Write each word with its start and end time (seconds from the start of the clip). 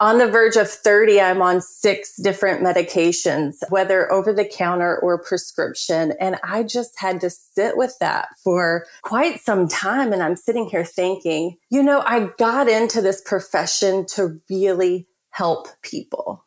on 0.00 0.16
the 0.16 0.26
verge 0.26 0.56
of 0.56 0.68
30, 0.68 1.20
I'm 1.20 1.42
on 1.42 1.60
six 1.60 2.16
different 2.16 2.62
medications, 2.62 3.56
whether 3.68 4.10
over 4.10 4.32
the 4.32 4.46
counter 4.46 4.98
or 4.98 5.22
prescription. 5.22 6.14
And 6.18 6.36
I 6.42 6.62
just 6.62 6.98
had 6.98 7.20
to 7.20 7.28
sit 7.28 7.76
with 7.76 7.98
that 8.00 8.28
for 8.42 8.86
quite 9.02 9.40
some 9.40 9.68
time. 9.68 10.14
And 10.14 10.22
I'm 10.22 10.36
sitting 10.36 10.66
here 10.66 10.86
thinking, 10.86 11.58
you 11.68 11.82
know, 11.82 12.02
I 12.06 12.30
got 12.38 12.66
into 12.66 13.02
this 13.02 13.20
profession 13.20 14.06
to 14.14 14.40
really 14.48 15.06
help 15.28 15.68
people. 15.82 16.46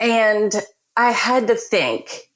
And 0.00 0.54
I 0.96 1.10
had 1.10 1.48
to 1.48 1.54
think, 1.54 2.30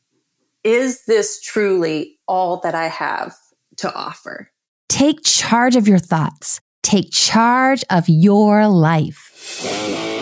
is 0.62 1.06
this 1.06 1.40
truly 1.40 2.18
all 2.28 2.60
that 2.60 2.74
I 2.74 2.88
have 2.88 3.34
to 3.78 3.94
offer? 3.94 4.50
Take 4.90 5.22
charge 5.24 5.76
of 5.76 5.88
your 5.88 5.98
thoughts. 5.98 6.60
Take 6.82 7.10
charge 7.10 7.84
of 7.90 8.08
your 8.08 8.68
life 8.68 10.15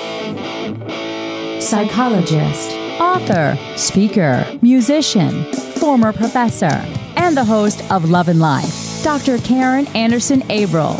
psychologist, 1.64 2.72
author, 3.00 3.57
speaker, 3.76 4.46
musician, 4.61 5.50
former 5.52 6.12
professor, 6.12 6.84
and 7.16 7.34
the 7.34 7.44
host 7.44 7.82
of 7.90 8.11
Love 8.11 8.29
and 8.29 8.39
Life, 8.39 9.02
Dr. 9.02 9.39
Karen 9.39 9.86
Anderson 9.89 10.42
Averill. 10.50 10.96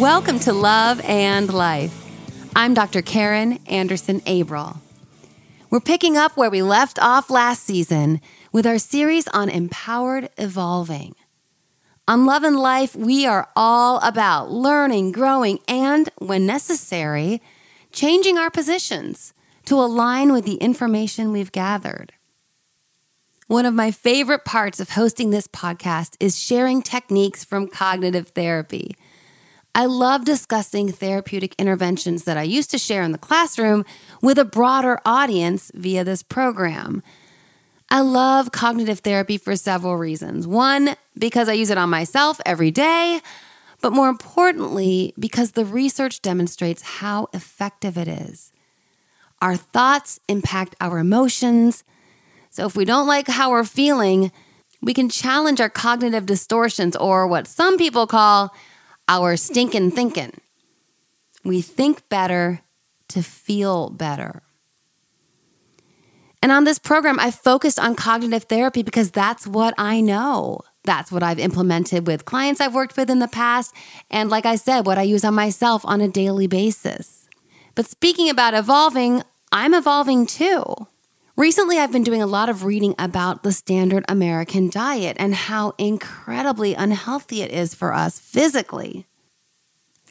Welcome 0.00 0.38
to 0.40 0.54
Love 0.54 1.02
and 1.04 1.52
Life. 1.52 1.94
I'm 2.56 2.72
Dr. 2.72 3.02
Karen 3.02 3.58
Anderson 3.66 4.22
Averill. 4.26 4.80
We're 5.68 5.80
picking 5.80 6.16
up 6.16 6.38
where 6.38 6.50
we 6.50 6.62
left 6.62 6.98
off 6.98 7.28
last 7.28 7.64
season 7.64 8.22
with 8.50 8.66
our 8.66 8.78
series 8.78 9.28
on 9.28 9.50
empowered 9.50 10.30
evolving. 10.38 11.16
On 12.06 12.26
Love 12.26 12.44
and 12.44 12.58
Life, 12.58 12.94
we 12.94 13.24
are 13.24 13.48
all 13.56 13.98
about 14.00 14.50
learning, 14.50 15.10
growing, 15.10 15.58
and, 15.66 16.10
when 16.18 16.44
necessary, 16.44 17.40
changing 17.92 18.36
our 18.36 18.50
positions 18.50 19.32
to 19.64 19.76
align 19.76 20.30
with 20.30 20.44
the 20.44 20.56
information 20.56 21.32
we've 21.32 21.50
gathered. 21.50 22.12
One 23.46 23.64
of 23.64 23.72
my 23.72 23.90
favorite 23.90 24.44
parts 24.44 24.80
of 24.80 24.90
hosting 24.90 25.30
this 25.30 25.46
podcast 25.46 26.16
is 26.20 26.38
sharing 26.38 26.82
techniques 26.82 27.42
from 27.42 27.68
cognitive 27.68 28.28
therapy. 28.28 28.96
I 29.74 29.86
love 29.86 30.26
discussing 30.26 30.92
therapeutic 30.92 31.54
interventions 31.58 32.24
that 32.24 32.36
I 32.36 32.42
used 32.42 32.70
to 32.72 32.78
share 32.78 33.02
in 33.02 33.12
the 33.12 33.18
classroom 33.18 33.82
with 34.20 34.38
a 34.38 34.44
broader 34.44 35.00
audience 35.06 35.72
via 35.74 36.04
this 36.04 36.22
program. 36.22 37.02
I 37.94 38.00
love 38.00 38.50
cognitive 38.50 38.98
therapy 38.98 39.38
for 39.38 39.54
several 39.54 39.96
reasons. 39.96 40.48
One, 40.48 40.96
because 41.16 41.48
I 41.48 41.52
use 41.52 41.70
it 41.70 41.78
on 41.78 41.90
myself 41.90 42.40
every 42.44 42.72
day, 42.72 43.20
but 43.80 43.92
more 43.92 44.08
importantly, 44.08 45.14
because 45.16 45.52
the 45.52 45.64
research 45.64 46.20
demonstrates 46.20 46.82
how 46.82 47.28
effective 47.32 47.96
it 47.96 48.08
is. 48.08 48.50
Our 49.40 49.54
thoughts 49.54 50.18
impact 50.26 50.74
our 50.80 50.98
emotions. 50.98 51.84
So 52.50 52.66
if 52.66 52.74
we 52.74 52.84
don't 52.84 53.06
like 53.06 53.28
how 53.28 53.52
we're 53.52 53.62
feeling, 53.62 54.32
we 54.82 54.92
can 54.92 55.08
challenge 55.08 55.60
our 55.60 55.70
cognitive 55.70 56.26
distortions 56.26 56.96
or 56.96 57.28
what 57.28 57.46
some 57.46 57.78
people 57.78 58.08
call 58.08 58.52
our 59.06 59.36
stinking 59.36 59.92
thinking. 59.92 60.32
We 61.44 61.62
think 61.62 62.08
better 62.08 62.62
to 63.10 63.22
feel 63.22 63.88
better. 63.90 64.42
And 66.44 66.52
on 66.52 66.64
this 66.64 66.78
program, 66.78 67.18
I 67.18 67.30
focused 67.30 67.80
on 67.80 67.94
cognitive 67.94 68.44
therapy 68.44 68.82
because 68.82 69.10
that's 69.10 69.46
what 69.46 69.72
I 69.78 70.02
know. 70.02 70.60
That's 70.82 71.10
what 71.10 71.22
I've 71.22 71.38
implemented 71.38 72.06
with 72.06 72.26
clients 72.26 72.60
I've 72.60 72.74
worked 72.74 72.98
with 72.98 73.08
in 73.08 73.18
the 73.18 73.28
past. 73.28 73.74
And 74.10 74.28
like 74.28 74.44
I 74.44 74.56
said, 74.56 74.84
what 74.84 74.98
I 74.98 75.04
use 75.04 75.24
on 75.24 75.32
myself 75.32 75.80
on 75.86 76.02
a 76.02 76.06
daily 76.06 76.46
basis. 76.46 77.30
But 77.74 77.86
speaking 77.86 78.28
about 78.28 78.52
evolving, 78.52 79.22
I'm 79.52 79.72
evolving 79.72 80.26
too. 80.26 80.64
Recently, 81.34 81.78
I've 81.78 81.92
been 81.92 82.04
doing 82.04 82.20
a 82.20 82.26
lot 82.26 82.50
of 82.50 82.62
reading 82.62 82.94
about 82.98 83.42
the 83.42 83.50
standard 83.50 84.04
American 84.06 84.68
diet 84.68 85.16
and 85.18 85.34
how 85.34 85.72
incredibly 85.78 86.74
unhealthy 86.74 87.40
it 87.40 87.52
is 87.52 87.74
for 87.74 87.94
us 87.94 88.18
physically. 88.18 89.06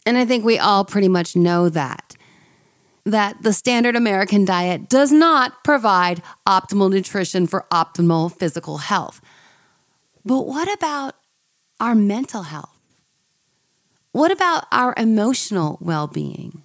And 0.03 0.17
I 0.17 0.25
think 0.25 0.43
we 0.43 0.57
all 0.57 0.83
pretty 0.83 1.09
much 1.09 1.35
know 1.35 1.69
that 1.69 2.02
that 3.05 3.43
the 3.43 3.53
standard 3.53 3.95
American 3.95 4.45
diet 4.45 4.89
does 4.89 5.11
not 5.11 5.63
provide 5.63 6.21
optimal 6.47 6.89
nutrition 6.89 7.47
for 7.47 7.65
optimal 7.71 8.31
physical 8.31 8.77
health. 8.77 9.19
But 10.23 10.47
what 10.47 10.71
about 10.73 11.15
our 11.79 11.95
mental 11.95 12.43
health? 12.43 12.69
What 14.13 14.31
about 14.31 14.65
our 14.71 14.93
emotional 14.95 15.77
well 15.81 16.07
being? 16.07 16.61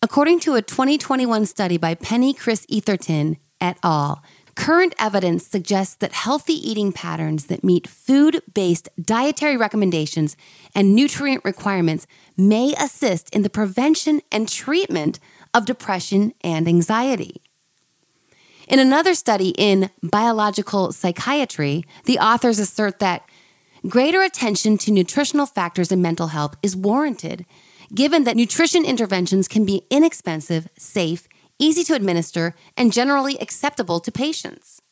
According 0.00 0.40
to 0.40 0.54
a 0.54 0.62
2021 0.62 1.46
study 1.46 1.76
by 1.76 1.94
Penny 1.94 2.32
Kris-Etherton 2.32 3.36
et 3.60 3.76
al., 3.82 4.22
Current 4.62 4.94
evidence 4.96 5.44
suggests 5.44 5.96
that 5.96 6.12
healthy 6.12 6.52
eating 6.52 6.92
patterns 6.92 7.46
that 7.46 7.64
meet 7.64 7.88
food 7.88 8.42
based 8.54 8.88
dietary 9.02 9.56
recommendations 9.56 10.36
and 10.72 10.94
nutrient 10.94 11.44
requirements 11.44 12.06
may 12.36 12.72
assist 12.78 13.28
in 13.34 13.42
the 13.42 13.50
prevention 13.50 14.20
and 14.30 14.48
treatment 14.48 15.18
of 15.52 15.64
depression 15.64 16.32
and 16.44 16.68
anxiety. 16.68 17.42
In 18.68 18.78
another 18.78 19.16
study 19.16 19.52
in 19.58 19.90
Biological 20.00 20.92
Psychiatry, 20.92 21.82
the 22.04 22.20
authors 22.20 22.60
assert 22.60 23.00
that 23.00 23.28
greater 23.88 24.22
attention 24.22 24.78
to 24.78 24.92
nutritional 24.92 25.46
factors 25.46 25.90
in 25.90 26.00
mental 26.00 26.28
health 26.28 26.54
is 26.62 26.76
warranted, 26.76 27.44
given 27.92 28.22
that 28.22 28.36
nutrition 28.36 28.84
interventions 28.84 29.48
can 29.48 29.64
be 29.64 29.82
inexpensive, 29.90 30.68
safe, 30.78 31.26
easy 31.62 31.84
to 31.84 31.94
administer, 31.94 32.54
and 32.76 32.92
generally 32.92 33.38
acceptable 33.38 34.00
to 34.00 34.10
patients. 34.10 34.82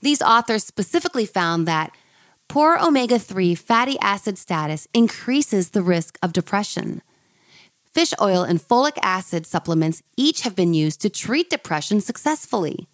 These 0.00 0.22
authors 0.22 0.64
specifically 0.64 1.26
found 1.26 1.68
that 1.68 1.94
poor 2.48 2.78
omega 2.82 3.18
3 3.18 3.54
fatty 3.54 3.98
acid 4.00 4.38
status 4.38 4.88
increases 4.94 5.70
the 5.70 5.82
risk 5.82 6.18
of 6.22 6.32
depression. 6.32 7.02
Fish 7.84 8.12
oil 8.20 8.42
and 8.42 8.60
folic 8.60 8.98
acid 9.02 9.46
supplements 9.46 10.02
each 10.16 10.42
have 10.42 10.56
been 10.56 10.74
used 10.74 11.00
to 11.02 11.10
treat 11.10 11.50
depression 11.50 12.00
successfully. 12.00 12.88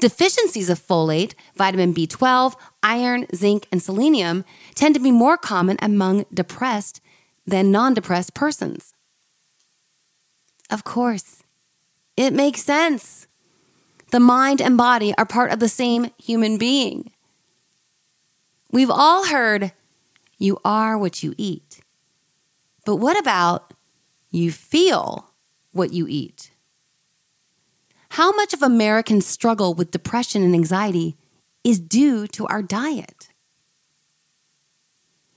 Deficiencies 0.00 0.68
of 0.68 0.80
folate, 0.80 1.34
vitamin 1.54 1.94
B12, 1.94 2.54
iron, 2.82 3.26
zinc, 3.34 3.66
and 3.70 3.82
selenium 3.82 4.44
tend 4.74 4.94
to 4.94 5.00
be 5.00 5.10
more 5.10 5.36
common 5.36 5.76
among 5.80 6.24
depressed 6.32 7.00
than 7.46 7.70
non 7.70 7.94
depressed 7.94 8.34
persons. 8.34 8.92
Of 10.70 10.82
course, 10.84 11.44
it 12.16 12.32
makes 12.32 12.62
sense. 12.62 13.26
The 14.10 14.20
mind 14.20 14.60
and 14.60 14.76
body 14.76 15.14
are 15.18 15.26
part 15.26 15.50
of 15.50 15.58
the 15.58 15.68
same 15.68 16.10
human 16.18 16.58
being. 16.58 17.12
We've 18.70 18.90
all 18.90 19.26
heard, 19.26 19.72
you 20.38 20.58
are 20.64 20.98
what 20.98 21.22
you 21.22 21.34
eat. 21.36 21.80
But 22.84 22.96
what 22.96 23.18
about 23.18 23.74
you 24.30 24.52
feel 24.52 25.30
what 25.72 25.92
you 25.92 26.06
eat? 26.08 26.50
How 28.10 28.32
much 28.32 28.54
of 28.54 28.62
Americans' 28.62 29.26
struggle 29.26 29.74
with 29.74 29.90
depression 29.90 30.42
and 30.42 30.54
anxiety 30.54 31.16
is 31.64 31.78
due 31.78 32.26
to 32.28 32.46
our 32.46 32.62
diet? 32.62 33.28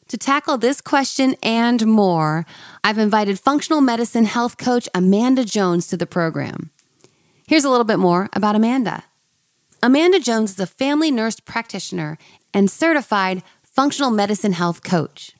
To 0.10 0.18
tackle 0.18 0.58
this 0.58 0.82
question 0.82 1.36
and 1.44 1.86
more, 1.86 2.44
I've 2.84 2.98
invited 2.98 3.40
functional 3.40 3.80
medicine 3.80 4.26
health 4.26 4.58
coach 4.58 4.90
Amanda 4.96 5.46
Jones 5.46 5.86
to 5.88 5.98
the 5.98 6.08
program. 6.08 6.72
Here's 7.48 7.64
a 7.64 7.70
little 7.70 7.86
bit 7.86 8.00
more 8.00 8.28
about 8.34 8.56
Amanda. 8.56 9.04
Amanda 9.84 10.20
Jones 10.20 10.54
is 10.54 10.60
a 10.60 10.66
family 10.66 11.12
nurse 11.12 11.40
practitioner 11.40 12.18
and 12.56 12.72
certified 12.72 13.44
functional 13.62 14.10
medicine 14.10 14.54
health 14.54 14.82
coach. 14.82 15.34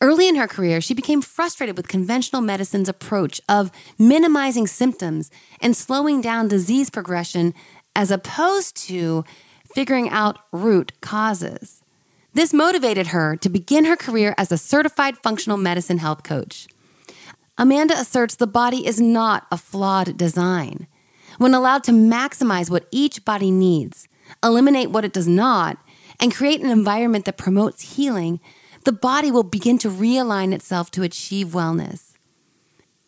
Early 0.00 0.26
in 0.26 0.36
her 0.36 0.48
career, 0.48 0.80
she 0.80 0.94
became 0.94 1.20
frustrated 1.20 1.76
with 1.76 1.88
conventional 1.88 2.40
medicine's 2.40 2.88
approach 2.88 3.42
of 3.46 3.70
minimizing 3.98 4.66
symptoms 4.66 5.30
and 5.60 5.76
slowing 5.76 6.22
down 6.22 6.48
disease 6.48 6.88
progression 6.88 7.52
as 7.94 8.10
opposed 8.10 8.74
to 8.86 9.24
figuring 9.74 10.08
out 10.08 10.38
root 10.50 10.92
causes. 11.02 11.82
This 12.34 12.52
motivated 12.52 13.08
her 13.08 13.36
to 13.36 13.48
begin 13.48 13.84
her 13.86 13.96
career 13.96 14.34
as 14.36 14.52
a 14.52 14.58
certified 14.58 15.18
functional 15.18 15.56
medicine 15.56 15.98
health 15.98 16.22
coach. 16.22 16.68
Amanda 17.56 17.94
asserts 17.98 18.36
the 18.36 18.46
body 18.46 18.86
is 18.86 19.00
not 19.00 19.46
a 19.50 19.56
flawed 19.56 20.16
design. 20.16 20.86
When 21.38 21.54
allowed 21.54 21.84
to 21.84 21.92
maximize 21.92 22.70
what 22.70 22.86
each 22.90 23.24
body 23.24 23.50
needs, 23.50 24.08
eliminate 24.42 24.90
what 24.90 25.04
it 25.04 25.12
does 25.12 25.28
not, 25.28 25.78
and 26.20 26.34
create 26.34 26.60
an 26.60 26.70
environment 26.70 27.24
that 27.24 27.36
promotes 27.36 27.96
healing, 27.96 28.40
the 28.84 28.92
body 28.92 29.30
will 29.30 29.42
begin 29.42 29.78
to 29.78 29.90
realign 29.90 30.52
itself 30.52 30.90
to 30.92 31.02
achieve 31.02 31.48
wellness. 31.48 32.07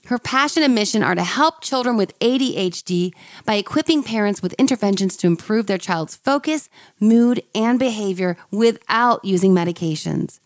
Her 0.07 0.19
passion 0.19 0.63
and 0.63 0.75
mission 0.75 1.03
are 1.03 1.15
to 1.15 1.23
help 1.23 1.61
children 1.63 1.97
with 1.97 2.19
ADHD 2.21 3.13
by 3.45 3.55
equipping 3.55 4.03
parents 4.03 4.43
with 4.43 4.55
interventions 4.55 5.17
to 5.19 5.27
improve 5.27 5.67
their 5.67 5.79
child's 5.79 6.17
focus, 6.17 6.69
mood, 6.99 7.43
and 7.55 7.79
behavior 7.79 8.37
without 8.51 9.25
using 9.25 9.55
medications. 9.55 10.41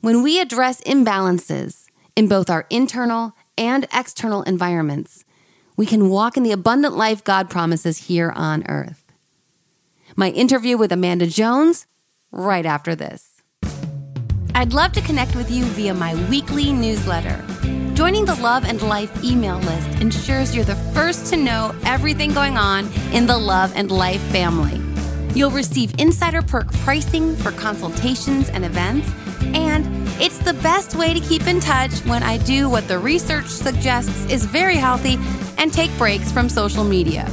When 0.00 0.22
we 0.22 0.40
address 0.40 0.80
imbalances 0.82 1.86
in 2.16 2.28
both 2.28 2.48
our 2.48 2.66
internal 2.70 3.36
and 3.58 3.86
external 3.92 4.42
environments, 4.44 5.24
we 5.76 5.84
can 5.84 6.08
walk 6.08 6.36
in 6.36 6.42
the 6.42 6.52
abundant 6.52 6.96
life 6.96 7.22
God 7.22 7.50
promises 7.50 8.06
here 8.06 8.30
on 8.30 8.66
earth. 8.68 9.04
My 10.16 10.30
interview 10.30 10.76
with 10.76 10.92
Amanda 10.92 11.26
Jones 11.26 11.86
right 12.32 12.66
after 12.66 12.94
this. 12.94 13.42
I'd 14.54 14.72
love 14.72 14.92
to 14.92 15.00
connect 15.00 15.36
with 15.36 15.50
you 15.50 15.64
via 15.64 15.94
my 15.94 16.14
weekly 16.28 16.72
newsletter. 16.72 17.44
Joining 18.00 18.24
the 18.24 18.36
Love 18.36 18.64
and 18.64 18.80
Life 18.80 19.12
email 19.22 19.58
list 19.58 20.00
ensures 20.00 20.56
you're 20.56 20.64
the 20.64 20.74
first 20.94 21.26
to 21.26 21.36
know 21.36 21.74
everything 21.84 22.32
going 22.32 22.56
on 22.56 22.90
in 23.12 23.26
the 23.26 23.36
Love 23.36 23.74
and 23.76 23.90
Life 23.90 24.22
family. 24.32 24.80
You'll 25.34 25.50
receive 25.50 25.92
insider 25.98 26.40
perk 26.40 26.72
pricing 26.78 27.36
for 27.36 27.52
consultations 27.52 28.48
and 28.48 28.64
events, 28.64 29.06
and 29.54 29.86
it's 30.18 30.38
the 30.38 30.54
best 30.54 30.96
way 30.96 31.12
to 31.12 31.20
keep 31.20 31.46
in 31.46 31.60
touch 31.60 31.92
when 32.06 32.22
I 32.22 32.38
do 32.38 32.70
what 32.70 32.88
the 32.88 32.98
research 32.98 33.48
suggests 33.48 34.24
is 34.30 34.46
very 34.46 34.76
healthy 34.76 35.18
and 35.58 35.70
take 35.70 35.94
breaks 35.98 36.32
from 36.32 36.48
social 36.48 36.84
media. 36.84 37.28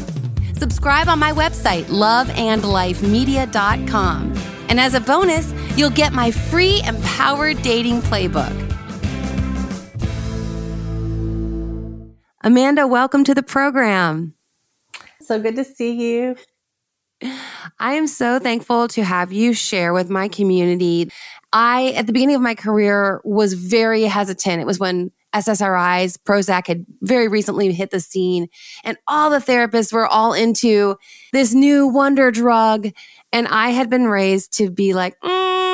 Subscribe 0.58 1.08
on 1.08 1.18
my 1.18 1.32
website, 1.32 1.86
loveandlifemedia.com. 1.86 4.34
And 4.68 4.82
as 4.82 4.96
a 4.96 5.00
bonus, 5.00 5.54
you'll 5.78 5.92
get 5.92 6.12
my 6.12 6.30
free 6.30 6.82
Empowered 6.86 7.62
Dating 7.62 8.02
Playbook. 8.02 8.67
Amanda, 12.48 12.88
welcome 12.88 13.26
to 13.26 13.36
the 13.36 13.44
program. 13.44 14.34
So 15.20 15.38
good 15.38 15.58
to 15.58 15.66
see 15.66 15.92
you. 15.92 16.38
I 17.78 17.96
am 17.96 18.08
so 18.08 18.40
thankful 18.40 18.88
to 18.88 19.04
have 19.04 19.34
you 19.34 19.54
share 19.54 19.92
with 19.92 20.10
my 20.10 20.30
community. 20.30 21.12
I, 21.52 21.90
at 21.90 22.08
the 22.08 22.14
beginning 22.14 22.38
of 22.38 22.42
my 22.42 22.56
career, 22.56 23.20
was 23.26 23.52
very 23.52 24.04
hesitant. 24.04 24.62
It 24.62 24.66
was 24.66 24.80
when 24.80 25.12
SSRIs, 25.36 26.20
Prozac 26.26 26.68
had 26.68 26.86
very 27.02 27.28
recently 27.28 27.74
hit 27.74 27.92
the 27.92 28.00
scene, 28.00 28.48
and 28.86 28.98
all 29.10 29.30
the 29.30 29.40
therapists 29.40 29.92
were 29.92 30.08
all 30.08 30.32
into 30.32 30.96
this 31.34 31.54
new 31.54 31.86
wonder 31.86 32.32
drug. 32.32 32.88
And 33.34 33.50
I 33.50 33.72
had 33.72 33.90
been 33.90 34.08
raised 34.08 34.54
to 34.54 34.72
be 34.72 34.94
like, 34.94 35.20
mm, 35.20 35.67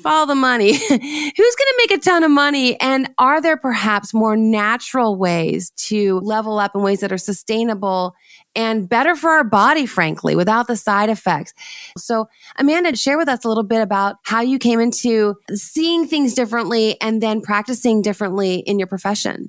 follow 0.00 0.26
the 0.26 0.34
money. 0.34 0.72
Who's 0.78 0.88
going 0.90 1.02
to 1.02 1.74
make 1.78 1.90
a 1.92 1.98
ton 1.98 2.24
of 2.24 2.30
money? 2.30 2.78
And 2.80 3.10
are 3.18 3.40
there 3.40 3.56
perhaps 3.56 4.12
more 4.12 4.36
natural 4.36 5.16
ways 5.16 5.70
to 5.88 6.20
level 6.20 6.58
up 6.58 6.74
in 6.74 6.82
ways 6.82 7.00
that 7.00 7.12
are 7.12 7.18
sustainable 7.18 8.14
and 8.56 8.88
better 8.88 9.14
for 9.14 9.30
our 9.30 9.44
body, 9.44 9.86
frankly, 9.86 10.34
without 10.34 10.66
the 10.66 10.76
side 10.76 11.08
effects. 11.08 11.54
So, 11.96 12.28
Amanda, 12.56 12.96
share 12.96 13.16
with 13.16 13.28
us 13.28 13.44
a 13.44 13.48
little 13.48 13.62
bit 13.62 13.80
about 13.80 14.16
how 14.24 14.40
you 14.40 14.58
came 14.58 14.80
into 14.80 15.36
seeing 15.54 16.06
things 16.06 16.34
differently 16.34 17.00
and 17.00 17.22
then 17.22 17.40
practicing 17.40 18.02
differently 18.02 18.56
in 18.56 18.78
your 18.78 18.88
profession. 18.88 19.48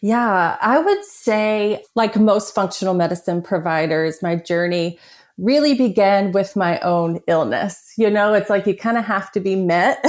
Yeah, 0.00 0.58
I 0.60 0.78
would 0.78 1.04
say, 1.04 1.82
like 1.94 2.16
most 2.16 2.54
functional 2.54 2.92
medicine 2.92 3.40
providers, 3.40 4.22
my 4.22 4.36
journey 4.36 4.98
really 5.38 5.74
began 5.74 6.32
with 6.32 6.54
my 6.54 6.78
own 6.80 7.20
illness. 7.26 7.92
You 7.96 8.10
know, 8.10 8.34
it's 8.34 8.50
like 8.50 8.66
you 8.66 8.76
kind 8.76 8.96
of 8.96 9.04
have 9.04 9.32
to 9.32 9.40
be 9.40 9.56
met 9.56 10.04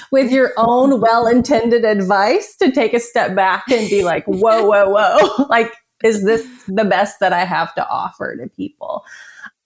with 0.12 0.32
your 0.32 0.52
own 0.56 1.00
well 1.00 1.26
intended 1.26 1.84
advice 1.84 2.56
to 2.56 2.72
take 2.72 2.94
a 2.94 3.00
step 3.00 3.34
back 3.34 3.64
and 3.70 3.88
be 3.88 4.02
like, 4.02 4.24
whoa, 4.26 4.64
whoa, 4.64 4.88
whoa. 4.88 5.46
like, 5.50 5.72
is 6.02 6.24
this 6.24 6.46
the 6.66 6.84
best 6.84 7.20
that 7.20 7.32
I 7.32 7.44
have 7.44 7.74
to 7.74 7.88
offer 7.88 8.36
to 8.36 8.48
people? 8.48 9.04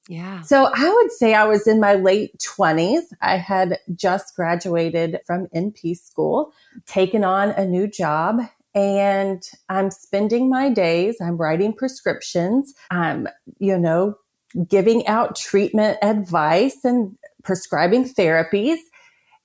Yeah. 0.09 0.43
So 0.43 0.71
I 0.73 0.89
would 0.89 1.11
say 1.11 1.35
I 1.35 1.45
was 1.45 1.67
in 1.67 1.81
my 1.81 1.95
late 1.95 2.39
20s. 2.39 3.03
I 3.23 3.39
had 3.39 3.79
just 3.95 4.37
graduated 4.37 5.19
from 5.27 5.49
NP 5.49 5.97
school, 5.99 6.53
taken 6.87 7.25
on 7.25 7.51
a 7.51 7.67
new 7.67 7.89
job, 7.89 8.41
and 8.77 9.43
I'm 9.69 9.91
spending 9.91 10.51
my 10.51 10.69
days, 10.69 11.17
I'm 11.21 11.39
writing 11.39 11.73
prescriptions, 11.73 12.75
I'm, 12.91 13.27
you 13.59 13.79
know, 13.79 14.17
giving 14.69 15.07
out 15.07 15.37
treatment 15.37 15.99
advice 16.03 16.85
and 16.85 17.17
prescribing 17.43 18.05
therapies. 18.05 18.79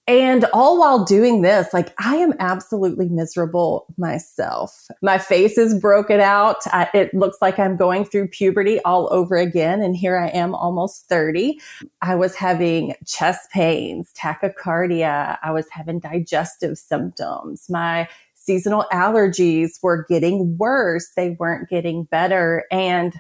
And 0.07 0.45
all 0.51 0.79
while 0.79 1.05
doing 1.05 1.41
this, 1.41 1.73
like 1.73 1.93
I 1.99 2.15
am 2.15 2.33
absolutely 2.39 3.07
miserable 3.07 3.85
myself. 3.97 4.87
My 5.01 5.19
face 5.19 5.57
is 5.57 5.79
broken 5.79 6.19
out. 6.19 6.57
I, 6.65 6.89
it 6.93 7.13
looks 7.13 7.37
like 7.39 7.59
I'm 7.59 7.77
going 7.77 8.05
through 8.05 8.29
puberty 8.29 8.79
all 8.81 9.07
over 9.13 9.37
again. 9.37 9.81
And 9.81 9.95
here 9.95 10.17
I 10.17 10.29
am 10.29 10.55
almost 10.55 11.07
30. 11.07 11.61
I 12.01 12.15
was 12.15 12.35
having 12.35 12.95
chest 13.05 13.51
pains, 13.51 14.11
tachycardia. 14.17 15.37
I 15.41 15.51
was 15.51 15.67
having 15.69 15.99
digestive 15.99 16.77
symptoms. 16.77 17.67
My 17.69 18.09
seasonal 18.33 18.87
allergies 18.91 19.81
were 19.83 20.05
getting 20.09 20.57
worse. 20.57 21.11
They 21.15 21.37
weren't 21.39 21.69
getting 21.69 22.05
better. 22.05 22.65
And, 22.71 23.13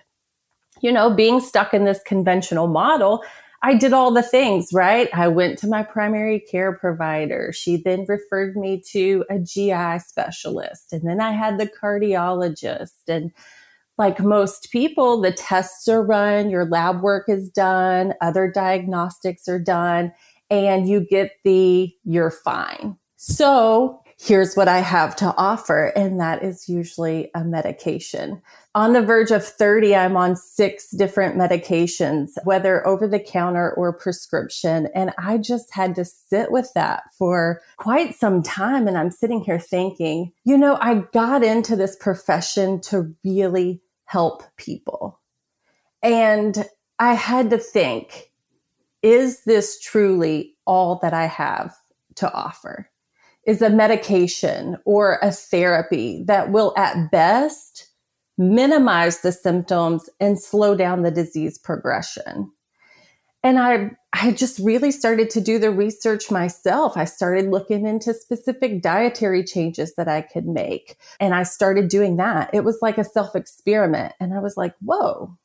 you 0.81 0.91
know, 0.91 1.09
being 1.13 1.39
stuck 1.39 1.73
in 1.73 1.85
this 1.85 2.01
conventional 2.05 2.67
model, 2.67 3.23
I 3.63 3.75
did 3.75 3.93
all 3.93 4.11
the 4.11 4.23
things, 4.23 4.69
right? 4.73 5.07
I 5.13 5.27
went 5.27 5.59
to 5.59 5.67
my 5.67 5.83
primary 5.83 6.39
care 6.39 6.75
provider. 6.75 7.51
She 7.53 7.77
then 7.77 8.05
referred 8.07 8.55
me 8.55 8.81
to 8.91 9.23
a 9.29 9.37
GI 9.37 9.99
specialist. 9.99 10.91
And 10.91 11.07
then 11.07 11.21
I 11.21 11.31
had 11.31 11.59
the 11.59 11.67
cardiologist. 11.67 13.07
And 13.07 13.31
like 13.99 14.19
most 14.19 14.71
people, 14.71 15.21
the 15.21 15.31
tests 15.31 15.87
are 15.87 16.03
run, 16.03 16.49
your 16.49 16.65
lab 16.65 17.01
work 17.01 17.29
is 17.29 17.49
done, 17.49 18.15
other 18.19 18.49
diagnostics 18.49 19.47
are 19.47 19.59
done, 19.59 20.11
and 20.49 20.89
you 20.89 21.05
get 21.07 21.33
the 21.43 21.93
you're 22.03 22.31
fine. 22.31 22.97
So 23.17 24.00
here's 24.21 24.55
what 24.55 24.67
I 24.67 24.79
have 24.79 25.15
to 25.17 25.33
offer. 25.37 25.87
And 25.95 26.19
that 26.19 26.43
is 26.43 26.69
usually 26.69 27.31
a 27.33 27.43
medication 27.43 28.41
on 28.73 28.93
the 28.93 29.01
verge 29.01 29.31
of 29.31 29.45
30, 29.45 29.95
I'm 29.95 30.15
on 30.15 30.35
six 30.37 30.91
different 30.91 31.35
medications, 31.35 32.29
whether 32.45 32.87
over 32.87 33.05
the 33.05 33.19
counter 33.19 33.73
or 33.73 33.91
prescription. 33.91 34.87
And 34.95 35.11
I 35.17 35.37
just 35.39 35.73
had 35.73 35.93
to 35.95 36.05
sit 36.05 36.51
with 36.51 36.71
that 36.73 37.03
for 37.17 37.61
quite 37.75 38.15
some 38.15 38.41
time. 38.41 38.87
And 38.87 38.97
I'm 38.97 39.11
sitting 39.11 39.41
here 39.41 39.59
thinking, 39.59 40.31
you 40.45 40.57
know, 40.57 40.77
I 40.79 41.03
got 41.11 41.43
into 41.43 41.75
this 41.75 41.97
profession 41.97 42.79
to 42.81 43.13
really 43.25 43.81
help 44.05 44.43
people. 44.55 45.19
And 46.01 46.65
I 46.97 47.13
had 47.13 47.49
to 47.49 47.57
think, 47.57 48.31
is 49.01 49.43
this 49.43 49.81
truly 49.81 50.55
all 50.65 50.99
that 51.01 51.13
I 51.13 51.25
have 51.25 51.75
to 52.15 52.31
offer? 52.33 52.90
Is 53.45 53.61
a 53.61 53.69
medication 53.69 54.77
or 54.85 55.17
a 55.21 55.31
therapy 55.31 56.23
that 56.27 56.51
will 56.51 56.73
at 56.77 57.09
best 57.11 57.89
minimize 58.37 59.21
the 59.21 59.31
symptoms 59.31 60.09
and 60.19 60.39
slow 60.39 60.75
down 60.75 61.03
the 61.03 61.11
disease 61.11 61.57
progression. 61.57 62.51
And 63.43 63.57
I, 63.57 63.91
I 64.13 64.31
just 64.31 64.59
really 64.59 64.91
started 64.91 65.29
to 65.31 65.41
do 65.41 65.57
the 65.57 65.71
research 65.71 66.29
myself. 66.29 66.95
I 66.95 67.05
started 67.05 67.49
looking 67.49 67.87
into 67.87 68.13
specific 68.13 68.81
dietary 68.81 69.43
changes 69.43 69.95
that 69.95 70.07
I 70.07 70.21
could 70.21 70.45
make. 70.45 70.97
And 71.19 71.33
I 71.33 71.43
started 71.43 71.87
doing 71.87 72.17
that. 72.17 72.51
It 72.53 72.63
was 72.63 72.79
like 72.81 72.97
a 72.97 73.03
self 73.03 73.35
experiment. 73.35 74.13
And 74.19 74.33
I 74.33 74.39
was 74.39 74.57
like, 74.57 74.75
whoa, 74.79 75.37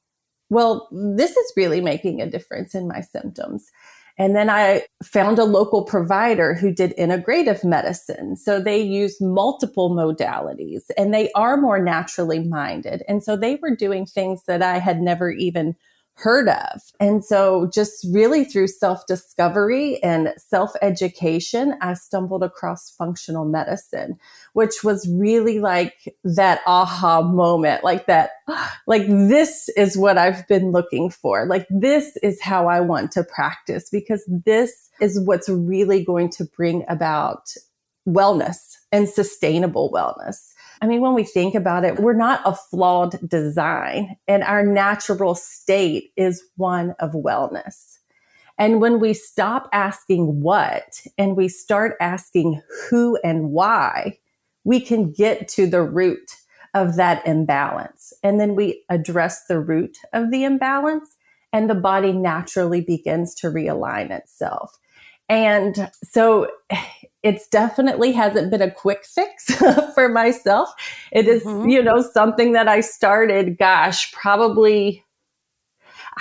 well, 0.50 0.88
this 0.92 1.36
is 1.36 1.52
really 1.56 1.80
making 1.80 2.20
a 2.20 2.30
difference 2.30 2.74
in 2.74 2.86
my 2.86 3.00
symptoms. 3.00 3.70
And 4.18 4.34
then 4.34 4.48
I 4.48 4.82
found 5.02 5.38
a 5.38 5.44
local 5.44 5.84
provider 5.84 6.54
who 6.54 6.72
did 6.72 6.96
integrative 6.96 7.64
medicine. 7.64 8.36
So 8.36 8.60
they 8.60 8.80
use 8.80 9.20
multiple 9.20 9.90
modalities 9.90 10.82
and 10.96 11.12
they 11.12 11.30
are 11.32 11.56
more 11.56 11.78
naturally 11.82 12.40
minded. 12.40 13.02
And 13.08 13.22
so 13.22 13.36
they 13.36 13.56
were 13.56 13.76
doing 13.76 14.06
things 14.06 14.42
that 14.46 14.62
I 14.62 14.78
had 14.78 15.00
never 15.00 15.30
even 15.30 15.76
heard 16.16 16.48
of. 16.48 16.80
And 16.98 17.22
so 17.22 17.70
just 17.72 18.06
really 18.10 18.44
through 18.44 18.68
self 18.68 19.06
discovery 19.06 20.02
and 20.02 20.32
self 20.38 20.72
education, 20.80 21.74
I 21.80 21.94
stumbled 21.94 22.42
across 22.42 22.90
functional 22.90 23.44
medicine, 23.44 24.18
which 24.54 24.82
was 24.82 25.08
really 25.08 25.58
like 25.60 26.16
that 26.24 26.60
aha 26.66 27.22
moment, 27.22 27.84
like 27.84 28.06
that, 28.06 28.30
like 28.86 29.06
this 29.06 29.68
is 29.76 29.96
what 29.96 30.16
I've 30.16 30.46
been 30.48 30.72
looking 30.72 31.10
for. 31.10 31.46
Like 31.46 31.66
this 31.68 32.16
is 32.22 32.40
how 32.40 32.66
I 32.66 32.80
want 32.80 33.12
to 33.12 33.22
practice 33.22 33.90
because 33.90 34.24
this 34.26 34.90
is 35.00 35.20
what's 35.20 35.48
really 35.50 36.02
going 36.02 36.30
to 36.30 36.44
bring 36.44 36.84
about 36.88 37.52
wellness 38.08 38.76
and 38.90 39.08
sustainable 39.08 39.90
wellness. 39.92 40.52
I 40.80 40.86
mean, 40.86 41.00
when 41.00 41.14
we 41.14 41.24
think 41.24 41.54
about 41.54 41.84
it, 41.84 41.98
we're 41.98 42.12
not 42.12 42.42
a 42.44 42.54
flawed 42.54 43.16
design 43.28 44.16
and 44.28 44.42
our 44.42 44.64
natural 44.64 45.34
state 45.34 46.12
is 46.16 46.44
one 46.56 46.94
of 46.98 47.12
wellness. 47.12 47.98
And 48.58 48.80
when 48.80 49.00
we 49.00 49.12
stop 49.14 49.68
asking 49.72 50.40
what 50.40 51.00
and 51.18 51.36
we 51.36 51.48
start 51.48 51.96
asking 52.00 52.62
who 52.88 53.18
and 53.22 53.50
why, 53.50 54.18
we 54.64 54.80
can 54.80 55.12
get 55.12 55.48
to 55.48 55.66
the 55.66 55.82
root 55.82 56.36
of 56.74 56.96
that 56.96 57.26
imbalance. 57.26 58.12
And 58.22 58.40
then 58.40 58.54
we 58.54 58.84
address 58.90 59.46
the 59.46 59.58
root 59.58 59.96
of 60.12 60.30
the 60.30 60.44
imbalance 60.44 61.16
and 61.52 61.70
the 61.70 61.74
body 61.74 62.12
naturally 62.12 62.80
begins 62.80 63.34
to 63.36 63.46
realign 63.46 64.10
itself. 64.10 64.78
And 65.28 65.90
so 66.02 66.48
it's 67.26 67.48
definitely 67.48 68.12
hasn't 68.12 68.50
been 68.50 68.62
a 68.62 68.70
quick 68.70 69.04
fix 69.04 69.44
for 69.94 70.08
myself. 70.08 70.72
It 71.10 71.26
is, 71.26 71.42
mm-hmm. 71.42 71.68
you 71.68 71.82
know, 71.82 72.00
something 72.00 72.52
that 72.52 72.68
I 72.68 72.80
started, 72.80 73.58
gosh, 73.58 74.12
probably 74.12 75.04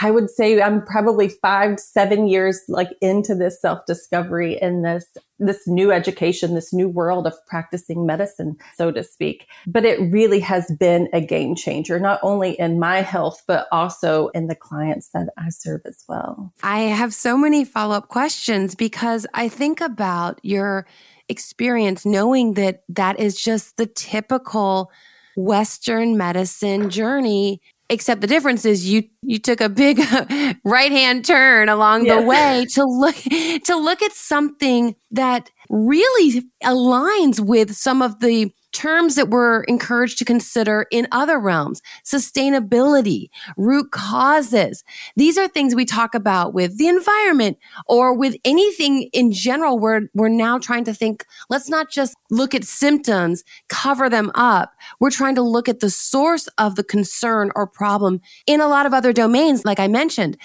I 0.01 0.11
would 0.11 0.29
say 0.29 0.61
I'm 0.61 0.85
probably 0.85 1.29
five, 1.29 1.79
seven 1.79 2.27
years 2.27 2.61
like 2.67 2.89
into 3.01 3.33
this 3.33 3.61
self 3.61 3.85
discovery 3.85 4.61
and 4.61 4.83
this, 4.83 5.05
this 5.39 5.67
new 5.67 5.91
education, 5.91 6.53
this 6.53 6.73
new 6.73 6.89
world 6.89 7.25
of 7.25 7.33
practicing 7.47 8.05
medicine, 8.05 8.57
so 8.75 8.91
to 8.91 9.03
speak. 9.03 9.47
But 9.65 9.85
it 9.85 9.99
really 10.11 10.41
has 10.41 10.69
been 10.79 11.07
a 11.13 11.21
game 11.21 11.55
changer, 11.55 11.97
not 11.99 12.19
only 12.23 12.59
in 12.59 12.77
my 12.77 13.01
health, 13.01 13.43
but 13.47 13.67
also 13.71 14.27
in 14.29 14.47
the 14.47 14.55
clients 14.55 15.09
that 15.09 15.29
I 15.37 15.49
serve 15.49 15.81
as 15.85 16.03
well. 16.09 16.53
I 16.61 16.81
have 16.81 17.13
so 17.13 17.37
many 17.37 17.63
follow 17.63 17.95
up 17.95 18.09
questions 18.09 18.75
because 18.75 19.25
I 19.33 19.47
think 19.47 19.79
about 19.79 20.39
your 20.43 20.85
experience 21.29 22.05
knowing 22.05 22.53
that 22.53 22.83
that 22.89 23.19
is 23.19 23.41
just 23.41 23.77
the 23.77 23.87
typical 23.87 24.91
Western 25.37 26.17
medicine 26.17 26.89
journey 26.89 27.61
except 27.89 28.21
the 28.21 28.27
difference 28.27 28.65
is 28.65 28.89
you 28.89 29.03
you 29.21 29.39
took 29.39 29.61
a 29.61 29.69
big 29.69 29.99
right 30.65 30.91
hand 30.91 31.25
turn 31.25 31.69
along 31.69 32.05
yeah. 32.05 32.19
the 32.19 32.25
way 32.25 32.65
to 32.73 32.83
look 32.83 33.15
to 33.63 33.75
look 33.75 34.01
at 34.01 34.11
something 34.13 34.95
that 35.11 35.51
really 35.69 36.43
aligns 36.63 37.39
with 37.39 37.75
some 37.75 38.01
of 38.01 38.19
the 38.19 38.51
terms 38.75 39.15
that 39.15 39.29
we're 39.29 39.63
encouraged 39.63 40.17
to 40.17 40.25
consider 40.25 40.85
in 40.91 41.07
other 41.11 41.39
realms 41.39 41.81
sustainability, 42.03 43.29
root 43.55 43.91
causes. 43.91 44.83
These 45.15 45.37
are 45.37 45.47
things 45.47 45.73
we 45.73 45.85
talk 45.85 46.13
about 46.13 46.53
with 46.53 46.77
the 46.77 46.89
environment 46.89 47.57
or 47.87 48.13
with 48.13 48.35
anything 48.43 49.09
in 49.13 49.31
general. 49.31 49.79
We're, 49.79 50.09
we're 50.13 50.27
now 50.27 50.59
trying 50.59 50.83
to 50.83 50.93
think, 50.93 51.25
let's 51.49 51.69
not 51.69 51.89
just 51.89 52.15
look 52.29 52.53
at 52.53 52.65
symptoms, 52.65 53.43
cover 53.69 54.09
them 54.09 54.29
up. 54.35 54.73
We're 54.99 55.09
trying 55.09 55.35
to 55.35 55.41
look 55.41 55.69
at 55.69 55.79
the 55.79 55.89
source 55.89 56.47
of 56.57 56.75
the 56.75 56.83
concern 56.83 57.51
or 57.55 57.65
problem 57.65 58.19
in 58.45 58.59
a 58.59 58.67
lot 58.67 58.85
of 58.85 58.93
other 58.93 59.13
domains, 59.13 59.63
like 59.63 59.79
I 59.79 59.87
mentioned. 59.87 60.37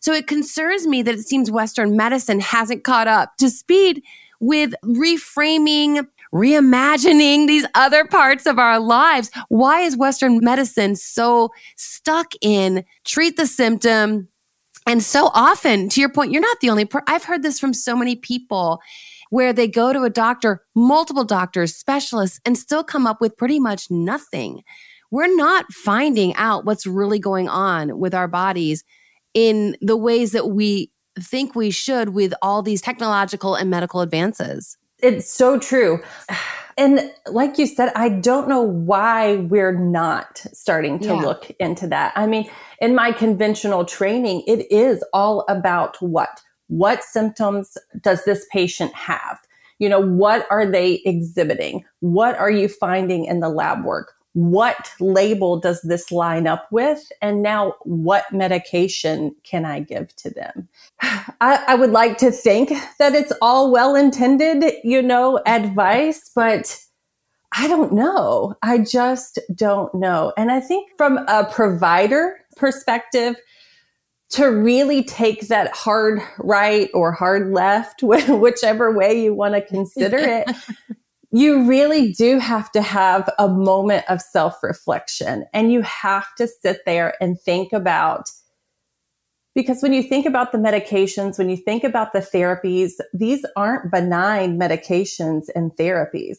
So 0.00 0.12
it 0.12 0.26
concerns 0.26 0.86
me 0.86 1.02
that 1.02 1.14
it 1.14 1.26
seems 1.26 1.50
Western 1.50 1.96
medicine 1.96 2.40
hasn't 2.40 2.82
caught 2.82 3.06
up 3.06 3.36
to 3.38 3.48
speed 3.48 4.02
with 4.40 4.74
reframing 4.84 6.06
reimagining 6.36 7.46
these 7.46 7.66
other 7.74 8.04
parts 8.04 8.46
of 8.46 8.58
our 8.58 8.78
lives. 8.78 9.30
Why 9.48 9.80
is 9.80 9.96
Western 9.96 10.38
medicine 10.42 10.96
so 10.96 11.50
stuck 11.76 12.32
in 12.40 12.84
treat 13.04 13.36
the 13.36 13.46
symptom? 13.46 14.28
And 14.86 15.02
so 15.02 15.30
often, 15.34 15.88
to 15.88 16.00
your 16.00 16.10
point, 16.10 16.30
you're 16.30 16.40
not 16.40 16.60
the 16.60 16.70
only 16.70 16.84
per- 16.84 17.02
I've 17.08 17.24
heard 17.24 17.42
this 17.42 17.58
from 17.58 17.74
so 17.74 17.96
many 17.96 18.14
people 18.14 18.80
where 19.30 19.52
they 19.52 19.66
go 19.66 19.92
to 19.92 20.04
a 20.04 20.10
doctor, 20.10 20.62
multiple 20.74 21.24
doctors, 21.24 21.74
specialists, 21.74 22.40
and 22.44 22.56
still 22.56 22.84
come 22.84 23.06
up 23.06 23.20
with 23.20 23.36
pretty 23.36 23.58
much 23.58 23.90
nothing. 23.90 24.62
We're 25.10 25.34
not 25.34 25.72
finding 25.72 26.34
out 26.36 26.64
what's 26.64 26.86
really 26.86 27.18
going 27.18 27.48
on 27.48 27.98
with 27.98 28.14
our 28.14 28.28
bodies 28.28 28.84
in 29.34 29.76
the 29.80 29.96
ways 29.96 30.32
that 30.32 30.48
we 30.50 30.92
think 31.18 31.54
we 31.54 31.70
should 31.70 32.10
with 32.10 32.34
all 32.42 32.62
these 32.62 32.80
technological 32.80 33.54
and 33.54 33.70
medical 33.70 34.00
advances. 34.00 34.76
It's 35.00 35.32
so 35.32 35.58
true. 35.58 36.02
And 36.78 37.10
like 37.26 37.58
you 37.58 37.66
said, 37.66 37.90
I 37.96 38.10
don't 38.10 38.48
know 38.48 38.60
why 38.60 39.36
we're 39.36 39.76
not 39.76 40.44
starting 40.52 40.98
to 41.00 41.08
yeah. 41.08 41.14
look 41.14 41.50
into 41.58 41.86
that. 41.86 42.12
I 42.16 42.26
mean, 42.26 42.50
in 42.80 42.94
my 42.94 43.12
conventional 43.12 43.84
training, 43.86 44.42
it 44.46 44.70
is 44.70 45.02
all 45.14 45.44
about 45.48 45.96
what? 46.02 46.42
What 46.68 47.02
symptoms 47.02 47.78
does 48.00 48.24
this 48.24 48.46
patient 48.52 48.94
have? 48.94 49.38
You 49.78 49.88
know, 49.88 50.00
what 50.00 50.46
are 50.50 50.70
they 50.70 51.00
exhibiting? 51.04 51.84
What 52.00 52.36
are 52.36 52.50
you 52.50 52.68
finding 52.68 53.24
in 53.24 53.40
the 53.40 53.48
lab 53.48 53.84
work? 53.84 54.12
What 54.36 54.92
label 55.00 55.58
does 55.58 55.80
this 55.80 56.12
line 56.12 56.46
up 56.46 56.70
with? 56.70 57.10
And 57.22 57.42
now 57.42 57.72
what 57.84 58.30
medication 58.30 59.34
can 59.44 59.64
I 59.64 59.80
give 59.80 60.14
to 60.16 60.28
them? 60.28 60.68
I, 61.00 61.64
I 61.68 61.74
would 61.74 61.90
like 61.90 62.18
to 62.18 62.30
think 62.30 62.70
that 62.98 63.14
it's 63.14 63.32
all 63.40 63.72
well 63.72 63.94
intended, 63.94 64.74
you 64.84 65.00
know, 65.00 65.40
advice, 65.46 66.30
but 66.34 66.78
I 67.56 67.66
don't 67.66 67.94
know. 67.94 68.54
I 68.62 68.76
just 68.76 69.38
don't 69.54 69.94
know. 69.94 70.34
And 70.36 70.50
I 70.52 70.60
think 70.60 70.90
from 70.98 71.16
a 71.28 71.48
provider 71.50 72.38
perspective, 72.56 73.36
to 74.28 74.46
really 74.46 75.04
take 75.04 75.48
that 75.48 75.74
hard 75.74 76.20
right 76.38 76.90
or 76.92 77.12
hard 77.12 77.52
left, 77.52 78.02
whichever 78.02 78.92
way 78.92 79.22
you 79.22 79.32
want 79.32 79.54
to 79.54 79.62
consider 79.62 80.18
it, 80.18 80.50
you 81.36 81.64
really 81.64 82.12
do 82.12 82.38
have 82.38 82.72
to 82.72 82.80
have 82.80 83.28
a 83.38 83.48
moment 83.48 84.04
of 84.08 84.22
self 84.22 84.62
reflection 84.62 85.44
and 85.52 85.72
you 85.72 85.82
have 85.82 86.34
to 86.36 86.48
sit 86.48 86.80
there 86.86 87.14
and 87.20 87.38
think 87.40 87.72
about 87.72 88.30
because 89.56 89.82
when 89.82 89.94
you 89.94 90.02
think 90.02 90.26
about 90.26 90.52
the 90.52 90.58
medications, 90.58 91.38
when 91.38 91.48
you 91.48 91.56
think 91.56 91.82
about 91.82 92.12
the 92.12 92.18
therapies, 92.18 92.92
these 93.14 93.44
aren't 93.56 93.90
benign 93.90 94.58
medications 94.58 95.44
and 95.54 95.72
therapies. 95.72 96.36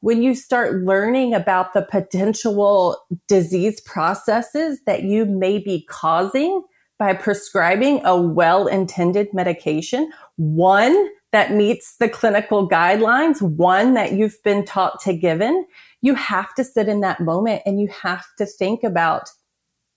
When 0.00 0.22
you 0.22 0.36
start 0.36 0.84
learning 0.84 1.34
about 1.34 1.74
the 1.74 1.82
potential 1.82 2.96
disease 3.26 3.80
processes 3.80 4.80
that 4.86 5.02
you 5.02 5.26
may 5.26 5.58
be 5.58 5.84
causing 5.90 6.62
by 6.96 7.12
prescribing 7.12 8.04
a 8.04 8.16
well 8.16 8.68
intended 8.68 9.34
medication, 9.34 10.10
one, 10.36 11.08
that 11.32 11.52
meets 11.52 11.96
the 11.96 12.08
clinical 12.08 12.68
guidelines, 12.68 13.40
one 13.40 13.94
that 13.94 14.12
you've 14.12 14.42
been 14.42 14.64
taught 14.64 15.00
to 15.02 15.12
given, 15.12 15.66
you 16.02 16.14
have 16.14 16.54
to 16.54 16.64
sit 16.64 16.88
in 16.88 17.00
that 17.00 17.20
moment 17.20 17.62
and 17.64 17.80
you 17.80 17.88
have 17.88 18.24
to 18.38 18.46
think 18.46 18.82
about 18.82 19.30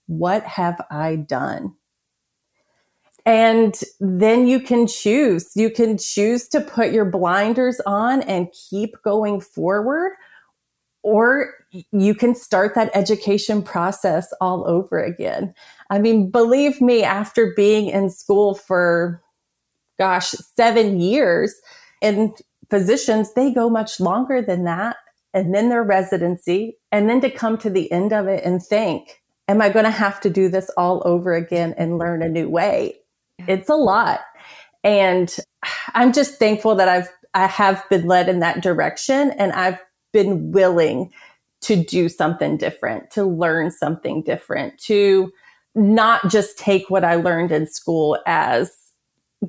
what 0.06 0.44
have 0.44 0.80
I 0.90 1.16
done? 1.16 1.74
And 3.26 3.74
then 4.00 4.46
you 4.46 4.60
can 4.60 4.86
choose. 4.86 5.50
You 5.56 5.70
can 5.70 5.96
choose 5.96 6.46
to 6.48 6.60
put 6.60 6.92
your 6.92 7.06
blinders 7.06 7.80
on 7.86 8.20
and 8.22 8.52
keep 8.52 9.00
going 9.02 9.40
forward, 9.40 10.12
or 11.02 11.54
you 11.90 12.14
can 12.14 12.34
start 12.34 12.74
that 12.74 12.90
education 12.94 13.62
process 13.62 14.32
all 14.42 14.68
over 14.68 15.02
again. 15.02 15.54
I 15.88 15.98
mean, 15.98 16.30
believe 16.30 16.82
me, 16.82 17.02
after 17.02 17.54
being 17.56 17.88
in 17.88 18.10
school 18.10 18.54
for 18.54 19.23
gosh, 19.98 20.30
seven 20.56 21.00
years. 21.00 21.54
And 22.02 22.32
physicians, 22.70 23.32
they 23.34 23.52
go 23.52 23.68
much 23.70 24.00
longer 24.00 24.42
than 24.42 24.64
that. 24.64 24.96
And 25.32 25.52
then 25.52 25.68
their 25.68 25.82
residency, 25.82 26.76
and 26.92 27.08
then 27.08 27.20
to 27.22 27.28
come 27.28 27.58
to 27.58 27.70
the 27.70 27.90
end 27.90 28.12
of 28.12 28.28
it 28.28 28.44
and 28.44 28.62
think, 28.62 29.20
am 29.48 29.60
I 29.60 29.68
going 29.68 29.84
to 29.84 29.90
have 29.90 30.20
to 30.20 30.30
do 30.30 30.48
this 30.48 30.70
all 30.76 31.02
over 31.04 31.34
again 31.34 31.74
and 31.76 31.98
learn 31.98 32.22
a 32.22 32.28
new 32.28 32.48
way? 32.48 33.00
It's 33.48 33.68
a 33.68 33.74
lot. 33.74 34.20
And 34.84 35.34
I'm 35.94 36.12
just 36.12 36.38
thankful 36.38 36.76
that 36.76 36.88
I've, 36.88 37.08
I 37.34 37.46
have 37.48 37.84
been 37.90 38.06
led 38.06 38.28
in 38.28 38.40
that 38.40 38.62
direction 38.62 39.32
and 39.32 39.52
I've 39.52 39.80
been 40.12 40.52
willing 40.52 41.10
to 41.62 41.82
do 41.82 42.08
something 42.08 42.56
different, 42.56 43.10
to 43.12 43.24
learn 43.24 43.70
something 43.70 44.22
different, 44.22 44.78
to 44.82 45.32
not 45.74 46.30
just 46.30 46.58
take 46.58 46.90
what 46.90 47.04
I 47.04 47.16
learned 47.16 47.50
in 47.50 47.66
school 47.66 48.18
as 48.26 48.70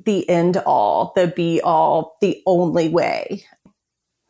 the 0.04 0.28
end 0.28 0.56
all, 0.58 1.12
the 1.16 1.28
be 1.28 1.60
all, 1.62 2.16
the 2.20 2.42
only 2.46 2.88
way. 2.88 3.44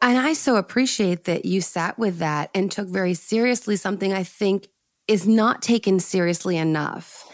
And 0.01 0.19
I 0.19 0.35
so 0.35 0.57
appreciate 0.57 1.25
that 1.25 1.45
you 1.45 1.61
sat 1.61 1.99
with 1.99 2.19
that 2.19 2.51
and 2.55 2.71
took 2.71 2.89
very 2.89 3.15
seriously 3.15 3.77
something 3.77 4.13
I 4.13 4.23
think 4.23 4.69
is 5.09 5.27
not 5.27 5.63
taken 5.63 6.01
seriously 6.01 6.57
enough. 6.57 7.25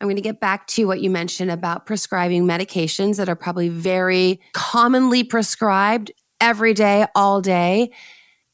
I'm 0.00 0.06
going 0.06 0.16
to 0.16 0.22
get 0.22 0.40
back 0.40 0.66
to 0.68 0.86
what 0.86 1.00
you 1.00 1.10
mentioned 1.10 1.50
about 1.50 1.86
prescribing 1.86 2.44
medications 2.44 3.16
that 3.16 3.28
are 3.28 3.36
probably 3.36 3.68
very 3.68 4.40
commonly 4.52 5.24
prescribed 5.24 6.10
every 6.40 6.74
day, 6.74 7.06
all 7.14 7.40
day. 7.40 7.92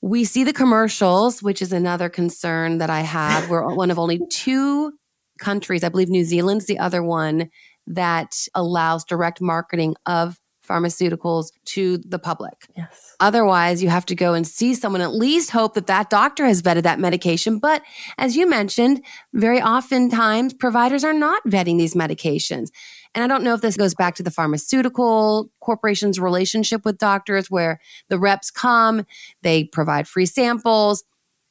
We 0.01 0.25
see 0.25 0.45
the 0.45 0.53
commercials, 0.53 1.43
which 1.43 1.63
is 1.63 1.73
another 1.73 2.09
concern 2.09 2.79
that 2.79 2.91
I 2.91 3.01
have. 3.01 3.49
We're 3.49 3.75
one 3.75 3.91
of 3.91 3.99
only 3.99 4.21
two 4.31 4.93
countries, 5.39 5.83
I 5.83 5.89
believe 5.89 6.09
New 6.09 6.25
Zealand's 6.25 6.67
the 6.67 6.79
other 6.79 7.03
one, 7.03 7.49
that 7.89 8.37
allows 8.55 9.05
direct 9.05 9.41
marketing 9.41 9.97
of 10.07 10.39
pharmaceuticals 10.69 11.47
to 11.65 11.99
the 11.99 12.19
public. 12.19 12.67
Yes. 12.77 13.17
Otherwise, 13.21 13.83
you 13.83 13.89
have 13.89 14.05
to 14.07 14.15
go 14.15 14.35
and 14.35 14.47
see 14.47 14.75
someone, 14.75 15.01
at 15.01 15.15
least 15.15 15.51
hope 15.51 15.75
that 15.75 15.87
that 15.87 16.11
doctor 16.11 16.45
has 16.45 16.61
vetted 16.61 16.83
that 16.83 17.01
medication. 17.01 17.59
But 17.59 17.83
as 18.19 18.37
you 18.37 18.49
mentioned, 18.49 19.03
very 19.33 19.63
oftentimes 19.63 20.53
providers 20.53 21.05
are 21.05 21.15
not 21.15 21.43
vetting 21.47 21.79
these 21.79 21.95
medications. 21.95 22.69
And 23.15 23.25
I 23.25 23.27
don't 23.27 23.43
know 23.43 23.55
if 23.55 23.63
this 23.63 23.77
goes 23.77 23.95
back 23.95 24.15
to 24.17 24.23
the 24.23 24.31
pharmaceutical 24.31 25.51
corporation's 25.61 26.21
relationship 26.21 26.85
with 26.85 26.99
doctors 26.99 27.51
where 27.51 27.81
the 28.09 28.19
reps 28.19 28.51
come, 28.51 29.07
they 29.43 29.65
provide 29.65 30.07
free 30.07 30.27
samples, 30.27 31.03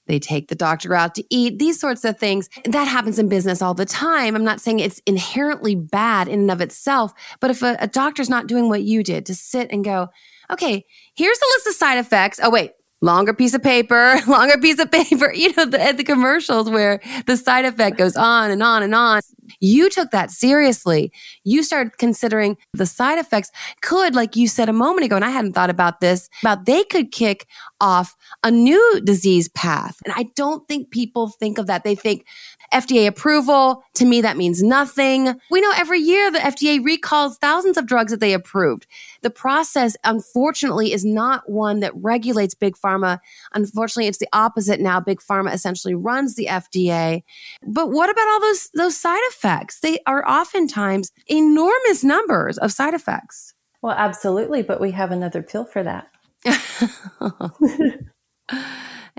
they 0.07 0.19
take 0.19 0.47
the 0.47 0.55
doctor 0.55 0.93
out 0.95 1.15
to 1.15 1.23
eat, 1.29 1.59
these 1.59 1.79
sorts 1.79 2.03
of 2.03 2.17
things. 2.17 2.49
That 2.65 2.85
happens 2.85 3.19
in 3.19 3.29
business 3.29 3.61
all 3.61 3.73
the 3.73 3.85
time. 3.85 4.35
I'm 4.35 4.43
not 4.43 4.61
saying 4.61 4.79
it's 4.79 4.99
inherently 5.05 5.75
bad 5.75 6.27
in 6.27 6.41
and 6.41 6.51
of 6.51 6.61
itself, 6.61 7.13
but 7.39 7.51
if 7.51 7.61
a, 7.61 7.77
a 7.79 7.87
doctor's 7.87 8.29
not 8.29 8.47
doing 8.47 8.69
what 8.69 8.83
you 8.83 9.03
did 9.03 9.25
to 9.27 9.35
sit 9.35 9.69
and 9.71 9.83
go, 9.83 10.09
okay, 10.49 10.85
here's 11.15 11.39
the 11.39 11.53
list 11.55 11.67
of 11.67 11.73
side 11.73 11.97
effects. 11.97 12.39
Oh, 12.41 12.49
wait, 12.49 12.71
longer 13.01 13.33
piece 13.33 13.53
of 13.53 13.63
paper, 13.63 14.17
longer 14.27 14.57
piece 14.57 14.79
of 14.79 14.91
paper, 14.91 15.33
you 15.33 15.53
know, 15.55 15.65
the, 15.65 15.93
the 15.95 16.03
commercials 16.03 16.69
where 16.69 16.99
the 17.25 17.37
side 17.37 17.65
effect 17.65 17.97
goes 17.97 18.15
on 18.15 18.51
and 18.51 18.63
on 18.63 18.83
and 18.83 18.95
on. 18.95 19.21
You 19.59 19.89
took 19.89 20.11
that 20.11 20.31
seriously. 20.31 21.11
You 21.43 21.63
started 21.63 21.97
considering 21.97 22.57
the 22.73 22.85
side 22.85 23.17
effects 23.17 23.51
could, 23.81 24.13
like 24.13 24.35
you 24.35 24.47
said 24.47 24.67
a 24.67 24.73
moment 24.73 25.05
ago, 25.05 25.15
and 25.15 25.23
I 25.23 25.29
hadn't 25.29 25.53
thought 25.53 25.69
about 25.69 26.01
this, 26.01 26.29
about 26.41 26.65
they 26.65 26.83
could 26.83 27.11
kick 27.11 27.47
off 27.79 28.15
a 28.43 28.51
new 28.51 29.01
disease 29.03 29.47
path. 29.49 29.97
And 30.03 30.13
I 30.17 30.23
don't 30.35 30.67
think 30.67 30.91
people 30.91 31.29
think 31.29 31.57
of 31.57 31.67
that. 31.67 31.83
They 31.83 31.95
think 31.95 32.25
FDA 32.74 33.07
approval, 33.07 33.83
to 33.95 34.05
me, 34.05 34.21
that 34.21 34.38
means 34.38 34.62
nothing. 34.62 35.39
We 35.50 35.62
know 35.62 35.71
every 35.75 36.00
year 36.00 36.29
the 36.31 36.39
FDA 36.39 36.83
recalls 36.83 37.38
thousands 37.38 37.77
of 37.77 37.86
drugs 37.86 38.12
that 38.12 38.19
they 38.19 38.33
approved. 38.33 38.88
The 39.21 39.29
process, 39.29 39.95
unfortunately, 40.03 40.93
is 40.93 41.05
not 41.05 41.50
one 41.50 41.79
that 41.79 41.93
regulates 41.95 42.53
big 42.53 42.75
pharma. 42.75 43.19
Unfortunately, 43.53 44.07
it's 44.07 44.17
the 44.17 44.29
opposite 44.33 44.79
now. 44.79 45.00
Big 45.00 45.19
pharma 45.19 45.53
essentially 45.53 45.95
runs 45.95 46.36
the 46.36 46.47
FDA. 46.47 47.24
But 47.65 47.91
what 47.91 48.09
about 48.09 48.27
all 48.27 48.41
those, 48.41 48.69
those 48.74 48.97
side 48.97 49.24
effects? 49.29 49.79
They 49.79 50.00
are 50.05 50.27
oftentimes 50.27 51.12
enormous 51.27 52.03
numbers 52.03 52.57
of 52.57 52.71
side 52.71 52.93
effects. 52.93 53.53
Well, 53.81 53.95
absolutely. 53.97 54.63
But 54.63 54.81
we 54.81 54.91
have 54.91 55.12
another 55.12 55.41
pill 55.41 55.65
for 55.65 55.83
that. 55.83 56.07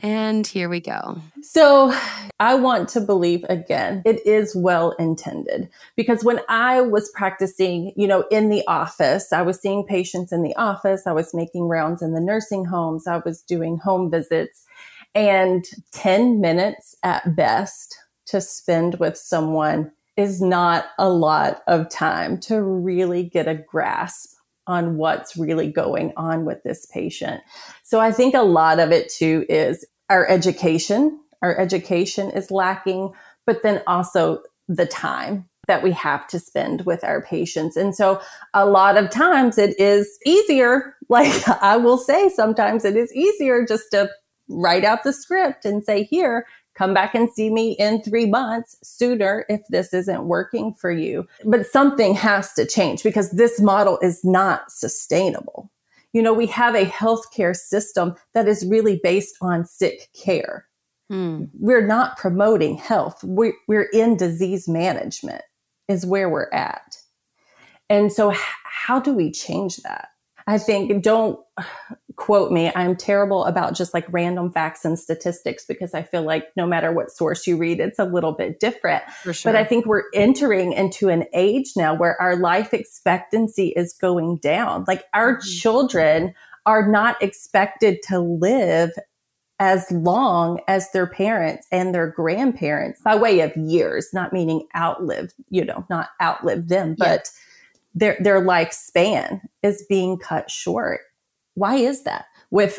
And 0.00 0.47
here 0.47 0.69
we 0.69 0.81
go. 0.81 1.21
So 1.43 1.93
I 2.38 2.55
want 2.55 2.88
to 2.90 3.00
believe 3.00 3.45
again, 3.49 4.02
it 4.05 4.25
is 4.26 4.55
well 4.55 4.93
intended 4.93 5.69
because 5.97 6.25
when 6.25 6.40
I 6.49 6.81
was 6.81 7.11
practicing, 7.11 7.93
you 7.97 8.07
know, 8.07 8.25
in 8.31 8.49
the 8.49 8.62
office, 8.69 9.33
I 9.33 9.43
was 9.43 9.61
seeing 9.61 9.85
patients 9.85 10.33
in 10.33 10.43
the 10.43 10.55
office. 10.57 11.07
I 11.07 11.12
was 11.12 11.35
making 11.35 11.64
rounds 11.64 12.02
in 12.02 12.12
the 12.12 12.21
nursing 12.21 12.64
homes. 12.64 13.07
I 13.07 13.19
was 13.19 13.43
doing 13.43 13.78
home 13.78 14.11
visits 14.11 14.64
and 15.14 15.64
10 15.93 16.40
minutes 16.40 16.95
at 17.02 17.35
best 17.35 17.97
to 18.26 18.40
spend 18.40 19.00
with 19.00 19.17
someone 19.17 19.90
is 20.17 20.40
not 20.43 20.87
a 20.99 21.09
lot 21.09 21.62
of 21.67 21.88
time 21.88 22.38
to 22.38 22.61
really 22.61 23.23
get 23.23 23.49
a 23.49 23.55
grasp 23.55 24.38
on 24.69 24.97
what's 24.97 25.37
really 25.37 25.71
going 25.73 26.13
on 26.17 26.45
with 26.45 26.63
this 26.63 26.87
patient. 26.87 27.41
So 27.83 27.99
I 27.99 28.13
think 28.13 28.35
a 28.35 28.43
lot 28.43 28.79
of 28.79 28.93
it 28.93 29.11
too 29.11 29.45
is 29.49 29.85
our 30.09 30.29
education. 30.29 31.19
Our 31.43 31.59
education 31.59 32.31
is 32.31 32.51
lacking, 32.51 33.13
but 33.47 33.63
then 33.63 33.83
also 33.87 34.43
the 34.69 34.87
time 34.87 35.49
that 35.67 35.83
we 35.83 35.93
have 35.93 36.27
to 36.29 36.39
spend 36.39 36.85
with 36.87 37.05
our 37.05 37.23
patients. 37.23 37.77
And 37.77 37.95
so 37.95 38.21
a 38.55 38.67
lot 38.67 38.97
of 38.97 39.11
times 39.11 39.59
it 39.59 39.79
is 39.81 40.19
easier. 40.25 40.95
Like 41.11 41.49
I 41.63 41.79
will 41.79 41.97
say 41.97 42.29
sometimes 42.29 42.85
it 42.85 42.95
is 42.95 43.11
easier 43.15 43.65
just 43.65 43.85
to 43.93 44.11
write 44.51 44.85
out 44.85 45.05
the 45.05 45.13
script 45.15 45.65
and 45.65 45.83
say, 45.83 46.03
here, 46.03 46.45
come 46.78 46.94
back 46.94 47.14
and 47.14 47.28
see 47.30 47.50
me 47.50 47.73
in 47.73 48.00
three 48.00 48.26
months 48.26 48.76
sooner 48.85 49.44
if 49.49 49.61
this 49.68 49.92
isn't 49.92 50.25
working 50.25 50.73
for 50.73 50.92
you. 50.92 51.26
But 51.44 51.66
something 51.66 52.14
has 52.14 52.52
to 52.54 52.64
change 52.64 53.02
because 53.02 53.32
this 53.32 53.61
model 53.61 53.99
is 54.00 54.25
not 54.25 54.70
sustainable. 54.70 55.70
You 56.12 56.23
know, 56.23 56.32
we 56.32 56.47
have 56.47 56.76
a 56.76 56.85
healthcare 56.87 57.54
system 57.54 58.14
that 58.32 58.47
is 58.47 58.64
really 58.64 59.00
based 59.02 59.37
on 59.40 59.66
sick 59.66 60.08
care. 60.14 60.66
Hmm. 61.11 61.44
We're 61.58 61.87
not 61.87 62.16
promoting 62.16 62.76
health. 62.76 63.23
We're, 63.25 63.54
we're 63.66 63.88
in 63.92 64.16
disease 64.16 64.68
management 64.68 65.42
is 65.88 66.06
where 66.06 66.28
we're 66.28 66.50
at. 66.52 66.97
And 67.90 68.12
so 68.12 68.32
how 68.64 69.00
do 69.00 69.12
we 69.12 69.32
change 69.32 69.78
that? 69.78 70.08
I 70.47 70.58
think 70.58 71.02
don't 71.02 71.40
quote 72.19 72.51
me. 72.51 72.71
I'm 72.75 72.97
terrible 72.97 73.45
about 73.45 73.75
just 73.75 73.95
like 73.95 74.05
random 74.11 74.51
facts 74.51 74.85
and 74.85 74.99
statistics 74.99 75.65
because 75.65 75.95
I 75.95 76.03
feel 76.03 76.23
like 76.23 76.49
no 76.57 76.67
matter 76.67 76.93
what 76.93 77.13
source 77.13 77.47
you 77.47 77.57
read, 77.57 77.79
it's 77.79 77.99
a 77.99 78.04
little 78.04 78.33
bit 78.33 78.59
different. 78.59 79.04
Sure. 79.23 79.35
But 79.45 79.57
I 79.57 79.65
think 79.65 79.87
we're 79.87 80.02
entering 80.13 80.73
into 80.73 81.09
an 81.09 81.25
age 81.33 81.73
now 81.76 81.95
where 81.95 82.21
our 82.21 82.37
life 82.37 82.75
expectancy 82.75 83.69
is 83.69 83.95
going 83.95 84.39
down. 84.39 84.85
Like 84.89 85.04
our 85.15 85.37
mm-hmm. 85.37 85.49
children 85.49 86.35
are 86.67 86.87
not 86.91 87.23
expected 87.23 88.00
to 88.09 88.19
live 88.19 88.91
as 89.61 89.91
long 89.91 90.61
as 90.67 90.91
their 90.91 91.07
parents 91.07 91.67
and 91.71 91.95
their 91.95 92.09
grandparents 92.09 93.00
by 93.02 93.15
way 93.15 93.41
of 93.41 93.57
years, 93.57 94.09
not 94.13 94.33
meaning 94.33 94.67
outlive, 94.76 95.33
you 95.50 95.65
know, 95.65 95.87
not 95.89 96.09
outlive 96.21 96.69
them, 96.69 96.97
but 96.99 97.31
yeah 97.33 97.43
their 97.95 98.17
their 98.21 98.41
lifespan 98.41 99.41
is 99.63 99.85
being 99.89 100.19
cut 100.19 100.50
short. 100.50 101.00
Why 101.58 101.76
is 101.76 102.04
that? 102.04 102.26
With 102.50 102.78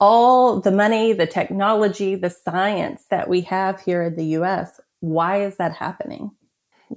all 0.00 0.60
the 0.60 0.72
money, 0.72 1.12
the 1.12 1.26
technology, 1.26 2.16
the 2.16 2.30
science 2.30 3.04
that 3.10 3.28
we 3.28 3.42
have 3.42 3.80
here 3.80 4.02
in 4.02 4.16
the 4.16 4.24
US, 4.38 4.80
why 5.00 5.42
is 5.42 5.56
that 5.56 5.72
happening? 5.72 6.32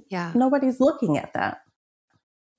Yeah. 0.08 0.32
Nobody's 0.34 0.80
looking 0.80 1.16
at 1.16 1.32
that. 1.34 1.62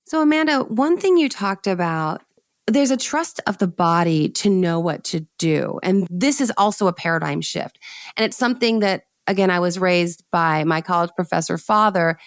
So 0.06 0.20
Amanda, 0.20 0.60
one 0.64 0.96
thing 0.96 1.16
you 1.16 1.28
talked 1.28 1.66
about 1.66 2.22
there's 2.68 2.92
a 2.92 2.96
trust 2.96 3.40
of 3.46 3.58
the 3.58 3.66
body 3.66 4.28
to 4.28 4.48
know 4.48 4.78
what 4.78 5.02
to 5.02 5.26
do. 5.36 5.80
And 5.82 6.06
this 6.08 6.40
is 6.40 6.52
also 6.56 6.86
a 6.86 6.92
paradigm 6.92 7.40
shift. 7.40 7.78
And 8.16 8.24
it's 8.24 8.36
something 8.36 8.78
that 8.80 9.02
again 9.26 9.50
I 9.50 9.60
was 9.60 9.78
raised 9.78 10.24
by 10.30 10.64
my 10.64 10.80
college 10.80 11.10
professor 11.16 11.58
father 11.58 12.18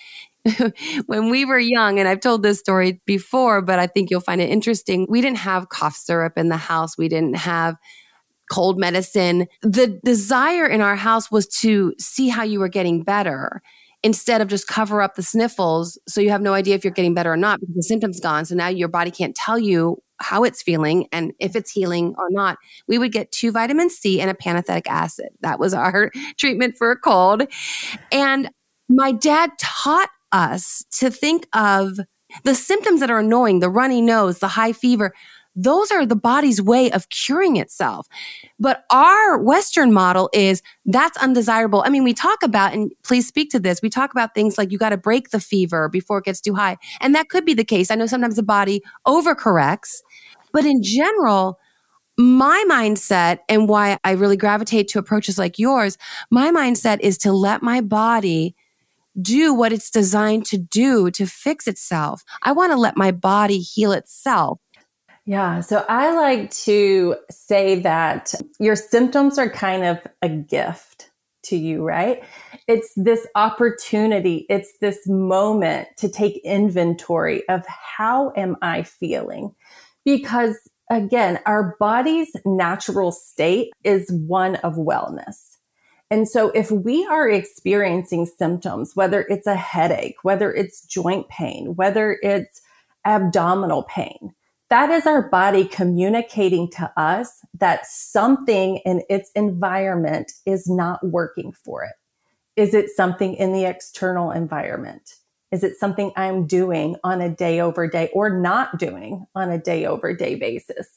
when 1.06 1.30
we 1.30 1.46
were 1.46 1.60
young, 1.60 2.00
and 2.00 2.08
I've 2.08 2.20
told 2.20 2.44
this 2.44 2.60
story 2.60 3.02
before, 3.06 3.62
but 3.62 3.80
I 3.80 3.88
think 3.88 4.10
you'll 4.10 4.22
find 4.22 4.42
it 4.42 4.50
interesting. 4.50 5.08
We 5.10 5.22
didn't 5.22 5.40
have 5.40 5.70
cough 5.70 5.96
syrup 5.96 6.34
in 6.38 6.50
the 6.50 6.58
house. 6.58 6.98
We 6.98 7.08
didn't 7.08 7.38
have 7.38 7.76
cold 8.52 8.78
medicine. 8.78 9.48
The 9.62 10.00
desire 10.04 10.68
in 10.68 10.82
our 10.82 10.96
house 10.96 11.32
was 11.32 11.48
to 11.60 11.94
see 12.00 12.30
how 12.30 12.44
you 12.44 12.60
were 12.60 12.68
getting 12.68 13.04
better 13.04 13.62
instead 14.04 14.40
of 14.40 14.48
just 14.48 14.68
cover 14.68 15.02
up 15.02 15.16
the 15.16 15.24
sniffles 15.24 15.98
so 16.08 16.22
you 16.22 16.30
have 16.30 16.42
no 16.42 16.54
idea 16.54 16.76
if 16.76 16.84
you're 16.84 16.94
getting 16.94 17.16
better 17.16 17.34
or 17.34 17.38
not 17.38 17.60
because 17.60 17.76
the 17.76 17.82
symptoms 17.82 18.20
gone. 18.20 18.46
So 18.46 18.54
now 18.54 18.68
your 18.68 18.88
body 18.88 19.10
can't 19.10 19.36
tell 19.36 19.58
you 19.58 19.98
how 20.20 20.44
it's 20.44 20.62
feeling 20.62 21.08
and 21.12 21.34
if 21.40 21.56
it's 21.56 21.72
healing 21.72 22.14
or 22.18 22.28
not. 22.30 22.58
We 22.88 23.00
would 23.00 23.12
get 23.12 23.32
two 23.32 23.52
vitamin 23.52 23.90
C 23.90 24.22
and 24.22 24.30
a 24.30 24.36
pantothenic 24.36 24.88
acid. 24.88 25.30
That 25.42 25.60
was 25.60 25.74
our 25.74 26.12
treatment 26.38 26.76
for 26.78 26.92
a 26.92 26.98
cold. 26.98 27.44
And 28.12 28.50
my 28.88 29.12
dad 29.12 29.50
taught 29.60 30.10
us 30.32 30.86
to 30.92 31.10
think 31.10 31.48
of 31.54 32.00
the 32.44 32.56
symptoms 32.56 33.00
that 33.00 33.12
are 33.12 33.20
annoying, 33.20 33.60
the 33.60 33.70
runny 33.70 34.02
nose, 34.02 34.40
the 34.40 34.50
high 34.50 34.74
fever. 34.74 35.14
Those 35.56 35.90
are 35.90 36.06
the 36.06 36.18
body's 36.18 36.62
way 36.62 36.92
of 36.92 37.08
curing 37.10 37.56
itself. 37.56 38.08
But 38.60 38.84
our 38.92 39.38
Western 39.38 39.94
model 39.94 40.30
is 40.34 40.62
that's 40.86 41.16
undesirable. 41.18 41.82
I 41.86 41.90
mean, 41.90 42.04
we 42.04 42.14
talk 42.14 42.44
about, 42.44 42.74
and 42.74 42.92
please 43.04 43.26
speak 43.26 43.52
to 43.52 43.60
this, 43.60 43.82
we 43.82 43.90
talk 43.90 44.12
about 44.12 44.36
things 44.36 44.58
like 44.58 44.72
you 44.72 44.78
got 44.78 44.90
to 44.90 44.98
break 44.98 45.30
the 45.30 45.40
fever 45.40 45.88
before 45.88 46.18
it 46.18 46.26
gets 46.26 46.42
too 46.42 46.56
high. 46.56 46.78
And 47.00 47.16
that 47.16 47.30
could 47.30 47.46
be 47.46 47.54
the 47.54 47.64
case. 47.64 47.90
I 47.90 47.96
know 47.96 48.06
sometimes 48.06 48.36
the 48.36 48.44
body 48.44 48.82
overcorrects, 49.08 50.02
but 50.52 50.66
in 50.66 50.84
general, 50.84 51.58
my 52.18 52.64
mindset 52.70 53.40
and 53.48 53.70
why 53.70 53.98
I 54.04 54.12
really 54.12 54.38
gravitate 54.38 54.88
to 54.90 55.00
approaches 55.00 55.38
like 55.38 55.60
yours, 55.60 55.98
my 56.32 56.52
mindset 56.52 57.00
is 57.02 57.18
to 57.20 57.32
let 57.32 57.62
my 57.62 57.82
body 57.82 58.56
do 59.22 59.54
what 59.54 59.74
it's 59.74 59.90
designed 59.90 60.46
to 60.48 60.58
do 60.58 61.10
to 61.12 61.26
fix 61.26 61.68
itself. 61.68 62.24
I 62.44 62.52
want 62.52 62.72
to 62.72 62.78
let 62.78 62.98
my 62.98 63.12
body 63.12 63.60
heal 63.60 63.92
itself. 63.92 64.60
Yeah. 65.26 65.62
So 65.62 65.84
I 65.90 66.14
like 66.16 66.52
to 66.52 67.16
say 67.32 67.80
that 67.82 68.34
your 68.60 68.76
symptoms 68.76 69.40
are 69.40 69.50
kind 69.50 69.84
of 69.84 70.06
a 70.22 70.30
gift 70.30 71.10
to 71.46 71.56
you, 71.56 71.84
right? 71.84 72.24
It's 72.68 72.92
this 72.96 73.26
opportunity. 73.36 74.46
It's 74.50 74.72
this 74.82 75.00
moment 75.08 75.88
to 75.98 76.10
take 76.10 76.42
inventory 76.44 77.48
of 77.50 77.64
how 77.68 78.34
am 78.36 78.56
I 78.62 78.84
feeling? 78.84 79.56
Because 80.04 80.58
again, 80.92 81.40
our 81.46 81.76
body's 81.80 82.32
natural 82.46 83.12
state 83.12 83.72
is 83.84 84.12
one 84.12 84.56
of 84.58 84.76
wellness. 84.76 85.55
And 86.12 86.28
so 86.30 86.50
if 86.52 86.70
we 86.70 87.06
are 87.08 87.30
experiencing 87.30 88.26
symptoms, 88.26 88.92
whether 88.96 89.22
it's 89.22 89.48
a 89.48 89.56
headache, 89.56 90.18
whether 90.24 90.54
it's 90.54 90.86
joint 90.86 91.28
pain, 91.30 91.76
whether 91.76 92.20
it's 92.22 92.62
abdominal 93.06 93.84
pain, 93.84 94.34
that 94.70 94.90
is 94.90 95.06
our 95.06 95.30
body 95.30 95.66
communicating 95.66 96.70
to 96.72 96.92
us 96.98 97.46
that 97.60 97.86
something 97.86 98.78
in 98.78 99.04
its 99.10 99.32
environment 99.36 100.32
is 100.46 100.68
not 100.68 101.06
working 101.06 101.54
for 101.54 101.84
it. 101.84 101.94
Is 102.56 102.74
it 102.74 102.90
something 102.90 103.36
in 103.36 103.54
the 103.54 103.66
external 103.66 104.32
environment? 104.32 105.16
Is 105.52 105.64
it 105.64 105.78
something 105.78 106.12
I'm 106.16 106.48
doing 106.48 106.96
on 107.04 107.22
a 107.22 107.30
day 107.30 107.62
over 107.62 107.88
day 107.88 108.10
or 108.14 108.30
not 108.30 108.80
doing 108.80 109.26
on 109.36 109.52
a 109.52 109.58
day 109.58 109.86
over 109.86 110.14
day 110.14 110.36
basis? 110.36 110.88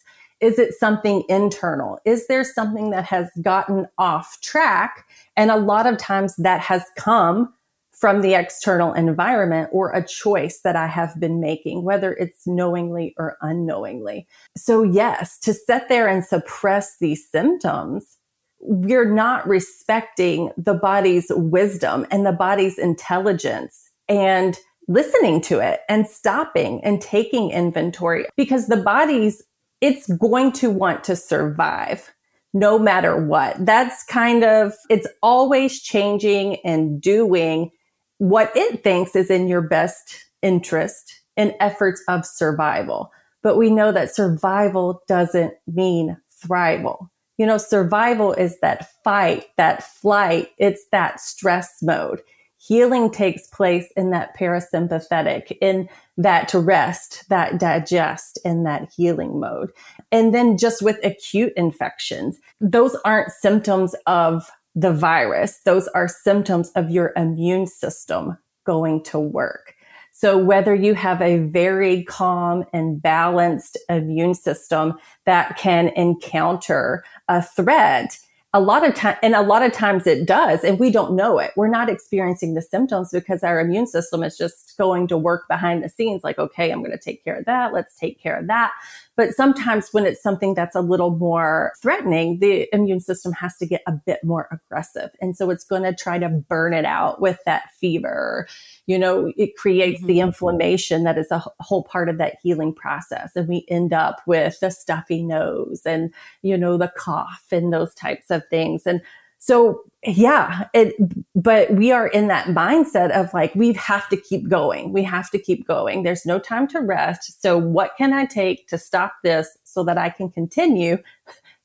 Is 0.41 0.59
it 0.59 0.75
something 0.75 1.25
internal? 1.29 1.99
Is 2.05 2.27
there 2.27 2.45
something 2.45 2.91
that 2.91 3.05
has 3.05 3.29
gotten 3.43 3.87
off 3.99 4.41
track? 4.41 5.07
And 5.37 5.51
a 5.51 5.57
lot 5.57 5.87
of 5.87 5.99
times 5.99 6.37
that 6.37 6.61
has 6.61 6.85
come 6.97 7.53
from 7.93 8.21
the 8.21 8.35
external 8.35 8.93
environment 8.93 9.69
or 9.73 9.91
a 9.91 10.07
choice 10.07 10.61
that 10.61 10.77
I 10.77 10.87
have 10.87 11.19
been 11.19 11.41
making, 11.41 11.83
whether 11.83 12.13
it's 12.13 12.47
knowingly 12.47 13.13
or 13.19 13.37
unknowingly. 13.41 14.29
So 14.57 14.85
yes, 14.85 15.39
to 15.41 15.53
sit 15.53 15.89
there 15.89 16.07
and 16.07 16.25
suppress 16.25 16.97
these 16.99 17.29
symptoms, 17.29 18.19
we're 18.61 19.13
not 19.13 19.47
respecting 19.49 20.51
the 20.57 20.75
body's 20.75 21.27
wisdom 21.31 22.07
and 22.11 22.25
the 22.25 22.33
body's 22.33 22.79
intelligence 22.79 23.91
and 24.09 24.59
listening 24.87 25.41
to 25.43 25.59
it 25.59 25.81
and 25.89 26.07
stopping 26.07 26.83
and 26.85 27.01
taking 27.01 27.51
inventory 27.51 28.27
because 28.37 28.69
the 28.69 28.77
body's 28.77 29.43
it's 29.81 30.07
going 30.17 30.53
to 30.53 30.71
want 30.71 31.05
to 31.05 31.17
survive 31.17 32.13
no 32.55 32.79
matter 32.79 33.17
what. 33.17 33.55
That's 33.65 34.05
kind 34.05 34.43
of, 34.45 34.75
it's 34.89 35.07
always 35.23 35.81
changing 35.81 36.57
and 36.65 37.01
doing 37.01 37.71
what 38.19 38.51
it 38.57 38.83
thinks 38.83 39.15
is 39.15 39.31
in 39.31 39.49
your 39.49 39.61
best 39.61 40.25
interest 40.43 41.23
in 41.37 41.55
efforts 41.61 42.03
of 42.09 42.27
survival. 42.27 43.13
But 43.43 43.57
we 43.57 43.71
know 43.71 43.93
that 43.93 44.15
survival 44.15 45.03
doesn't 45.07 45.55
mean 45.67 46.17
thrival. 46.45 47.09
You 47.37 47.47
know, 47.47 47.59
survival 47.59 48.33
is 48.33 48.59
that 48.61 48.89
fight, 49.05 49.47
that 49.57 49.85
flight, 49.85 50.51
it's 50.59 50.87
that 50.91 51.21
stress 51.21 51.71
mode. 51.81 52.21
Healing 52.69 53.11
takes 53.11 53.47
place 53.47 53.91
in 53.97 54.11
that 54.11 54.37
parasympathetic, 54.37 55.57
in 55.63 55.89
that 56.19 56.53
rest, 56.53 57.25
that 57.31 57.59
digest, 57.59 58.39
in 58.45 58.65
that 58.65 58.93
healing 58.95 59.41
mode. 59.41 59.71
And 60.13 60.35
then 60.35 60.59
just 60.59 60.83
with 60.83 61.03
acute 61.03 61.55
infections, 61.57 62.39
those 62.61 62.95
aren't 63.07 63.33
symptoms 63.33 63.95
of 64.07 64.51
the 64.75 64.93
virus. 64.93 65.61
Those 65.65 65.89
are 65.89 66.09
symptoms 66.09 66.71
of 66.77 66.91
your 66.91 67.15
immune 67.17 67.67
system 67.67 68.37
going 68.67 69.03
to 69.05 69.19
work. 69.19 69.75
So 70.13 70.37
whether 70.37 70.75
you 70.75 70.93
have 70.93 71.23
a 71.23 71.39
very 71.39 72.05
calm 72.05 72.65
and 72.75 73.01
balanced 73.01 73.79
immune 73.89 74.35
system 74.35 74.99
that 75.25 75.57
can 75.57 75.89
encounter 75.89 77.03
a 77.29 77.41
threat, 77.41 78.19
a 78.55 78.61
lot 78.61 78.87
of 78.87 78.95
time 78.95 79.17
and 79.23 79.35
a 79.35 79.43
lot 79.43 79.63
of 79.63 79.73
times 79.73 80.07
it 80.07 80.27
does 80.27 80.65
and 80.65 80.79
we 80.79 80.91
don't 80.91 81.15
know 81.15 81.39
it. 81.39 81.53
We're 81.55 81.69
not 81.69 81.91
experiencing 81.91 82.55
the 82.55 82.63
symptoms 82.63 83.11
because 83.13 83.43
our 83.43 83.61
immune 83.61 83.87
system 83.87 84.23
is 84.23 84.39
just 84.39 84.75
going 84.79 85.07
to 85.09 85.19
work 85.19 85.47
behind 85.49 85.85
the 85.85 85.89
scenes 85.89 86.25
like 86.25 86.39
okay 86.39 86.71
i'm 86.71 86.79
going 86.79 86.97
to 86.97 86.99
take 86.99 87.23
care 87.23 87.37
of 87.37 87.45
that. 87.45 87.75
Let's 87.75 87.97
take 87.97 88.21
care 88.21 88.39
of 88.39 88.47
that 88.47 88.73
but 89.19 89.35
sometimes 89.35 89.89
when 89.91 90.07
it's 90.07 90.23
something 90.23 90.55
that's 90.55 90.77
a 90.77 90.81
little 90.81 91.11
more 91.11 91.73
threatening, 91.83 92.39
the 92.39 92.73
immune 92.73 93.01
system 93.01 93.33
has 93.33 93.57
to 93.57 93.67
get 93.67 93.83
a 93.89 93.93
bit 93.93 94.23
more 94.23 94.49
aggressive. 94.53 95.11
And 95.21 95.37
so 95.37 95.51
it's 95.51 95.65
going 95.65 95.83
to 95.83 95.93
try 95.93 96.21
to 96.21 96.29
burn 96.29 96.73
it 96.73 96.85
out 96.85 97.21
with 97.21 97.41
that 97.45 97.73
fever. 97.81 98.47
You 98.87 98.97
know, 98.97 99.33
it 99.37 99.57
creates 99.57 99.99
mm-hmm. 99.99 100.07
the 100.07 100.21
inflammation 100.21 101.03
that 101.03 101.19
is 101.19 101.33
a 101.33 101.43
whole 101.59 101.83
part 101.83 102.09
of 102.09 102.19
that 102.19 102.37
healing 102.45 102.73
process. 102.73 103.33
And 103.35 103.49
we 103.49 103.67
end 103.69 103.93
up 103.93 104.21
with 104.25 104.61
the 104.61 104.71
stuffy 104.71 105.25
nose 105.25 105.83
and, 105.85 106.15
you 106.43 106.57
know, 106.57 106.77
the 106.77 106.93
cough 106.97 107.47
and 107.51 107.73
those 107.73 107.93
types 107.95 108.31
of 108.31 108.47
things. 108.51 108.87
And 108.87 109.03
so 109.39 109.83
yeah, 110.07 110.69
it, 110.75 110.95
but 111.35 111.73
we 111.73 111.91
are 111.91 112.07
in 112.07 112.29
that 112.29 112.47
mindset 112.47 113.11
of 113.11 113.33
like, 113.35 113.55
we 113.55 113.73
have 113.73 114.09
to 114.11 114.17
keep 114.17 114.49
going. 114.49 114.93
We 114.93 115.03
have 115.03 115.31
to 115.31 115.39
keep 115.39 115.67
going. 115.67 116.03
There's 116.03 116.25
no 116.25 116.39
time 116.39 116.69
to 116.69 116.81
rest. 116.81 117.43
So 117.43 117.59
what 117.59 117.93
can 117.99 118.13
I 118.13 118.25
take 118.25 118.69
to 118.69 118.79
stop 118.79 119.15
this 119.25 119.57
so 119.65 119.83
that 119.85 119.99
I 119.99 120.11
can 120.11 120.31
continue 120.31 120.99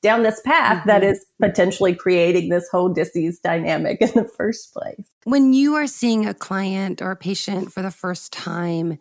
down 0.01 0.23
this 0.23 0.41
path 0.41 0.79
mm-hmm. 0.79 0.89
that 0.89 1.03
is 1.03 1.25
potentially 1.39 1.93
creating 1.93 2.49
this 2.49 2.67
whole 2.69 2.89
disease 2.89 3.39
dynamic 3.39 4.01
in 4.01 4.11
the 4.15 4.25
first 4.27 4.73
place? 4.73 5.11
When 5.25 5.53
you 5.53 5.75
are 5.75 5.87
seeing 5.87 6.25
a 6.25 6.33
client 6.33 7.01
or 7.01 7.11
a 7.11 7.15
patient 7.15 7.71
for 7.71 7.83
the 7.83 7.91
first 7.91 8.33
time, 8.33 8.97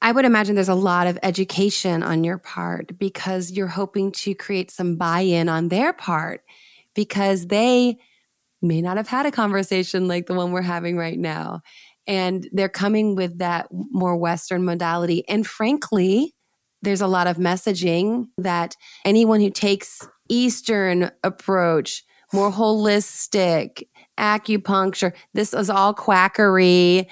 I 0.00 0.12
would 0.12 0.24
imagine 0.24 0.54
there's 0.54 0.68
a 0.68 0.74
lot 0.74 1.06
of 1.06 1.18
education 1.22 2.02
on 2.02 2.24
your 2.24 2.38
part 2.38 2.98
because 2.98 3.52
you're 3.52 3.68
hoping 3.68 4.10
to 4.12 4.34
create 4.34 4.70
some 4.70 4.96
buy 4.96 5.20
in 5.20 5.48
on 5.48 5.68
their 5.68 5.92
part 5.92 6.42
because 6.94 7.46
they 7.46 7.96
may 8.62 8.80
not 8.80 8.96
have 8.96 9.08
had 9.08 9.26
a 9.26 9.30
conversation 9.30 10.08
like 10.08 10.26
the 10.26 10.34
one 10.34 10.52
we're 10.52 10.62
having 10.62 10.96
right 10.96 11.18
now. 11.18 11.60
And 12.06 12.48
they're 12.52 12.68
coming 12.68 13.14
with 13.14 13.38
that 13.38 13.68
more 13.70 14.16
Western 14.16 14.64
modality. 14.64 15.26
And 15.28 15.46
frankly, 15.46 16.34
there's 16.82 17.00
a 17.00 17.06
lot 17.06 17.26
of 17.26 17.36
messaging 17.36 18.26
that 18.38 18.76
anyone 19.04 19.40
who 19.40 19.50
takes 19.50 20.06
Eastern 20.28 21.10
approach, 21.22 22.04
more 22.32 22.50
holistic, 22.50 23.84
acupuncture, 24.18 25.12
this 25.32 25.54
is 25.54 25.70
all 25.70 25.94
quackery. 25.94 27.08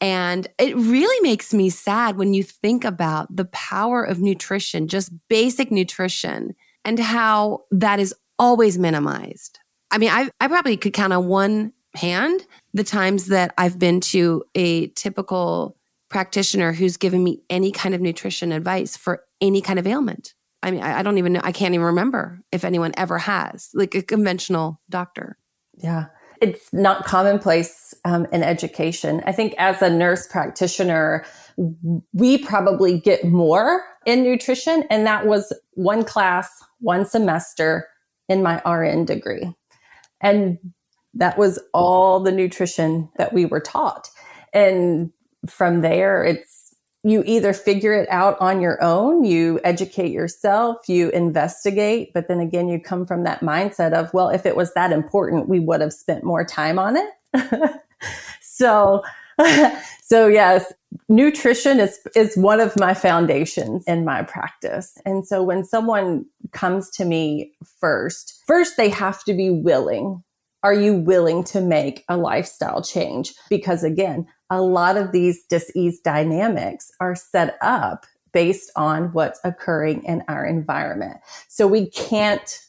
And 0.00 0.46
it 0.58 0.76
really 0.76 1.20
makes 1.22 1.54
me 1.54 1.70
sad 1.70 2.16
when 2.16 2.34
you 2.34 2.42
think 2.42 2.84
about 2.84 3.34
the 3.34 3.46
power 3.46 4.04
of 4.04 4.20
nutrition, 4.20 4.88
just 4.88 5.10
basic 5.28 5.70
nutrition, 5.70 6.54
and 6.84 6.98
how 6.98 7.60
that 7.70 7.98
is 7.98 8.14
always 8.38 8.78
minimized. 8.78 9.58
I 9.90 9.98
mean, 9.98 10.10
I, 10.10 10.30
I 10.40 10.48
probably 10.48 10.76
could 10.76 10.92
count 10.92 11.12
on 11.12 11.26
one 11.26 11.72
hand 11.94 12.44
the 12.72 12.84
times 12.84 13.26
that 13.26 13.54
I've 13.56 13.78
been 13.78 14.00
to 14.00 14.42
a 14.54 14.88
typical 14.88 15.76
practitioner 16.10 16.72
who's 16.72 16.96
given 16.96 17.22
me 17.22 17.42
any 17.48 17.70
kind 17.70 17.94
of 17.94 18.00
nutrition 18.00 18.52
advice 18.52 18.96
for 18.96 19.22
any 19.40 19.60
kind 19.60 19.78
of 19.78 19.86
ailment. 19.86 20.34
I 20.62 20.70
mean, 20.70 20.82
I, 20.82 21.00
I 21.00 21.02
don't 21.02 21.18
even 21.18 21.34
know, 21.34 21.40
I 21.44 21.52
can't 21.52 21.74
even 21.74 21.86
remember 21.86 22.40
if 22.50 22.64
anyone 22.64 22.92
ever 22.96 23.18
has, 23.18 23.70
like 23.74 23.94
a 23.94 24.02
conventional 24.02 24.80
doctor. 24.88 25.38
Yeah. 25.76 26.06
It's 26.40 26.72
not 26.72 27.04
commonplace 27.04 27.94
um, 28.04 28.26
in 28.32 28.42
education. 28.42 29.22
I 29.26 29.32
think 29.32 29.54
as 29.56 29.80
a 29.82 29.90
nurse 29.90 30.26
practitioner, 30.26 31.24
we 32.12 32.38
probably 32.38 32.98
get 32.98 33.24
more 33.24 33.84
in 34.04 34.22
nutrition. 34.22 34.84
And 34.90 35.06
that 35.06 35.26
was 35.26 35.52
one 35.72 36.04
class, 36.04 36.50
one 36.80 37.06
semester 37.06 37.88
in 38.28 38.42
my 38.42 38.60
RN 38.64 39.04
degree. 39.04 39.54
And 40.20 40.58
that 41.14 41.38
was 41.38 41.60
all 41.72 42.20
the 42.20 42.32
nutrition 42.32 43.08
that 43.16 43.32
we 43.32 43.44
were 43.44 43.60
taught. 43.60 44.10
And 44.52 45.12
from 45.46 45.82
there, 45.82 46.24
it's 46.24 46.64
you 47.04 47.22
either 47.26 47.52
figure 47.52 47.92
it 47.92 48.08
out 48.10 48.40
on 48.40 48.62
your 48.62 48.82
own, 48.82 49.24
you 49.24 49.60
educate 49.62 50.10
yourself, 50.10 50.88
you 50.88 51.10
investigate, 51.10 52.12
but 52.14 52.28
then 52.28 52.40
again, 52.40 52.66
you 52.66 52.80
come 52.80 53.04
from 53.04 53.24
that 53.24 53.40
mindset 53.40 53.92
of, 53.92 54.12
well, 54.14 54.30
if 54.30 54.46
it 54.46 54.56
was 54.56 54.72
that 54.72 54.90
important, 54.90 55.46
we 55.46 55.60
would 55.60 55.82
have 55.82 55.92
spent 55.92 56.24
more 56.24 56.44
time 56.44 56.78
on 56.78 56.96
it. 56.96 57.80
so, 58.40 59.02
so 60.02 60.28
yes, 60.28 60.72
nutrition 61.10 61.78
is, 61.78 61.98
is 62.16 62.38
one 62.38 62.58
of 62.58 62.74
my 62.78 62.94
foundations 62.94 63.84
in 63.86 64.06
my 64.06 64.22
practice. 64.22 64.96
And 65.04 65.26
so 65.26 65.42
when 65.42 65.62
someone 65.62 66.24
comes 66.54 66.90
to 66.92 67.04
me 67.04 67.52
first, 67.80 68.42
first 68.46 68.76
they 68.76 68.88
have 68.88 69.22
to 69.24 69.34
be 69.34 69.50
willing. 69.50 70.22
Are 70.62 70.74
you 70.74 70.94
willing 70.94 71.44
to 71.44 71.60
make 71.60 72.04
a 72.08 72.16
lifestyle 72.16 72.82
change? 72.82 73.34
Because 73.50 73.84
again, 73.84 74.26
a 74.48 74.62
lot 74.62 74.96
of 74.96 75.12
these 75.12 75.44
disease 75.44 76.00
dynamics 76.00 76.90
are 77.00 77.14
set 77.14 77.56
up 77.60 78.06
based 78.32 78.70
on 78.74 79.12
what's 79.12 79.40
occurring 79.44 80.02
in 80.04 80.22
our 80.26 80.44
environment. 80.44 81.18
So 81.48 81.66
we 81.66 81.90
can't, 81.90 82.60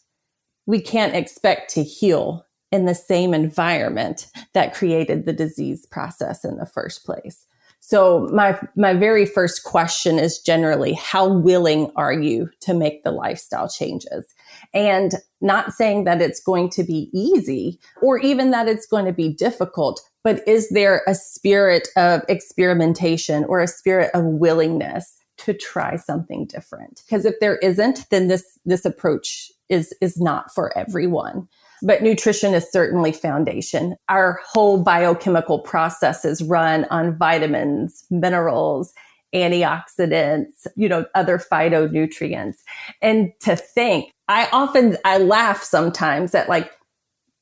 we 0.65 0.81
can't 0.81 1.15
expect 1.15 1.73
to 1.73 1.83
heal 1.83 2.45
in 2.71 2.85
the 2.85 2.95
same 2.95 3.33
environment 3.33 4.27
that 4.53 4.73
created 4.73 5.25
the 5.25 5.33
disease 5.33 5.85
process 5.85 6.43
in 6.43 6.57
the 6.57 6.65
first 6.65 7.05
place. 7.05 7.45
So 7.87 8.27
my, 8.33 8.59
my 8.75 8.95
very 8.95 9.27
first 9.27 9.63
question 9.63 10.17
is 10.17 10.39
generally, 10.39 10.93
how 10.93 11.31
willing 11.31 11.91
are 11.95 12.11
you 12.11 12.49
to 12.61 12.73
make 12.73 13.03
the 13.03 13.11
lifestyle 13.11 13.69
changes? 13.69 14.25
And 14.73 15.13
not 15.39 15.71
saying 15.71 16.05
that 16.05 16.19
it's 16.19 16.41
going 16.41 16.71
to 16.71 16.83
be 16.83 17.11
easy 17.13 17.79
or 18.01 18.17
even 18.17 18.49
that 18.49 18.67
it's 18.67 18.87
going 18.87 19.05
to 19.05 19.13
be 19.13 19.31
difficult, 19.31 20.01
but 20.23 20.41
is 20.47 20.69
there 20.69 21.03
a 21.05 21.13
spirit 21.13 21.87
of 21.95 22.23
experimentation 22.27 23.45
or 23.45 23.61
a 23.61 23.67
spirit 23.67 24.09
of 24.15 24.25
willingness 24.25 25.17
to 25.37 25.53
try 25.53 25.95
something 25.95 26.47
different? 26.47 27.03
Because 27.05 27.23
if 27.23 27.35
there 27.39 27.57
isn't, 27.57 28.09
then 28.09 28.29
this, 28.29 28.57
this 28.65 28.83
approach 28.83 29.51
is, 29.69 29.93
is 30.01 30.19
not 30.19 30.51
for 30.51 30.75
everyone 30.75 31.47
but 31.85 32.01
nutrition 32.01 32.55
is 32.55 32.69
certainly 32.71 33.11
foundation. 33.11 33.95
Our 34.09 34.39
whole 34.43 34.81
biochemical 34.81 35.59
processes 35.59 36.41
run 36.41 36.85
on 36.85 37.15
vitamins, 37.15 38.05
minerals, 38.09 38.91
antioxidants, 39.35 40.65
you 40.75 40.89
know, 40.89 41.05
other 41.13 41.37
phytonutrients. 41.37 42.57
And 43.03 43.31
to 43.41 43.55
think, 43.55 44.11
I 44.27 44.49
often, 44.51 44.97
I 45.05 45.19
laugh 45.19 45.61
sometimes 45.61 46.33
at 46.33 46.49
like, 46.49 46.71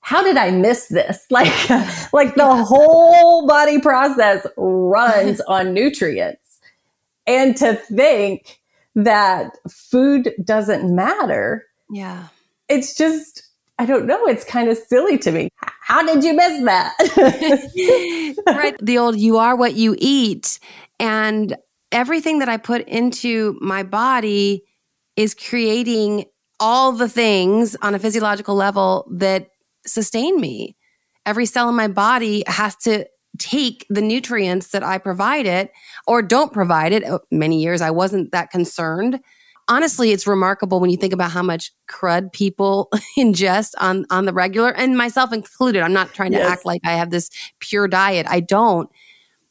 how 0.02 0.22
did 0.22 0.36
I 0.36 0.52
miss 0.52 0.88
this? 0.88 1.26
Like, 1.32 1.70
like 2.12 2.36
the 2.36 2.66
whole 2.66 3.48
body 3.48 3.80
process 3.80 4.46
runs 4.58 5.40
on 5.42 5.74
nutrients. 5.74 6.60
And 7.26 7.56
to 7.58 7.76
think 7.76 8.60
that 8.96 9.58
food 9.72 10.34
doesn't 10.44 10.94
matter. 10.94 11.66
Yeah. 11.90 12.28
It's 12.68 12.94
just, 12.98 13.53
I 13.80 13.86
don't 13.86 14.06
know. 14.06 14.26
It's 14.28 14.46
kind 14.46 14.70
of 14.70 14.78
silly 14.78 15.18
to 15.20 15.32
me. 15.32 15.50
How 15.82 16.06
did 16.06 16.24
you 16.24 16.34
miss 16.34 16.64
that? 16.64 16.94
right. 18.48 18.76
The 18.82 18.98
old 18.98 19.18
you 19.18 19.38
are 19.38 19.56
what 19.56 19.74
you 19.74 19.96
eat. 19.98 20.60
And 21.00 21.58
everything 21.92 22.40
that 22.40 22.50
I 22.50 22.58
put 22.58 22.88
into 22.88 23.58
my 23.62 23.84
body 23.84 24.64
is 25.16 25.34
creating 25.34 26.26
all 26.60 26.92
the 26.92 27.10
things 27.10 27.76
on 27.82 27.96
a 27.96 28.00
physiological 28.00 28.56
level 28.56 29.08
that 29.12 29.50
sustain 29.86 30.40
me. 30.40 30.78
Every 31.26 31.46
cell 31.46 31.70
in 31.70 31.76
my 31.76 31.88
body 31.88 32.44
has 32.48 32.76
to 32.78 33.06
take 33.40 33.86
the 33.90 34.02
nutrients 34.02 34.70
that 34.70 34.84
I 34.84 34.98
provide 34.98 35.46
it 35.46 35.72
or 36.06 36.22
don't 36.22 36.54
provide 36.54 36.94
it. 36.94 37.04
Uh, 37.04 37.20
many 37.32 37.62
years 37.62 37.82
I 37.82 37.92
wasn't 37.92 38.32
that 38.32 38.52
concerned. 38.52 39.20
Honestly, 39.68 40.12
it's 40.12 40.28
remarkable 40.28 40.80
when 40.80 40.90
you 40.90 40.98
think 40.98 41.14
about 41.14 41.32
how 41.32 41.44
much 41.44 41.72
crud 41.90 42.34
people 42.34 42.90
ingest 43.18 43.72
on 43.80 44.06
on 44.10 44.26
the 44.26 44.34
regular 44.34 44.72
and 44.72 44.98
myself 44.98 45.32
included. 45.32 45.82
I'm 45.82 45.94
not 45.94 46.14
trying 46.14 46.32
to 46.32 46.38
yes. 46.40 46.50
act 46.50 46.66
like 46.66 46.82
I 46.84 46.94
have 46.94 47.10
this 47.10 47.30
pure 47.60 47.88
diet. 47.88 48.26
I 48.30 48.40
don't. 48.40 48.90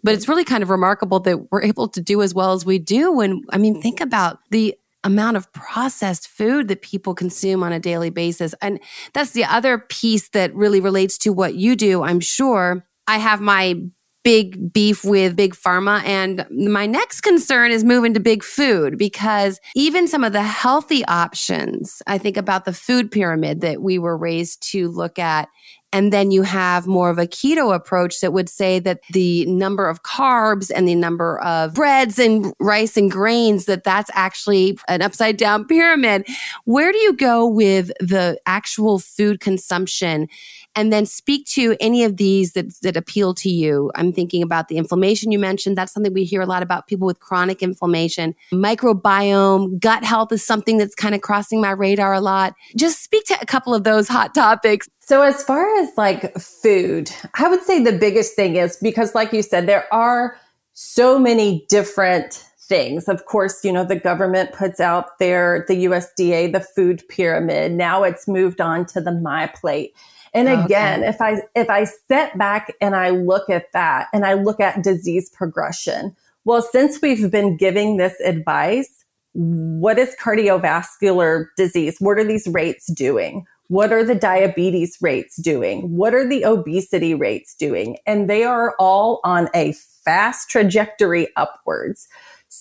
But 0.05 0.15
it's 0.15 0.29
really 0.29 0.45
kind 0.45 0.63
of 0.63 0.71
remarkable 0.71 1.21
that 1.21 1.53
we're 1.53 1.63
able 1.63 1.89
to 1.89 2.01
do 2.01 2.23
as 2.23 2.35
well 2.35 2.53
as 2.53 2.67
we 2.67 2.79
do 2.79 3.13
when 3.13 3.43
I 3.51 3.59
mean 3.59 3.81
think 3.81 4.01
about 4.01 4.39
the 4.51 4.77
amount 5.05 5.37
of 5.37 5.53
processed 5.53 6.29
food 6.29 6.69
that 6.69 6.83
people 6.83 7.15
consume 7.15 7.63
on 7.63 7.73
a 7.73 7.81
daily 7.81 8.11
basis. 8.11 8.55
And 8.61 8.81
that's 9.13 9.33
the 9.33 9.45
other 9.45 9.79
piece 9.79 10.29
that 10.31 10.55
really 10.55 10.81
relates 10.81 11.19
to 11.19 11.33
what 11.33 11.55
you 11.55 11.77
do, 11.77 12.03
I'm 12.03 12.21
sure. 12.21 12.87
I 13.07 13.19
have 13.19 13.41
my 13.41 13.81
big 14.23 14.73
beef 14.73 15.05
with 15.05 15.37
big 15.37 15.55
pharma. 15.55 16.03
And 16.05 16.47
my 16.51 16.87
next 16.87 17.23
concern 17.23 17.71
is 17.71 17.85
moving 17.85 18.15
to 18.15 18.21
big 18.21 18.45
food 18.45 18.97
because 18.97 19.61
even 19.75 20.07
some 20.07 20.25
of 20.25 20.33
the 20.33 20.43
healthy 20.43 21.05
options, 21.07 22.03
I 22.07 22.19
think 22.19 22.37
about 22.37 22.65
the 22.65 22.73
food 22.73 23.11
pyramid 23.11 23.61
that 23.63 23.83
we 23.83 23.99
were 23.99 24.17
raised 24.17 24.63
to 24.71 24.89
look 24.89 25.19
at 25.19 25.49
and 25.93 26.13
then 26.13 26.31
you 26.31 26.43
have 26.43 26.87
more 26.87 27.11
of 27.11 27.19
a 27.19 27.27
keto 27.27 27.75
approach 27.75 28.21
that 28.21 28.33
would 28.33 28.49
say 28.49 28.79
that 28.79 29.01
the 29.13 29.45
number 29.47 29.87
of 29.89 30.03
carbs 30.03 30.71
and 30.75 30.89
the 30.89 30.95
number 30.95 31.39
of 31.41 31.75
breads 31.75 32.19
and 32.19 32.55
rice 32.59 32.97
and 32.97 33.11
grains, 33.11 33.67
that 33.67 33.85
that's 33.85 34.11
actually 34.15 34.79
an 34.89 35.03
upside 35.03 35.37
down 35.37 35.65
pyramid. 35.69 36.27
Where 36.65 36.93
do 36.93 36.99
you 36.99 37.13
go 37.15 37.47
with 37.47 37.89
the 38.01 38.41
actual 38.47 38.99
food 38.99 39.41
consumption? 39.41 40.29
And 40.75 40.93
then 40.93 41.07
speak 41.07 41.47
to 41.49 41.77
any 41.81 42.05
of 42.05 42.17
these 42.17 42.53
that, 42.53 42.73
that 42.83 42.97
appeal 42.97 43.35
to 43.35 43.51
you. 43.51 43.91
I'm 43.95 44.13
thinking 44.13 44.43
about 44.43 44.69
the 44.69 44.79
inflammation 44.79 45.31
you 45.31 45.39
mentioned. 45.39 45.77
That's 45.77 45.93
something 45.93 46.13
we 46.13 46.25
hear 46.25 46.41
a 46.41 46.47
lot 46.47 46.63
about 46.63 46.87
people 46.87 47.07
with 47.07 47.21
chronic 47.21 47.63
inflammation. 47.63 48.35
Microbiome, 48.53 49.79
gut 49.79 50.05
health 50.05 50.33
is 50.33 50.45
something 50.45 50.79
that's 50.79 50.95
kind 50.95 51.15
of 51.15 51.21
crossing 51.21 51.61
my 51.61 51.71
radar 51.71 52.15
a 52.15 52.21
lot. 52.21 52.55
Just 52.77 53.03
speak 53.03 53.25
to 53.27 53.39
a 53.41 53.47
couple 53.47 53.75
of 53.75 53.85
those 53.85 54.09
hot 54.09 54.35
topics. 54.35 54.89
So, 55.01 55.23
as 55.23 55.43
far 55.43 55.67
as 55.79 55.91
like 55.97 56.39
food, 56.39 57.11
I 57.35 57.49
would 57.49 57.63
say 57.63 57.83
the 57.83 57.93
biggest 57.93 58.35
thing 58.35 58.57
is 58.57 58.77
because, 58.81 59.15
like 59.15 59.33
you 59.33 59.43
said, 59.43 59.67
there 59.67 59.93
are 59.93 60.37
so 60.75 61.19
many 61.19 61.67
different 61.69 62.45
things. 62.73 63.07
Of 63.07 63.27
course, 63.27 63.63
you 63.67 63.71
know, 63.71 63.85
the 63.85 63.97
government 63.97 64.53
puts 64.53 64.81
out 64.81 65.19
their, 65.19 65.67
the 65.69 65.85
USDA, 65.85 66.53
the 66.53 66.61
food 66.61 67.03
pyramid. 67.07 67.73
Now 67.73 68.03
it's 68.03 68.27
moved 68.27 68.63
on 68.63 68.87
to 68.87 69.01
the 69.03 69.13
My 69.13 69.47
Plate. 69.49 69.95
And 70.33 70.49
oh, 70.49 70.65
again, 70.65 71.01
okay. 71.01 71.09
if 71.11 71.21
I, 71.21 71.43
if 71.55 71.69
I 71.69 71.85
step 71.85 72.39
back 72.39 72.73
and 72.81 72.97
I 72.97 73.11
look 73.11 73.51
at 73.51 73.71
that 73.75 74.09
and 74.15 74.25
I 74.25 74.33
look 74.33 74.59
at 74.59 74.83
disease 74.83 75.29
progression, 75.29 76.17
well, 76.47 76.63
since 76.63 77.03
we've 77.03 77.31
been 77.31 77.59
giving 77.59 77.99
this 77.99 78.19
advice, 78.21 79.05
what 79.35 79.99
is 79.99 80.17
cardiovascular 80.19 81.49
disease? 81.59 81.97
What 81.99 82.17
are 82.17 82.25
these 82.25 82.49
rates 82.49 82.91
doing? 82.91 83.45
What 83.69 83.93
are 83.93 84.03
the 84.03 84.15
diabetes 84.15 84.97
rates 85.03 85.37
doing? 85.37 85.95
What 85.95 86.15
are 86.15 86.27
the 86.27 86.45
obesity 86.47 87.15
rates 87.15 87.55
doing? 87.55 87.99
And 88.07 88.31
they 88.31 88.45
are 88.45 88.75
all 88.79 89.21
on 89.25 89.51
a 89.55 89.73
fast 89.73 90.49
trajectory 90.49 91.29
upwards. 91.37 92.09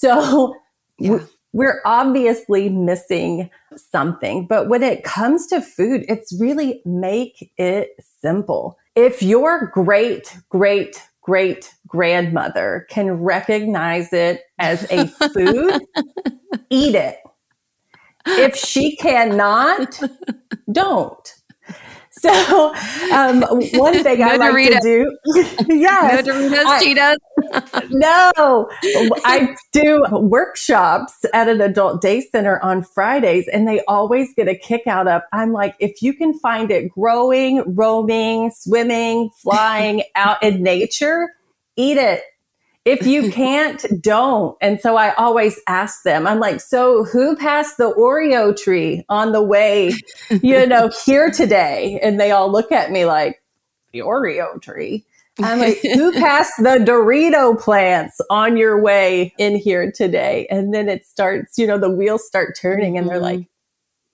So 0.01 0.55
yeah. 0.97 1.19
we're 1.53 1.79
obviously 1.85 2.69
missing 2.69 3.51
something. 3.75 4.47
But 4.47 4.67
when 4.67 4.81
it 4.81 5.03
comes 5.03 5.45
to 5.47 5.61
food, 5.61 6.05
it's 6.09 6.35
really 6.39 6.81
make 6.85 7.51
it 7.57 7.91
simple. 8.19 8.79
If 8.95 9.21
your 9.21 9.67
great, 9.67 10.35
great, 10.49 11.01
great 11.21 11.73
grandmother 11.87 12.87
can 12.89 13.11
recognize 13.11 14.11
it 14.11 14.41
as 14.57 14.91
a 14.91 15.07
food, 15.07 15.79
eat 16.71 16.95
it. 16.95 17.19
If 18.25 18.55
she 18.55 18.95
cannot, 18.95 19.99
don't. 20.71 21.40
So, 22.13 22.73
um, 23.13 23.41
one 23.73 24.03
thing 24.03 24.21
I 24.21 24.35
like 24.35 24.53
Doritos. 24.53 24.81
to 24.81 24.81
do, 24.81 25.17
yes, 25.69 26.25
no 26.25 26.33
Doritos, 26.33 26.65
I, 26.65 26.83
Cheetos. 26.83 27.89
no, 27.89 28.69
I 29.23 29.55
do 29.71 30.03
workshops 30.11 31.13
at 31.33 31.47
an 31.47 31.61
adult 31.61 32.01
day 32.01 32.19
center 32.19 32.61
on 32.61 32.83
Fridays, 32.83 33.47
and 33.47 33.65
they 33.65 33.81
always 33.87 34.33
get 34.33 34.49
a 34.49 34.55
kick 34.55 34.87
out 34.87 35.07
of. 35.07 35.21
I'm 35.31 35.53
like, 35.53 35.75
if 35.79 36.01
you 36.01 36.13
can 36.13 36.37
find 36.37 36.69
it 36.69 36.91
growing, 36.91 37.63
roaming, 37.75 38.51
swimming, 38.53 39.29
flying 39.41 40.03
out 40.15 40.43
in 40.43 40.61
nature, 40.61 41.29
eat 41.77 41.95
it 41.95 42.23
if 42.85 43.05
you 43.05 43.31
can't, 43.33 43.83
don't. 44.01 44.57
And 44.61 44.79
so 44.79 44.97
I 44.97 45.13
always 45.13 45.59
ask 45.67 46.03
them, 46.03 46.27
I'm 46.27 46.39
like, 46.39 46.61
so 46.61 47.03
who 47.05 47.35
passed 47.35 47.77
the 47.77 47.93
Oreo 47.93 48.55
tree 48.55 49.05
on 49.09 49.31
the 49.31 49.43
way, 49.43 49.93
you 50.41 50.65
know, 50.65 50.91
here 51.05 51.31
today? 51.31 51.99
And 52.01 52.19
they 52.19 52.31
all 52.31 52.51
look 52.51 52.71
at 52.71 52.91
me 52.91 53.05
like, 53.05 53.41
the 53.91 53.99
Oreo 53.99 54.61
tree. 54.61 55.05
I'm 55.41 55.59
like, 55.59 55.79
who 55.81 56.11
passed 56.13 56.53
the 56.57 56.77
Dorito 56.83 57.59
plants 57.59 58.19
on 58.29 58.57
your 58.57 58.81
way 58.81 59.33
in 59.37 59.55
here 59.55 59.91
today? 59.91 60.47
And 60.49 60.73
then 60.73 60.89
it 60.89 61.05
starts, 61.05 61.57
you 61.57 61.67
know, 61.67 61.77
the 61.77 61.89
wheels 61.89 62.25
start 62.25 62.57
turning 62.59 62.97
and 62.97 63.07
they're 63.07 63.17
mm-hmm. 63.17 63.39
like, 63.39 63.47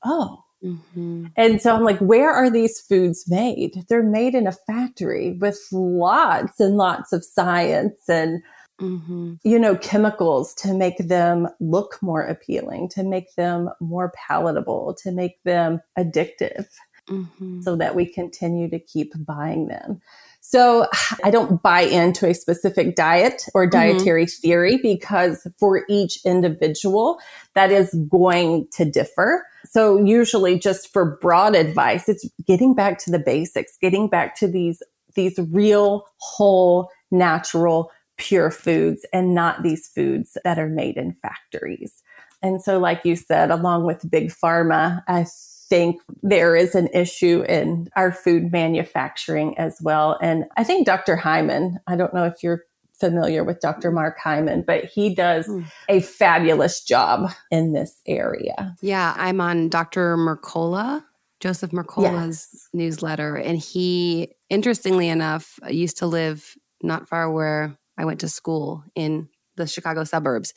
oh. 0.04 0.44
Mm-hmm. 0.64 1.28
And 1.36 1.62
so 1.62 1.76
I'm 1.76 1.84
like, 1.84 2.00
where 2.00 2.32
are 2.32 2.50
these 2.50 2.82
foods 2.82 3.26
made? 3.30 3.86
They're 3.90 4.02
made 4.02 4.34
in 4.34 4.48
a 4.48 4.52
factory 4.52 5.38
with 5.40 5.60
lots 5.72 6.60
and 6.60 6.78
lots 6.78 7.14
of 7.14 7.24
science 7.24 8.10
and 8.10 8.42
mm-hmm. 8.80 9.34
you 9.44 9.60
know, 9.60 9.76
chemicals 9.76 10.54
to 10.56 10.74
make 10.74 10.98
them 10.98 11.48
look 11.60 11.98
more 12.02 12.22
appealing, 12.22 12.90
to 12.90 13.04
make 13.04 13.36
them 13.36 13.70
more 13.80 14.12
palatable, 14.16 14.96
to 15.04 15.12
make 15.12 15.42
them 15.44 15.82
addictive 15.98 16.68
mm-hmm. 17.10 17.62
so 17.62 17.76
that 17.76 17.96
we 17.96 18.06
continue 18.06 18.70
to 18.70 18.80
keep 18.80 19.14
buying 19.26 19.68
them. 19.68 20.02
So 20.42 20.88
I 21.24 21.32
don't 21.32 21.62
buy 21.62 21.82
into 21.82 22.28
a 22.28 22.34
specific 22.34 22.96
diet 22.96 23.44
or 23.54 23.66
mm-hmm. 23.66 23.72
dietary 23.72 24.26
mm-hmm. 24.26 24.42
theory 24.42 24.78
because 24.78 25.48
for 25.60 25.84
each 25.90 26.20
individual, 26.26 27.20
that 27.56 27.72
is 27.72 27.94
going 28.10 28.68
to 28.74 28.86
differ. 28.86 29.46
So 29.66 29.98
usually 29.98 30.58
just 30.58 30.94
for 30.94 31.18
broad 31.22 31.56
advice, 31.56 32.08
it's 32.08 32.28
getting 32.46 32.74
back 32.74 33.00
to 33.00 33.12
the 33.12 33.20
basics, 33.20 33.78
getting 33.82 34.08
back 34.08 34.36
to 34.38 34.48
these, 34.48 34.82
these 35.16 35.38
real, 35.52 36.06
whole, 36.18 36.90
natural 37.12 37.92
pure 38.18 38.52
foods 38.52 39.06
and 39.14 39.34
not 39.34 39.64
these 39.64 39.88
foods 39.88 40.38
that 40.44 40.60
are 40.60 40.70
made 40.70 40.98
in 40.98 41.14
factories. 41.14 42.04
And 42.42 42.62
so, 42.62 42.78
like 42.78 43.06
you 43.06 43.16
said, 43.16 43.52
along 43.52 43.86
with 43.86 44.10
big 44.10 44.30
pharma, 44.30 45.02
I 45.08 45.26
think 45.70 46.02
there 46.24 46.56
is 46.56 46.76
an 46.76 46.88
issue 46.94 47.44
in 47.48 47.90
our 47.96 48.12
food 48.12 48.52
manufacturing 48.52 49.58
as 49.58 49.78
well. 49.82 50.18
And 50.22 50.46
I 50.56 50.64
think 50.64 50.86
Dr. 50.86 51.16
Hyman, 51.16 51.80
I 51.88 51.96
don't 51.96 52.14
know 52.14 52.26
if 52.26 52.44
you're 52.44 52.64
familiar 53.00 53.44
with 53.44 53.60
Dr. 53.60 53.92
Mark 53.92 54.18
Hyman, 54.20 54.64
but 54.66 54.86
he 54.86 55.14
does 55.14 55.46
hmm. 55.46 55.62
a 55.90 56.00
fabulous 56.00 56.84
job 56.84 57.32
in 57.52 57.74
this 57.74 58.02
area. 58.08 58.76
Yeah, 58.82 59.14
I'm 59.18 59.40
on 59.42 59.70
Dr. 59.70 60.18
Mercola, 60.18 61.04
Joseph 61.40 61.72
Mercola's 61.72 62.50
yes. 62.52 62.70
newsletter. 62.74 63.36
And 63.36 63.58
he, 63.58 64.34
interestingly 64.50 65.10
enough, 65.10 65.60
used 65.70 65.98
to 65.98 66.08
live 66.08 66.56
not 66.82 67.08
far 67.08 67.32
where 67.32 67.78
I 67.98 68.06
went 68.06 68.20
to 68.22 68.30
school 68.30 68.84
in 68.96 69.30
the 69.56 69.68
Chicago 69.68 70.04
suburbs. 70.04 70.54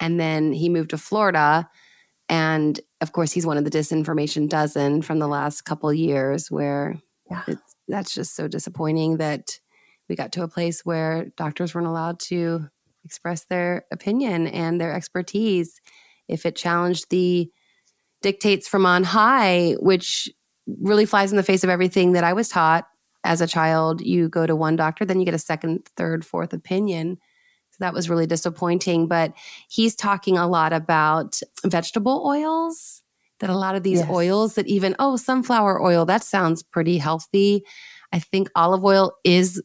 And 0.00 0.18
then 0.18 0.52
he 0.52 0.68
moved 0.68 0.90
to 0.90 0.98
Florida. 0.98 1.68
And 2.28 2.78
of 3.00 3.12
course, 3.12 3.32
he's 3.32 3.46
one 3.46 3.58
of 3.58 3.64
the 3.64 3.70
disinformation 3.70 4.48
dozen 4.48 5.02
from 5.02 5.18
the 5.18 5.28
last 5.28 5.62
couple 5.62 5.92
years 5.92 6.50
where 6.50 6.96
yeah. 7.30 7.42
that's 7.88 8.14
just 8.14 8.34
so 8.34 8.48
disappointing 8.48 9.18
that 9.18 9.58
we 10.08 10.16
got 10.16 10.32
to 10.32 10.42
a 10.42 10.48
place 10.48 10.82
where 10.84 11.26
doctors 11.36 11.74
weren't 11.74 11.86
allowed 11.86 12.20
to 12.20 12.68
express 13.04 13.44
their 13.44 13.84
opinion 13.92 14.46
and 14.46 14.80
their 14.80 14.92
expertise 14.92 15.80
if 16.28 16.46
it 16.46 16.56
challenged 16.56 17.10
the 17.10 17.50
dictates 18.22 18.68
from 18.68 18.84
on 18.84 19.04
high, 19.04 19.74
which 19.80 20.28
really 20.80 21.06
flies 21.06 21.30
in 21.30 21.36
the 21.36 21.42
face 21.42 21.64
of 21.64 21.70
everything 21.70 22.12
that 22.12 22.24
I 22.24 22.34
was 22.34 22.48
taught 22.48 22.86
as 23.24 23.40
a 23.40 23.46
child, 23.46 24.00
you 24.00 24.28
go 24.28 24.46
to 24.46 24.56
one 24.56 24.76
doctor, 24.76 25.04
then 25.04 25.18
you 25.18 25.24
get 25.24 25.34
a 25.34 25.38
second, 25.38 25.86
third, 25.96 26.24
fourth 26.24 26.52
opinion. 26.52 27.18
So 27.70 27.76
that 27.80 27.94
was 27.94 28.08
really 28.08 28.26
disappointing. 28.26 29.08
But 29.08 29.32
he's 29.68 29.94
talking 29.94 30.38
a 30.38 30.48
lot 30.48 30.72
about 30.72 31.40
vegetable 31.64 32.24
oils 32.26 33.02
that 33.40 33.50
a 33.50 33.56
lot 33.56 33.74
of 33.74 33.82
these 33.82 34.00
yes. 34.00 34.10
oils 34.10 34.54
that 34.54 34.66
even, 34.66 34.96
oh, 34.98 35.16
sunflower 35.16 35.80
oil, 35.82 36.04
that 36.06 36.24
sounds 36.24 36.62
pretty 36.62 36.98
healthy. 36.98 37.64
I 38.12 38.18
think 38.18 38.50
olive 38.54 38.84
oil 38.84 39.12
is 39.24 39.62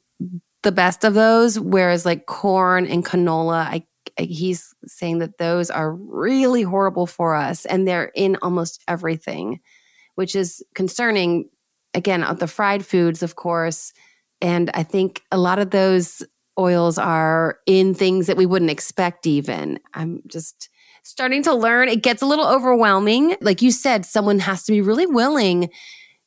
the 0.64 0.72
best 0.72 1.04
of 1.04 1.14
those, 1.14 1.60
whereas 1.60 2.06
like 2.06 2.26
corn 2.26 2.86
and 2.86 3.06
canola, 3.06 3.66
I 3.66 3.86
he's 4.20 4.76
saying 4.86 5.20
that 5.20 5.38
those 5.38 5.72
are 5.72 5.94
really 5.94 6.62
horrible 6.62 7.08
for 7.08 7.36
us 7.36 7.66
and 7.66 7.88
they're 7.88 8.12
in 8.16 8.38
almost 8.42 8.84
everything, 8.88 9.60
which 10.16 10.36
is 10.36 10.64
concerning. 10.76 11.50
Again, 11.94 12.24
uh, 12.24 12.34
the 12.34 12.48
fried 12.48 12.86
foods, 12.86 13.24
of 13.24 13.36
course. 13.36 13.94
And 14.42 14.70
I 14.74 14.84
think 14.84 15.22
a 15.32 15.38
lot 15.38 15.60
of 15.60 15.72
those 15.72 16.24
oils 16.60 16.98
are 16.98 17.60
in 17.66 17.94
things 17.94 18.28
that 18.28 18.38
we 18.38 18.46
wouldn't 18.46 18.72
expect, 18.72 19.26
even. 19.26 19.80
I'm 19.94 20.22
just 20.28 20.70
starting 21.04 21.44
to 21.44 21.54
learn. 21.54 21.90
It 21.90 22.04
gets 22.04 22.22
a 22.22 22.26
little 22.26 22.48
overwhelming. 22.48 23.36
Like 23.42 23.62
you 23.62 23.72
said, 23.72 24.06
someone 24.06 24.40
has 24.40 24.64
to 24.66 24.72
be 24.72 24.82
really 24.82 25.06
willing 25.06 25.70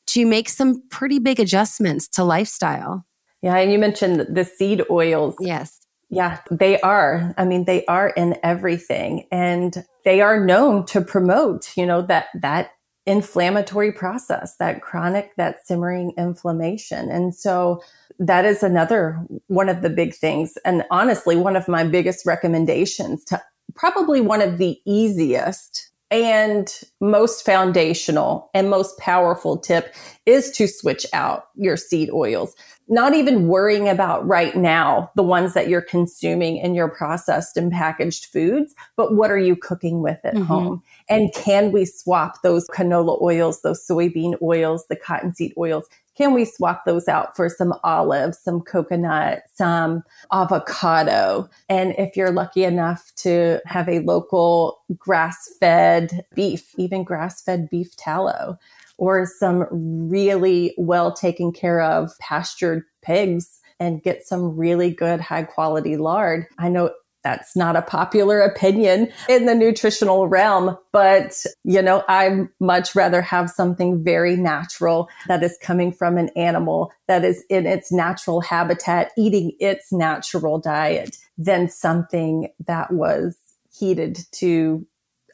to 0.09 0.27
make 0.27 0.49
some 0.49 0.83
pretty 0.89 1.19
big 1.19 1.41
adjustments 1.41 2.09
to 2.09 2.25
lifestyle. 2.25 3.07
Yeah. 3.43 3.57
And 3.57 3.73
you 3.73 3.79
mentioned 3.79 4.27
the 4.29 4.45
seed 4.45 4.83
oils. 4.91 5.35
Yes. 5.41 5.81
Yeah, 6.09 6.39
they 6.51 6.81
are. 6.83 7.35
I 7.37 7.45
mean, 7.45 7.65
they 7.65 7.85
are 7.87 8.11
in 8.11 8.39
everything 8.45 9.27
and 9.33 9.85
they 10.05 10.21
are 10.21 10.39
known 10.39 10.87
to 10.87 11.01
promote, 11.01 11.77
you 11.77 11.85
know, 11.85 12.03
that, 12.03 12.27
that 12.41 12.71
inflammatory 13.07 13.93
process, 13.93 14.57
that 14.57 14.83
chronic, 14.83 15.35
that 15.37 15.65
simmering 15.67 16.13
inflammation. 16.19 17.11
And 17.11 17.35
so 17.35 17.81
that 18.19 18.45
is 18.45 18.63
another 18.63 19.19
one 19.47 19.69
of 19.69 19.83
the 19.83 19.91
big 19.91 20.15
things. 20.15 20.59
And 20.65 20.85
honestly, 20.91 21.37
one 21.37 21.57
of 21.57 21.69
my 21.69 21.85
biggest 21.85 22.27
recommendations 22.27 23.25
to 23.27 23.41
probably 23.75 24.21
one 24.21 24.43
of 24.43 24.59
the 24.59 24.81
easiest 24.85 25.91
and 26.11 26.81
most 27.01 27.45
foundational 27.45 28.51
and 28.55 28.71
most 28.71 28.97
powerful 28.99 29.57
tip 29.57 29.95
is 30.25 30.51
to 30.53 30.69
switch 30.69 31.07
out 31.13 31.49
your 31.57 31.77
seed 31.77 32.11
oils 32.11 32.55
not 32.89 33.15
even 33.15 33.49
worrying 33.49 33.89
about 33.89 34.27
right 34.27 34.55
now 34.55 35.11
the 35.17 35.23
ones 35.23 35.55
that 35.55 35.69
you're 35.69 35.83
consuming 35.83 36.57
in 36.57 36.75
your 36.75 36.89
processed 36.89 37.57
and 37.57 37.73
packaged 37.73 38.27
foods, 38.27 38.75
but 38.97 39.15
what 39.15 39.31
are 39.31 39.39
you 39.39 39.57
cooking 39.57 40.03
with 40.03 40.19
at 40.25 40.35
mm-hmm. 40.35 40.45
home? 40.45 40.83
And 41.09 41.33
can 41.35 41.73
we 41.73 41.85
swap 41.85 42.43
those 42.43 42.67
canola 42.69 43.21
oils, 43.21 43.63
those 43.63 43.85
soybean 43.87 44.41
oils, 44.41 44.87
the 44.89 44.97
cottonseed 44.97 45.53
oils? 45.59 45.87
Can 46.17 46.33
we 46.33 46.45
swap 46.45 46.85
those 46.87 47.09
out 47.09 47.37
for 47.37 47.49
some 47.49 47.75
olives, 47.85 48.39
some 48.39 48.61
coconut, 48.61 49.43
some 49.53 50.03
avocado? 50.33 51.49
And 51.69 51.95
if 51.99 52.17
you're 52.17 52.31
lucky 52.31 52.65
enough 52.65 53.13
to 53.17 53.61
have 53.67 53.89
a 53.89 54.01
local 54.01 54.83
grass 54.97 55.51
fed 55.61 56.25
beef, 56.35 56.75
even 56.79 57.05
grass 57.05 57.43
fed 57.43 57.69
beef 57.69 57.95
tallow, 57.97 58.59
or 58.99 59.27
some 59.27 59.67
really 59.71 60.75
well 60.79 61.13
taken 61.13 61.53
care 61.53 61.83
of 61.83 62.11
pastured 62.19 62.83
pigs 63.03 63.61
and 63.79 64.03
get 64.03 64.27
some 64.27 64.57
really 64.57 64.91
good 64.91 65.21
high 65.21 65.43
quality 65.43 65.99
lard. 65.99 66.47
I 66.59 66.71
know 66.71 66.91
that's 67.27 67.57
not 67.57 67.75
a 67.75 67.83
popular 67.83 68.41
opinion 68.41 69.11
in 69.29 69.47
the 69.47 69.55
nutritional 69.55 70.29
realm, 70.29 70.79
but 70.93 71.45
you 71.65 71.83
know, 71.83 72.05
I 72.09 72.47
much 72.61 72.95
rather 72.95 73.21
have 73.21 73.51
something 73.51 74.05
very 74.05 74.37
natural 74.37 75.09
that 75.27 75.43
is 75.43 75.59
coming 75.61 75.91
from 75.91 76.19
an 76.19 76.29
animal 76.37 76.93
that 77.09 77.25
is 77.25 77.43
in 77.51 77.67
its 77.67 77.91
natural 77.91 78.41
habitat, 78.43 79.11
eating 79.19 79.57
its 79.59 79.93
natural 79.93 80.61
diet 80.61 81.17
than 81.37 81.69
something 81.69 82.49
that 82.65 82.93
was 82.93 83.37
heated 83.77 84.21
to 84.33 84.87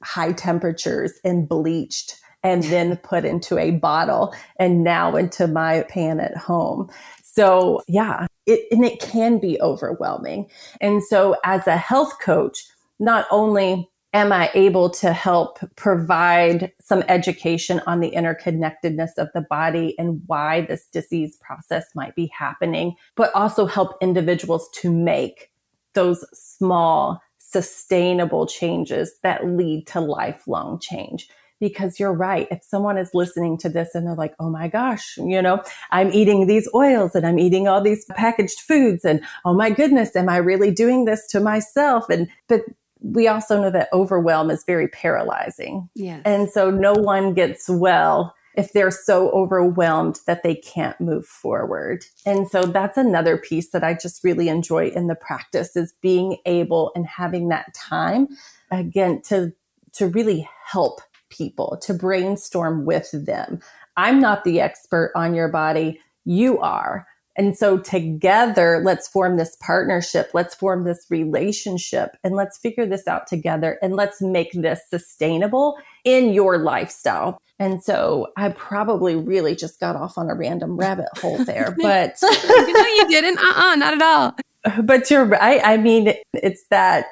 high 0.03 0.33
temperatures 0.33 1.13
and 1.23 1.47
bleached 1.47 2.19
and 2.43 2.65
then 2.65 2.97
put 3.03 3.27
into 3.27 3.59
a 3.59 3.73
bottle 3.73 4.35
and 4.59 4.83
now 4.83 5.15
into 5.15 5.47
my 5.47 5.83
pan 5.91 6.21
at 6.21 6.39
home. 6.39 6.91
So 7.23 7.83
yeah, 7.87 8.27
it, 8.53 8.67
and 8.71 8.85
it 8.85 9.01
can 9.01 9.39
be 9.39 9.61
overwhelming. 9.61 10.49
And 10.81 11.03
so 11.03 11.37
as 11.45 11.67
a 11.67 11.77
health 11.77 12.21
coach, 12.21 12.65
not 12.99 13.27
only 13.31 13.89
am 14.13 14.33
I 14.33 14.51
able 14.55 14.91
to 14.91 15.13
help 15.13 15.59
provide 15.77 16.73
some 16.81 17.03
education 17.09 17.81
on 17.87 18.01
the 18.01 18.11
interconnectedness 18.11 19.17
of 19.17 19.29
the 19.35 19.45
body 19.49 19.99
and 19.99 20.21
why 20.27 20.63
this 20.63 20.87
disease 20.87 21.37
process 21.41 21.87
might 21.95 22.15
be 22.15 22.31
happening, 22.37 22.95
but 23.17 23.35
also 23.35 23.67
help 23.67 23.97
individuals 24.01 24.69
to 24.81 24.93
make 24.93 25.51
those 25.95 26.25
small, 26.33 27.21
sustainable 27.39 28.47
changes 28.47 29.15
that 29.23 29.47
lead 29.47 29.87
to 29.87 30.01
lifelong 30.01 30.79
change 30.79 31.29
because 31.63 32.01
you're 32.01 32.13
right. 32.13 32.49
If 32.51 32.65
someone 32.65 32.99
is 32.99 33.15
listening 33.15 33.57
to 33.59 33.69
this 33.69 33.95
and 33.95 34.05
they're 34.05 34.17
like, 34.17 34.35
oh 34.41 34.51
my 34.51 34.67
gosh, 34.67 35.17
you 35.17 35.41
know, 35.41 35.63
I'm 35.93 36.13
eating 36.13 36.49
these 36.49 36.69
oils 36.75 37.15
and 37.15 37.25
I'm 37.25 37.39
eating 37.39 37.69
all 37.69 37.81
these 37.81 38.05
packaged 38.17 38.59
foods 38.59 39.05
and 39.05 39.23
oh 39.45 39.55
my 39.55 39.71
goodness, 39.71 40.17
am 40.17 40.29
I 40.29 40.39
really 40.39 40.73
doing 40.73 41.05
this 41.05 41.25
to 41.29 41.39
myself? 41.39 42.11
And, 42.11 42.29
but 42.49 42.63
we 43.01 43.29
also 43.29 43.63
know 43.63 43.71
that 43.71 43.91
overwhelm 43.93 44.51
is 44.51 44.65
very 44.67 44.89
paralyzing. 44.89 45.89
Yes. 45.95 46.23
And 46.25 46.51
so 46.51 46.69
no 46.69 46.95
one 46.95 47.33
gets 47.33 47.69
well 47.69 48.35
if 48.57 48.73
they're 48.73 48.91
so 48.91 49.31
overwhelmed 49.31 50.19
that 50.27 50.43
they 50.43 50.57
can't 50.57 51.01
move 51.01 51.25
forward. 51.25 52.05
And 52.27 52.49
so 52.49 52.63
that's 52.63 52.99
another 52.99 53.39
piece 53.39 53.71
that 53.71 53.85
I 53.85 53.95
just 53.95 54.25
really 54.25 54.49
enjoy 54.49 54.89
in 54.89 55.07
the 55.07 55.15
practice 55.15 55.77
is 55.77 55.95
being 56.03 56.39
able 56.45 56.91
and 56.97 57.07
having 57.07 57.51
that 57.51 57.73
time 57.73 58.27
again 58.73 59.23
to 59.27 59.53
to 59.95 60.07
really 60.07 60.49
help 60.65 61.03
people 61.33 61.79
to 61.83 61.95
brainstorm 61.95 62.85
with 62.85 63.11
them. 63.13 63.61
I'm 63.97 64.21
not 64.21 64.45
the 64.45 64.61
expert 64.61 65.13
on 65.17 65.35
your 65.35 65.49
body. 65.49 66.01
You 66.25 66.59
are. 66.61 67.07
And 67.37 67.57
so 67.57 67.79
together, 67.79 68.83
let's 68.85 69.09
form 69.09 69.37
this 69.37 69.57
partnership. 69.57 70.31
Let's 70.35 70.55
form 70.55 70.85
this 70.85 71.07
relationship 71.09 72.17
and 72.23 72.35
let's 72.35 72.59
figure 72.59 72.85
this 72.85 73.09
out 73.09 73.27
together 73.27 73.79
and 73.81 73.97
let's 73.97 74.21
make 74.21 74.53
this 74.53 74.81
sustainable 74.91 75.79
in 76.05 76.33
your 76.35 76.59
lifestyle. 76.59 77.41
And 77.59 77.83
so 77.83 78.29
I 78.37 78.51
probably 78.51 79.17
really 79.17 79.55
just 79.55 79.81
got 79.81 79.97
off 79.97 80.19
on 80.19 80.29
a 80.29 80.35
random 80.35 80.77
rabbit 80.77 81.07
hole 81.19 81.39
there, 81.45 81.75
but 81.81 82.17
no, 82.23 82.31
you 82.31 83.09
didn't. 83.09 83.39
Uh-uh, 83.39 83.77
not 83.77 83.95
at 83.95 84.03
all. 84.03 84.37
But 84.83 85.11
you're 85.11 85.25
right. 85.25 85.61
I 85.65 85.77
mean, 85.77 86.15
it's 86.35 86.67
that 86.71 87.07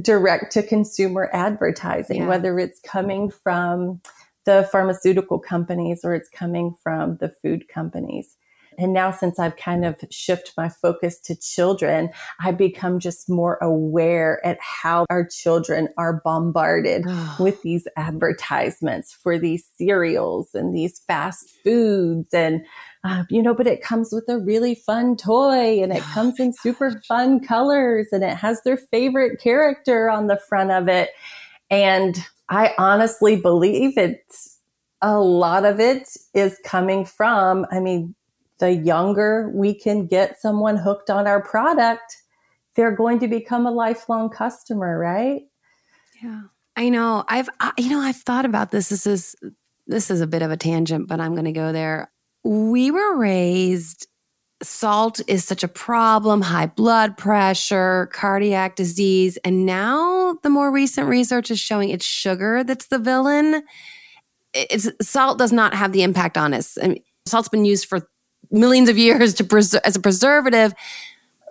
direct 0.00 0.52
to 0.52 0.62
consumer 0.62 1.28
advertising, 1.32 2.22
yeah. 2.22 2.28
whether 2.28 2.58
it's 2.58 2.80
coming 2.80 3.30
from 3.30 4.00
the 4.44 4.68
pharmaceutical 4.70 5.38
companies 5.38 6.00
or 6.04 6.14
it's 6.14 6.28
coming 6.28 6.74
from 6.82 7.16
the 7.16 7.28
food 7.28 7.68
companies. 7.68 8.36
And 8.82 8.92
now, 8.92 9.12
since 9.12 9.38
I've 9.38 9.56
kind 9.56 9.84
of 9.84 9.96
shifted 10.10 10.52
my 10.56 10.68
focus 10.68 11.20
to 11.20 11.36
children, 11.36 12.10
I've 12.40 12.58
become 12.58 12.98
just 12.98 13.30
more 13.30 13.56
aware 13.62 14.44
at 14.44 14.58
how 14.60 15.06
our 15.08 15.24
children 15.24 15.88
are 15.96 16.20
bombarded 16.24 17.06
with 17.38 17.62
these 17.62 17.86
advertisements 17.96 19.12
for 19.12 19.38
these 19.38 19.64
cereals 19.76 20.48
and 20.54 20.74
these 20.74 20.98
fast 21.06 21.50
foods 21.62 22.34
and 22.34 22.64
uh, 23.04 23.24
you 23.30 23.42
know, 23.42 23.52
but 23.52 23.66
it 23.66 23.82
comes 23.82 24.12
with 24.12 24.28
a 24.28 24.38
really 24.38 24.76
fun 24.76 25.16
toy 25.16 25.82
and 25.82 25.92
it 25.92 26.02
comes 26.14 26.38
in 26.38 26.52
super 26.52 27.00
fun 27.06 27.40
colors 27.40 28.08
and 28.12 28.24
it 28.24 28.36
has 28.36 28.62
their 28.62 28.76
favorite 28.76 29.40
character 29.40 30.10
on 30.10 30.26
the 30.26 30.40
front 30.48 30.70
of 30.70 30.88
it. 30.88 31.10
And 31.70 32.16
I 32.48 32.74
honestly 32.78 33.36
believe 33.36 33.96
it's 33.96 34.58
a 35.00 35.18
lot 35.18 35.64
of 35.64 35.80
it 35.80 36.08
is 36.34 36.58
coming 36.64 37.04
from, 37.04 37.66
I 37.70 37.80
mean, 37.80 38.14
the 38.58 38.72
younger 38.72 39.50
we 39.54 39.74
can 39.74 40.06
get 40.06 40.40
someone 40.40 40.76
hooked 40.76 41.10
on 41.10 41.26
our 41.26 41.42
product, 41.42 42.16
they're 42.74 42.94
going 42.94 43.18
to 43.20 43.28
become 43.28 43.66
a 43.66 43.70
lifelong 43.70 44.30
customer, 44.30 44.98
right? 44.98 45.42
Yeah. 46.22 46.42
I 46.76 46.88
know. 46.88 47.24
I've 47.28 47.48
you 47.76 47.90
know, 47.90 48.00
I've 48.00 48.16
thought 48.16 48.44
about 48.44 48.70
this. 48.70 48.88
This 48.88 49.06
is 49.06 49.36
this 49.86 50.10
is 50.10 50.20
a 50.20 50.26
bit 50.26 50.42
of 50.42 50.50
a 50.50 50.56
tangent, 50.56 51.08
but 51.08 51.20
I'm 51.20 51.32
going 51.34 51.44
to 51.44 51.52
go 51.52 51.72
there 51.72 52.12
we 52.44 52.90
were 52.90 53.16
raised 53.16 54.06
salt 54.62 55.20
is 55.26 55.44
such 55.44 55.64
a 55.64 55.68
problem, 55.68 56.40
high 56.40 56.66
blood 56.66 57.16
pressure, 57.16 58.08
cardiac 58.12 58.76
disease. 58.76 59.36
And 59.44 59.66
now 59.66 60.38
the 60.42 60.50
more 60.50 60.70
recent 60.70 61.08
research 61.08 61.50
is 61.50 61.58
showing 61.58 61.88
it's 61.88 62.04
sugar 62.04 62.62
that's 62.62 62.86
the 62.86 63.00
villain. 63.00 63.62
It's, 64.54 64.88
salt 65.00 65.38
does 65.38 65.52
not 65.52 65.74
have 65.74 65.92
the 65.92 66.04
impact 66.04 66.36
on 66.36 66.54
us. 66.54 66.78
I 66.80 66.88
mean, 66.88 67.02
salt's 67.26 67.48
been 67.48 67.64
used 67.64 67.86
for 67.86 68.08
millions 68.52 68.88
of 68.88 68.98
years 68.98 69.34
to 69.34 69.44
pres- 69.44 69.74
as 69.74 69.96
a 69.96 70.00
preservative. 70.00 70.74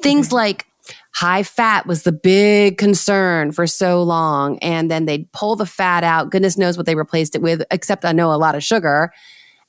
Things 0.02 0.28
okay. 0.28 0.36
like 0.36 0.66
high 1.14 1.44
fat 1.44 1.86
was 1.86 2.04
the 2.04 2.12
big 2.12 2.78
concern 2.78 3.52
for 3.52 3.68
so 3.68 4.02
long. 4.02 4.58
And 4.60 4.90
then 4.90 5.06
they'd 5.06 5.32
pull 5.32 5.56
the 5.56 5.66
fat 5.66 6.04
out. 6.04 6.30
Goodness 6.30 6.58
knows 6.58 6.78
what 6.78 6.86
they 6.86 6.96
replaced 6.96 7.36
it 7.36 7.42
with, 7.42 7.64
except 7.72 8.06
I 8.06 8.12
know 8.12 8.34
a 8.34 8.36
lot 8.36 8.56
of 8.56 8.64
sugar. 8.64 9.12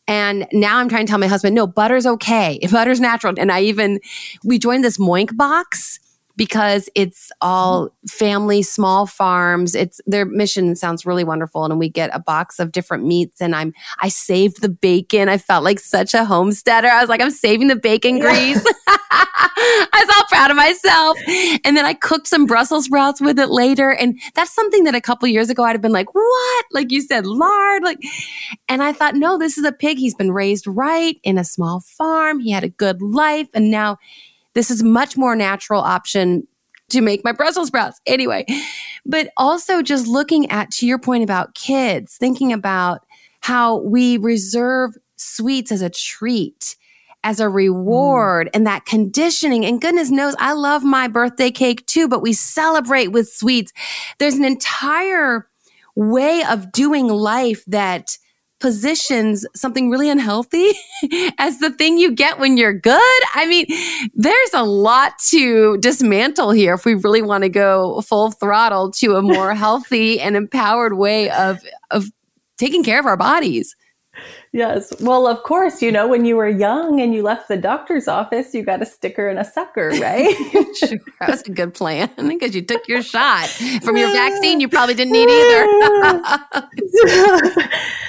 And 0.09 0.47
now 0.53 0.78
I'm 0.78 0.89
trying 0.89 1.07
to 1.07 1.11
tell 1.11 1.18
my 1.18 1.28
husband, 1.28 1.55
no, 1.55 1.66
butter's 1.66 2.07
okay. 2.07 2.59
Butter's 2.70 3.01
natural. 3.01 3.35
And 3.39 3.53
I 3.53 3.62
even, 3.62 4.01
we 4.45 4.59
joined 4.59 4.85
this 4.85 4.99
Moink 4.99 5.37
box 5.37 6.01
because 6.37 6.89
it's 6.95 7.30
all 7.41 7.87
mm-hmm. 7.87 8.07
family 8.07 8.62
small 8.62 9.07
farms. 9.07 9.74
It's 9.74 10.01
their 10.07 10.24
mission 10.24 10.74
sounds 10.76 11.05
really 11.05 11.24
wonderful 11.24 11.64
and 11.64 11.78
we 11.78 11.89
get 11.89 12.11
a 12.12 12.18
box 12.18 12.59
of 12.59 12.72
different 12.72 13.05
meats 13.05 13.41
and 13.41 13.55
i'm 13.55 13.72
i 14.01 14.09
saved 14.09 14.62
the 14.62 14.68
bacon. 14.68 15.28
I 15.28 15.39
felt 15.39 15.64
like 15.64 15.80
such 15.80 16.14
a 16.14 16.24
homesteader. 16.24 16.89
I 16.89 17.01
was 17.01 17.09
like 17.09 17.20
i'm 17.20 17.30
saving 17.30 17.68
the 17.68 17.76
bacon 17.76 18.18
grease. 18.18 18.64
I 19.14 20.05
was 20.07 20.16
all 20.16 20.24
proud 20.24 20.51
of 20.51 20.57
myself. 20.57 21.18
And 21.64 21.76
then 21.76 21.85
i 21.85 21.95
cooked 21.95 22.26
some 22.26 22.47
brussels 22.47 22.87
sprouts 22.87 23.20
with 23.20 23.39
it 23.39 23.51
later 23.51 23.91
and 23.91 24.18
that's 24.35 24.55
something 24.55 24.85
that 24.85 24.95
a 24.95 25.01
couple 25.01 25.28
years 25.28 25.51
ago 25.51 25.64
i'd 25.64 25.72
have 25.72 25.83
been 25.83 25.93
like 25.93 26.14
what? 26.14 26.64
Like 26.72 26.91
you 26.91 27.01
said 27.01 27.26
lard 27.26 27.83
like 27.83 27.99
and 28.68 28.83
i 28.83 28.93
thought 28.93 29.14
no 29.14 29.39
this 29.39 29.59
is 29.59 29.64
a 29.64 29.72
pig. 29.72 29.99
He's 29.99 30.14
been 30.14 30.33
raised 30.33 30.66
right 30.66 31.18
in 31.22 31.39
a 31.39 31.45
small 31.45 31.80
farm. 31.80 32.41
He 32.41 32.51
had 32.51 32.64
a 32.64 32.68
good 32.68 33.03
life 33.03 33.49
and 33.55 33.70
now 33.70 33.99
this 34.55 34.70
is 34.70 34.82
much 34.82 35.16
more 35.16 35.34
natural 35.36 35.80
option 35.80 36.46
to 36.90 37.00
make 37.00 37.24
my 37.24 37.32
Brussels 37.32 37.68
sprouts. 37.68 38.00
Anyway, 38.07 38.44
but 39.07 39.30
also 39.36 39.82
just 39.82 40.07
looking 40.07 40.50
at, 40.50 40.70
to 40.70 40.86
your 40.86 40.98
point 40.98 41.24
about 41.24 41.55
kids, 41.55 42.16
thinking 42.18 42.53
about 42.53 43.00
how 43.40 43.78
we 43.78 44.18
reserve 44.18 44.96
sweets 45.16 45.72
as 45.72 45.82
a 45.82 45.90
treat 45.90 46.76
as 47.24 47.40
a 47.40 47.48
reward 47.48 48.48
mm. 48.48 48.50
and 48.55 48.66
that 48.66 48.84
conditioning. 48.84 49.64
And 49.64 49.80
goodness 49.80 50.11
knows, 50.11 50.34
I 50.38 50.53
love 50.53 50.82
my 50.82 51.09
birthday 51.09 51.50
cake 51.50 51.86
too, 51.86 52.09
but 52.09 52.22
we 52.22 52.32
celebrate 52.32 53.09
with 53.09 53.28
sweets. 53.28 53.72
There's 54.18 54.34
an 54.34 54.44
entire 54.44 55.48
way 55.94 56.42
of 56.44 56.72
doing 56.72 57.09
life 57.09 57.64
that 57.66 58.18
positions 58.63 59.45
something 59.57 59.91
really 59.91 60.09
unhealthy 60.09 60.71
as 61.39 61.59
the 61.59 61.71
thing 61.71 61.99
you 61.99 62.13
get 62.13 62.39
when 62.39 62.57
you're 62.57 62.73
good. 62.73 63.21
I 63.35 63.47
mean, 63.47 63.67
there's 64.15 64.55
a 64.55 64.63
lot 64.63 65.19
to 65.31 65.77
dismantle 65.79 66.53
here 66.53 66.75
if 66.75 66.85
we 66.85 66.95
really 66.95 67.23
want 67.23 67.43
to 67.43 67.49
go 67.49 68.01
full 68.03 68.31
throttle 68.31 68.93
to 68.93 69.17
a 69.17 69.23
more 69.23 69.53
healthy 69.67 70.21
and 70.21 70.37
empowered 70.37 70.97
way 70.97 71.29
of 71.31 71.59
of 71.91 72.07
taking 72.57 72.85
care 72.85 73.01
of 73.01 73.07
our 73.07 73.17
bodies. 73.17 73.75
Yes. 74.53 74.92
Well, 75.00 75.26
of 75.26 75.42
course, 75.44 75.80
you 75.80 75.90
know, 75.90 76.07
when 76.07 76.26
you 76.26 76.36
were 76.36 76.48
young 76.48 77.00
and 77.00 77.14
you 77.14 77.22
left 77.22 77.48
the 77.48 77.57
doctor's 77.57 78.07
office, 78.07 78.53
you 78.53 78.62
got 78.62 78.82
a 78.82 78.86
sticker 78.86 79.26
and 79.28 79.38
a 79.38 79.44
sucker, 79.44 79.88
right? 80.00 80.36
that 81.20 81.28
was 81.28 81.42
a 81.42 81.50
good 81.50 81.72
plan 81.72 82.11
because 82.28 82.55
you 82.55 82.61
took 82.61 82.86
your 82.86 83.03
shot 83.03 83.46
from 83.82 83.96
your 83.96 84.12
vaccine. 84.12 84.61
You 84.61 84.68
probably 84.68 84.94
didn't 84.94 85.14
need 85.14 85.30
either. 85.30 85.64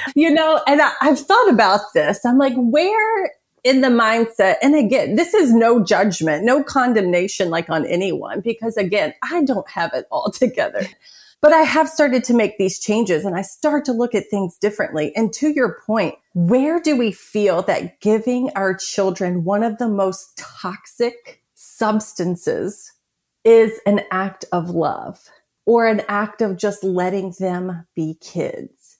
you 0.15 0.29
know, 0.31 0.61
and 0.67 0.81
I, 0.81 0.91
I've 0.99 1.19
thought 1.19 1.49
about 1.49 1.79
this. 1.93 2.25
I'm 2.25 2.37
like, 2.37 2.55
where 2.55 3.31
in 3.63 3.79
the 3.79 3.87
mindset, 3.87 4.55
and 4.61 4.75
again, 4.75 5.15
this 5.15 5.33
is 5.33 5.53
no 5.53 5.81
judgment, 5.81 6.43
no 6.43 6.61
condemnation 6.61 7.49
like 7.49 7.69
on 7.69 7.85
anyone, 7.85 8.41
because 8.41 8.75
again, 8.75 9.13
I 9.23 9.45
don't 9.45 9.69
have 9.69 9.93
it 9.93 10.07
all 10.11 10.29
together. 10.29 10.85
But 11.43 11.51
I 11.51 11.63
have 11.63 11.89
started 11.89 12.23
to 12.23 12.33
make 12.33 12.57
these 12.57 12.79
changes 12.79 13.25
and 13.25 13.35
I 13.35 13.41
start 13.41 13.83
to 13.85 13.91
look 13.91 14.15
at 14.15 14.29
things 14.29 14.57
differently. 14.57 15.13
And 15.13 15.33
to 15.33 15.49
your 15.49 15.77
point, 15.85 16.15
where 16.33 16.79
do 16.79 16.95
we 16.95 17.11
feel 17.11 17.61
that 17.63 17.99
giving 17.99 18.49
our 18.55 18.73
children 18.73 19.43
one 19.43 19.61
of 19.61 19.77
the 19.77 19.89
most 19.89 20.37
toxic 20.37 21.43
substances 21.53 22.93
is 23.43 23.73
an 23.85 24.03
act 24.09 24.45
of 24.53 24.69
love 24.69 25.19
or 25.65 25.85
an 25.85 26.03
act 26.07 26.41
of 26.41 26.55
just 26.55 26.81
letting 26.81 27.33
them 27.37 27.87
be 27.93 28.15
kids? 28.21 28.99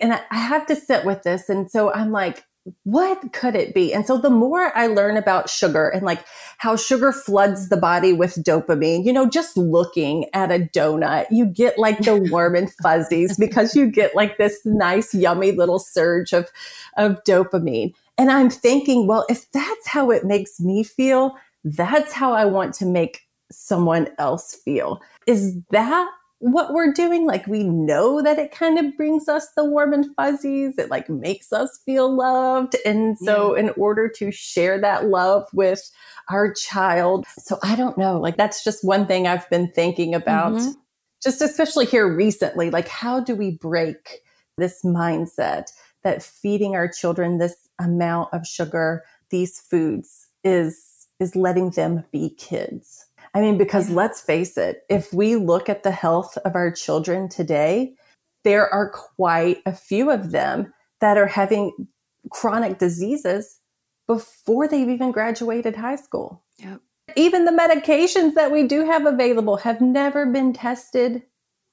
And 0.00 0.12
I 0.12 0.36
have 0.36 0.66
to 0.66 0.76
sit 0.76 1.04
with 1.04 1.24
this. 1.24 1.48
And 1.48 1.68
so 1.68 1.92
I'm 1.92 2.12
like, 2.12 2.44
what 2.84 3.32
could 3.32 3.54
it 3.54 3.74
be? 3.74 3.92
And 3.92 4.06
so 4.06 4.18
the 4.18 4.30
more 4.30 4.76
I 4.76 4.86
learn 4.86 5.16
about 5.16 5.48
sugar 5.48 5.88
and 5.88 6.04
like 6.04 6.24
how 6.58 6.76
sugar 6.76 7.12
floods 7.12 7.68
the 7.68 7.76
body 7.76 8.12
with 8.12 8.34
dopamine, 8.44 9.04
you 9.04 9.12
know, 9.12 9.28
just 9.28 9.56
looking 9.56 10.26
at 10.34 10.50
a 10.50 10.58
donut, 10.58 11.26
you 11.30 11.46
get 11.46 11.78
like 11.78 11.98
the 12.00 12.16
warm 12.30 12.54
and 12.54 12.70
fuzzies 12.82 13.38
because 13.38 13.74
you 13.74 13.90
get 13.90 14.14
like 14.14 14.36
this 14.36 14.60
nice, 14.64 15.14
yummy 15.14 15.52
little 15.52 15.78
surge 15.78 16.32
of, 16.32 16.50
of 16.96 17.22
dopamine. 17.24 17.94
And 18.18 18.30
I'm 18.30 18.50
thinking, 18.50 19.06
well, 19.06 19.24
if 19.30 19.50
that's 19.52 19.88
how 19.88 20.10
it 20.10 20.24
makes 20.24 20.60
me 20.60 20.84
feel, 20.84 21.36
that's 21.64 22.12
how 22.12 22.32
I 22.32 22.44
want 22.44 22.74
to 22.74 22.86
make 22.86 23.22
someone 23.50 24.08
else 24.18 24.54
feel. 24.54 25.00
Is 25.26 25.58
that 25.70 26.10
what 26.40 26.72
we're 26.72 26.92
doing. 26.92 27.26
Like 27.26 27.46
we 27.46 27.62
know 27.62 28.22
that 28.22 28.38
it 28.38 28.50
kind 28.50 28.78
of 28.78 28.96
brings 28.96 29.28
us 29.28 29.48
the 29.56 29.64
warm 29.64 29.92
and 29.92 30.06
fuzzies. 30.16 30.78
It 30.78 30.90
like 30.90 31.08
makes 31.08 31.52
us 31.52 31.78
feel 31.84 32.14
loved. 32.14 32.76
And 32.84 33.16
so 33.16 33.54
yeah. 33.54 33.62
in 33.62 33.70
order 33.76 34.08
to 34.16 34.32
share 34.32 34.80
that 34.80 35.06
love 35.06 35.46
with 35.52 35.90
our 36.28 36.52
child. 36.52 37.26
So 37.38 37.58
I 37.62 37.76
don't 37.76 37.98
know. 37.98 38.18
Like 38.18 38.36
that's 38.36 38.64
just 38.64 38.84
one 38.84 39.06
thing 39.06 39.26
I've 39.26 39.48
been 39.50 39.70
thinking 39.70 40.14
about. 40.14 40.54
Mm-hmm. 40.54 40.70
Just 41.22 41.42
especially 41.42 41.84
here 41.84 42.12
recently, 42.12 42.70
like 42.70 42.88
how 42.88 43.20
do 43.20 43.36
we 43.36 43.50
break 43.50 44.20
this 44.56 44.82
mindset 44.82 45.70
that 46.02 46.22
feeding 46.22 46.74
our 46.74 46.88
children 46.88 47.36
this 47.36 47.68
amount 47.78 48.32
of 48.32 48.46
sugar, 48.46 49.04
these 49.28 49.60
foods 49.60 50.28
is, 50.42 51.06
is 51.18 51.36
letting 51.36 51.70
them 51.70 52.04
be 52.10 52.30
kids? 52.30 52.99
I 53.34 53.40
mean, 53.40 53.58
because 53.58 53.90
let's 53.90 54.20
face 54.20 54.56
it, 54.56 54.82
if 54.88 55.12
we 55.12 55.36
look 55.36 55.68
at 55.68 55.82
the 55.82 55.90
health 55.90 56.36
of 56.44 56.56
our 56.56 56.70
children 56.70 57.28
today, 57.28 57.94
there 58.44 58.72
are 58.72 58.90
quite 58.90 59.58
a 59.66 59.72
few 59.72 60.10
of 60.10 60.32
them 60.32 60.72
that 61.00 61.16
are 61.16 61.26
having 61.26 61.72
chronic 62.30 62.78
diseases 62.78 63.60
before 64.06 64.66
they've 64.66 64.88
even 64.88 65.12
graduated 65.12 65.76
high 65.76 65.96
school. 65.96 66.42
Yep. 66.58 66.80
Even 67.16 67.44
the 67.44 67.52
medications 67.52 68.34
that 68.34 68.50
we 68.52 68.66
do 68.66 68.84
have 68.84 69.06
available 69.06 69.58
have 69.58 69.80
never 69.80 70.26
been 70.26 70.52
tested 70.52 71.22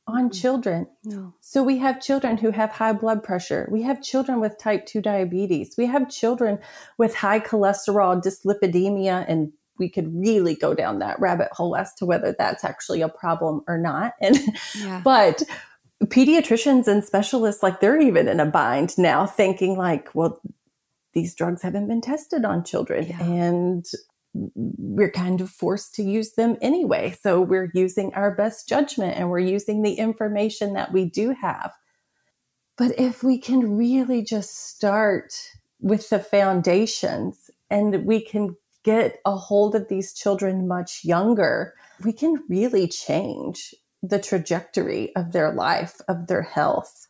on 0.08 0.30
mm. 0.30 0.42
children. 0.42 0.88
No. 1.04 1.34
So 1.42 1.64
we 1.64 1.78
have 1.80 2.02
children 2.02 2.38
who 2.38 2.52
have 2.52 2.72
high 2.72 2.94
blood 2.94 3.24
pressure. 3.24 3.68
We 3.72 3.84
have 3.84 4.02
children 4.02 4.40
with 4.40 4.58
type 4.58 4.86
2 4.86 5.02
diabetes. 5.02 5.76
We 5.78 5.86
have 5.88 6.10
children 6.10 6.60
with 6.98 7.16
high 7.16 7.40
cholesterol, 7.40 8.22
dyslipidemia, 8.22 9.26
and 9.28 9.52
we 9.80 9.90
could 9.90 10.14
really 10.14 10.56
go 10.56 10.74
down 10.74 11.00
that 11.00 11.20
rabbit 11.20 11.50
hole 11.52 11.76
as 11.76 11.94
to 11.96 12.06
whether 12.06 12.36
that's 12.38 12.64
actually 12.64 13.02
a 13.02 13.10
problem 13.10 13.62
or 13.68 13.78
not. 13.78 14.14
And 14.22 14.38
yeah. 14.78 15.02
but 15.04 15.44
pediatricians 16.06 16.88
and 16.88 17.04
specialists 17.04 17.64
like 17.64 17.80
they're 17.80 18.00
even 18.00 18.28
in 18.28 18.40
a 18.40 18.46
bind 18.46 18.98
now 18.98 19.26
thinking 19.26 19.78
like, 19.78 20.14
well, 20.14 20.42
these 21.14 21.34
drugs 21.34 21.62
haven't 21.62 21.88
been 21.88 22.02
tested 22.02 22.46
on 22.46 22.64
children 22.64 23.08
yeah. 23.08 23.24
and 23.24 23.86
we're 24.54 25.12
kind 25.12 25.42
of 25.42 25.50
forced 25.50 25.96
to 25.96 26.04
use 26.04 26.34
them 26.34 26.58
anyway. 26.62 27.16
So 27.22 27.42
we're 27.42 27.72
using 27.74 28.14
our 28.14 28.36
best 28.36 28.70
judgment 28.70 29.18
and 29.18 29.30
we're 29.30 29.40
using 29.40 29.82
the 29.82 29.96
information 29.96 30.74
that 30.74 30.92
we 30.92 31.06
do 31.06 31.36
have. 31.42 31.74
But 32.78 33.00
if 33.00 33.24
we 33.24 33.40
can 33.40 33.76
really 33.76 34.22
just 34.22 34.70
start 34.70 35.34
with 35.80 36.10
the 36.10 36.20
foundations 36.20 37.50
and 37.70 38.06
we 38.06 38.22
can 38.22 38.56
get 38.88 39.20
a 39.26 39.36
hold 39.36 39.76
of 39.76 39.90
these 39.90 40.14
children 40.14 40.66
much 40.66 41.04
younger, 41.04 41.74
we 42.06 42.14
can 42.14 42.42
really 42.48 42.88
change 42.88 43.76
the 44.02 44.18
trajectory 44.18 45.14
of 45.18 45.34
their 45.34 45.52
life, 45.52 46.00
of 46.08 46.28
their 46.28 46.42
health. 46.42 47.08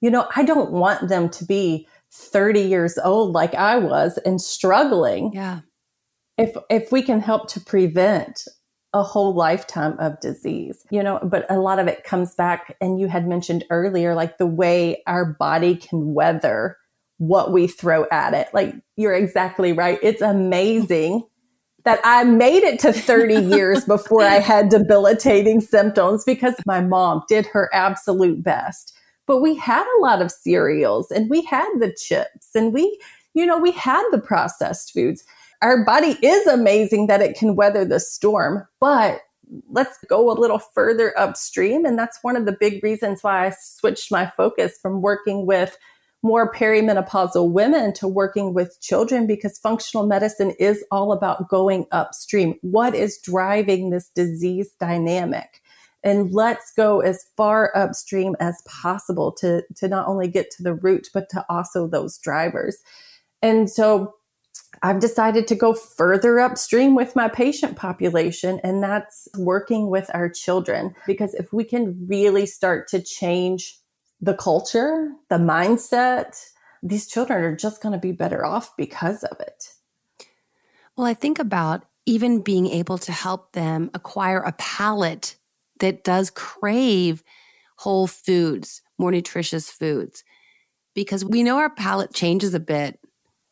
You 0.00 0.10
know, 0.10 0.26
I 0.34 0.42
don't 0.42 0.72
want 0.72 1.10
them 1.10 1.28
to 1.28 1.44
be 1.44 1.86
30 2.10 2.62
years 2.62 2.96
old 2.96 3.32
like 3.32 3.54
I 3.54 3.76
was 3.76 4.18
and 4.24 4.40
struggling. 4.40 5.32
Yeah. 5.34 5.60
If 6.38 6.56
if 6.70 6.90
we 6.90 7.02
can 7.02 7.20
help 7.20 7.48
to 7.50 7.60
prevent 7.60 8.48
a 8.94 9.02
whole 9.02 9.34
lifetime 9.34 9.98
of 9.98 10.18
disease, 10.20 10.82
you 10.90 11.02
know, 11.02 11.20
but 11.22 11.44
a 11.50 11.58
lot 11.58 11.78
of 11.78 11.88
it 11.88 12.04
comes 12.04 12.34
back 12.34 12.74
and 12.80 12.98
you 12.98 13.08
had 13.08 13.28
mentioned 13.28 13.64
earlier 13.68 14.14
like 14.14 14.38
the 14.38 14.46
way 14.46 15.02
our 15.06 15.26
body 15.26 15.76
can 15.76 16.14
weather 16.14 16.78
what 17.18 17.52
we 17.52 17.66
throw 17.66 18.06
at 18.10 18.34
it. 18.34 18.48
Like 18.52 18.74
you're 18.96 19.14
exactly 19.14 19.72
right. 19.72 19.98
It's 20.02 20.22
amazing 20.22 21.24
that 21.84 22.00
I 22.04 22.24
made 22.24 22.64
it 22.64 22.78
to 22.80 22.92
30 22.92 23.34
years 23.56 23.84
before 23.84 24.22
I 24.22 24.40
had 24.40 24.68
debilitating 24.68 25.60
symptoms 25.60 26.24
because 26.24 26.54
my 26.66 26.80
mom 26.80 27.22
did 27.28 27.46
her 27.46 27.70
absolute 27.72 28.42
best. 28.42 28.92
But 29.26 29.40
we 29.40 29.56
had 29.56 29.86
a 29.86 30.00
lot 30.00 30.20
of 30.20 30.30
cereals 30.30 31.10
and 31.10 31.30
we 31.30 31.42
had 31.44 31.68
the 31.78 31.92
chips 31.92 32.50
and 32.54 32.72
we, 32.72 32.98
you 33.34 33.46
know, 33.46 33.58
we 33.58 33.72
had 33.72 34.04
the 34.10 34.20
processed 34.20 34.92
foods. 34.92 35.24
Our 35.62 35.84
body 35.84 36.18
is 36.22 36.46
amazing 36.46 37.06
that 37.06 37.22
it 37.22 37.36
can 37.36 37.56
weather 37.56 37.84
the 37.84 37.98
storm, 37.98 38.66
but 38.80 39.20
let's 39.70 39.98
go 40.08 40.30
a 40.30 40.38
little 40.38 40.58
further 40.58 41.18
upstream. 41.18 41.84
And 41.84 41.98
that's 41.98 42.18
one 42.22 42.36
of 42.36 42.46
the 42.46 42.56
big 42.58 42.82
reasons 42.82 43.22
why 43.22 43.46
I 43.46 43.54
switched 43.58 44.10
my 44.10 44.26
focus 44.36 44.78
from 44.80 45.02
working 45.02 45.46
with 45.46 45.76
more 46.26 46.52
perimenopausal 46.52 47.50
women 47.50 47.92
to 47.94 48.08
working 48.08 48.52
with 48.52 48.80
children 48.80 49.26
because 49.26 49.58
functional 49.58 50.06
medicine 50.06 50.52
is 50.58 50.84
all 50.90 51.12
about 51.12 51.48
going 51.48 51.86
upstream. 51.92 52.54
What 52.62 52.94
is 52.94 53.18
driving 53.22 53.90
this 53.90 54.10
disease 54.10 54.72
dynamic? 54.78 55.62
And 56.02 56.30
let's 56.32 56.72
go 56.76 57.00
as 57.00 57.24
far 57.36 57.72
upstream 57.74 58.36
as 58.38 58.62
possible 58.66 59.32
to, 59.40 59.62
to 59.76 59.88
not 59.88 60.06
only 60.06 60.28
get 60.28 60.50
to 60.52 60.62
the 60.62 60.74
root, 60.74 61.08
but 61.12 61.28
to 61.30 61.44
also 61.48 61.88
those 61.88 62.18
drivers. 62.18 62.78
And 63.42 63.70
so 63.70 64.14
I've 64.82 65.00
decided 65.00 65.48
to 65.48 65.54
go 65.54 65.74
further 65.74 66.38
upstream 66.38 66.94
with 66.94 67.16
my 67.16 67.28
patient 67.28 67.76
population, 67.76 68.60
and 68.62 68.82
that's 68.82 69.26
working 69.36 69.88
with 69.88 70.10
our 70.14 70.28
children. 70.28 70.94
Because 71.06 71.34
if 71.34 71.52
we 71.52 71.64
can 71.64 72.06
really 72.08 72.46
start 72.46 72.88
to 72.88 73.02
change 73.02 73.78
the 74.20 74.34
culture, 74.34 75.12
the 75.28 75.36
mindset, 75.36 76.36
these 76.82 77.06
children 77.06 77.42
are 77.42 77.56
just 77.56 77.82
going 77.82 77.92
to 77.92 77.98
be 77.98 78.12
better 78.12 78.44
off 78.44 78.76
because 78.76 79.24
of 79.24 79.40
it. 79.40 79.72
Well, 80.96 81.06
I 81.06 81.14
think 81.14 81.38
about 81.38 81.84
even 82.06 82.40
being 82.40 82.66
able 82.68 82.98
to 82.98 83.12
help 83.12 83.52
them 83.52 83.90
acquire 83.92 84.40
a 84.40 84.52
palate 84.52 85.36
that 85.80 86.04
does 86.04 86.30
crave 86.30 87.22
whole 87.76 88.06
foods, 88.06 88.80
more 88.98 89.10
nutritious 89.10 89.70
foods, 89.70 90.24
because 90.94 91.24
we 91.24 91.42
know 91.42 91.58
our 91.58 91.68
palate 91.68 92.14
changes 92.14 92.54
a 92.54 92.60
bit. 92.60 92.98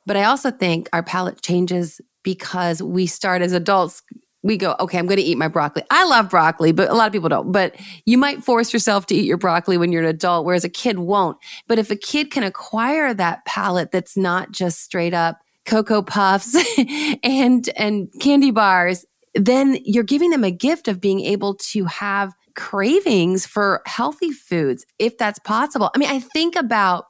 But 0.07 0.17
I 0.17 0.25
also 0.25 0.51
think 0.51 0.89
our 0.93 1.03
palate 1.03 1.43
changes 1.43 2.01
because 2.23 2.83
we 2.83 3.07
start 3.07 3.43
as 3.43 3.53
adults. 3.53 4.03
We 4.45 4.57
go, 4.57 4.77
okay, 4.79 4.99
I'm 4.99 5.07
going 5.07 5.19
to 5.19 5.25
eat 5.25 5.39
my 5.39 5.49
broccoli. 5.49 5.83
I 5.91 6.05
love 6.05 6.31
broccoli, 6.31 6.71
but 6.71 6.91
a 6.91 6.95
lot 6.95 7.07
of 7.07 7.13
people 7.13 7.31
don't. 7.31 7.51
But 7.51 7.75
you 8.05 8.19
might 8.19 8.45
force 8.45 8.73
yourself 8.73 9.07
to 9.07 9.15
eat 9.15 9.25
your 9.25 9.39
broccoli 9.39 9.79
when 9.79 9.91
you're 9.91 10.03
an 10.03 10.09
adult, 10.09 10.45
whereas 10.45 10.65
a 10.65 10.69
kid 10.69 10.99
won't. 10.99 11.39
But 11.67 11.79
if 11.79 11.91
a 11.91 11.97
kid 11.97 12.31
can 12.31 12.45
acquire 12.45 13.15
that 13.15 13.45
palate 13.47 13.91
that's 13.91 14.17
not 14.17 14.53
just 14.53 14.81
straight 14.81 15.15
up 15.15 15.39
cocoa 15.65 16.03
puffs 16.03 16.57
and 17.23 17.69
and 17.77 18.09
candy 18.21 18.51
bars 18.51 19.05
then 19.35 19.79
you're 19.85 20.05
giving 20.05 20.31
them 20.31 20.45
a 20.45 20.51
gift 20.51 20.87
of 20.89 21.01
being 21.01 21.21
able 21.21 21.55
to 21.55 21.85
have 21.87 22.35
cravings 22.55 23.47
for 23.47 23.83
healthy 23.87 24.31
foods 24.31 24.87
if 24.99 25.17
that's 25.19 25.39
possible 25.41 25.91
i 25.95 25.99
mean 25.99 26.09
i 26.09 26.21
think 26.21 26.55
about 26.55 27.07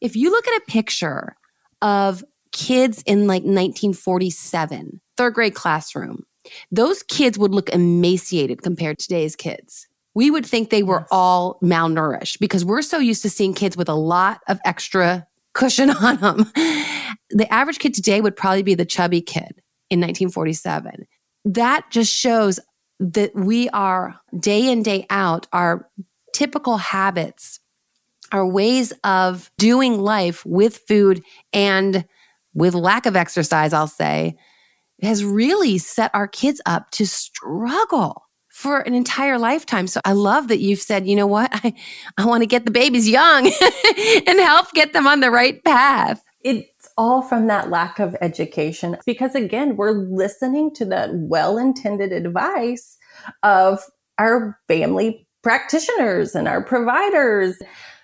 if 0.00 0.16
you 0.16 0.30
look 0.30 0.46
at 0.48 0.56
a 0.56 0.64
picture 0.66 1.36
of 1.82 2.24
kids 2.50 3.02
in 3.06 3.26
like 3.26 3.42
1947 3.42 5.00
third 5.16 5.34
grade 5.34 5.54
classroom 5.54 6.24
those 6.70 7.02
kids 7.02 7.38
would 7.38 7.54
look 7.54 7.70
emaciated 7.70 8.62
compared 8.62 8.98
to 8.98 9.06
today's 9.06 9.36
kids 9.36 9.86
we 10.14 10.30
would 10.30 10.44
think 10.44 10.70
they 10.70 10.82
were 10.82 11.06
all 11.10 11.58
malnourished 11.62 12.38
because 12.38 12.64
we're 12.64 12.82
so 12.82 12.98
used 12.98 13.22
to 13.22 13.30
seeing 13.30 13.54
kids 13.54 13.76
with 13.76 13.88
a 13.88 13.94
lot 13.94 14.40
of 14.48 14.60
extra 14.64 15.26
cushion 15.54 15.90
on 16.02 16.16
them. 16.18 16.52
The 17.30 17.46
average 17.50 17.78
kid 17.78 17.94
today 17.94 18.20
would 18.20 18.36
probably 18.36 18.62
be 18.62 18.74
the 18.74 18.84
chubby 18.84 19.20
kid 19.20 19.62
in 19.90 20.00
1947. 20.00 21.06
That 21.44 21.90
just 21.90 22.12
shows 22.12 22.60
that 23.00 23.34
we 23.34 23.68
are 23.70 24.20
day 24.38 24.70
in, 24.70 24.82
day 24.82 25.06
out, 25.10 25.46
our 25.52 25.88
typical 26.34 26.76
habits, 26.76 27.58
our 28.30 28.46
ways 28.46 28.92
of 29.04 29.50
doing 29.58 30.00
life 30.00 30.44
with 30.46 30.78
food 30.88 31.22
and 31.52 32.04
with 32.54 32.74
lack 32.74 33.06
of 33.06 33.16
exercise, 33.16 33.72
I'll 33.72 33.86
say, 33.86 34.36
has 35.08 35.24
really 35.24 35.78
set 35.78 36.10
our 36.14 36.28
kids 36.28 36.60
up 36.66 36.90
to 36.92 37.06
struggle 37.06 38.24
for 38.52 38.80
an 38.80 38.94
entire 38.94 39.38
lifetime. 39.38 39.86
So 39.86 40.00
I 40.04 40.12
love 40.12 40.48
that 40.48 40.60
you've 40.60 40.80
said, 40.80 41.06
you 41.06 41.16
know 41.16 41.26
what? 41.26 41.50
I, 41.64 41.74
I 42.18 42.26
want 42.26 42.42
to 42.42 42.46
get 42.46 42.64
the 42.64 42.70
babies 42.70 43.08
young 43.08 43.46
and 44.26 44.38
help 44.40 44.72
get 44.72 44.92
them 44.92 45.06
on 45.06 45.20
the 45.20 45.30
right 45.30 45.62
path. 45.64 46.22
It's 46.42 46.88
all 46.98 47.22
from 47.22 47.46
that 47.46 47.70
lack 47.70 47.98
of 47.98 48.16
education 48.20 48.96
because 49.06 49.34
again, 49.34 49.76
we're 49.76 49.92
listening 49.92 50.74
to 50.74 50.84
that 50.86 51.10
well-intended 51.14 52.12
advice 52.12 52.98
of 53.42 53.80
our 54.18 54.58
family 54.68 55.26
practitioners 55.42 56.34
and 56.34 56.46
our 56.46 56.62
providers. 56.62 57.56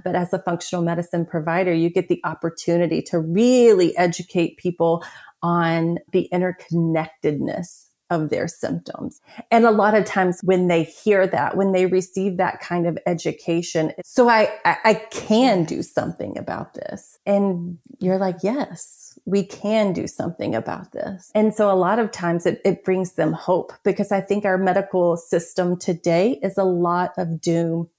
But 0.05 0.15
as 0.15 0.33
a 0.33 0.39
functional 0.39 0.85
medicine 0.85 1.27
provider, 1.27 1.73
you 1.73 1.91
get 1.91 2.09
the 2.09 2.21
opportunity 2.25 3.03
to 3.03 3.19
really 3.19 3.97
educate 3.97 4.57
people 4.57 5.05
on 5.43 5.99
the 6.13 6.29
interconnectedness 6.33 7.89
of 8.11 8.31
their 8.31 8.49
symptoms. 8.49 9.21
And 9.51 9.67
a 9.67 9.71
lot 9.71 9.95
of 9.95 10.05
times 10.05 10.41
when 10.43 10.69
they 10.69 10.85
hear 10.85 11.27
that, 11.27 11.57
when 11.57 11.73
they 11.73 11.87
receive 11.87 12.39
that 12.39 12.61
kind 12.61 12.87
of 12.87 12.99
education, 13.07 13.93
so 14.03 14.29
I, 14.29 14.51
I, 14.65 14.77
I 14.85 14.95
can 15.11 15.65
do 15.65 15.83
something 15.83 16.39
about 16.39 16.75
this. 16.75 17.19
And 17.27 17.79
you're 17.99 18.19
like, 18.19 18.37
yes, 18.43 19.19
we 19.27 19.45
can 19.45 19.93
do 19.93 20.07
something 20.07 20.55
about 20.55 20.93
this. 20.93 21.31
And 21.35 21.55
so 21.55 21.71
a 21.71 21.77
lot 21.77 21.99
of 21.99 22.11
times 22.11 22.47
it, 22.47 22.63
it 22.65 22.83
brings 22.83 23.13
them 23.13 23.33
hope 23.33 23.73
because 23.85 24.11
I 24.11 24.23
think 24.23 24.45
our 24.45 24.59
medical 24.59 25.17
system 25.17 25.79
today 25.79 26.41
is 26.43 26.57
a 26.57 26.65
lot 26.65 27.13
of 27.19 27.41
doom 27.41 27.91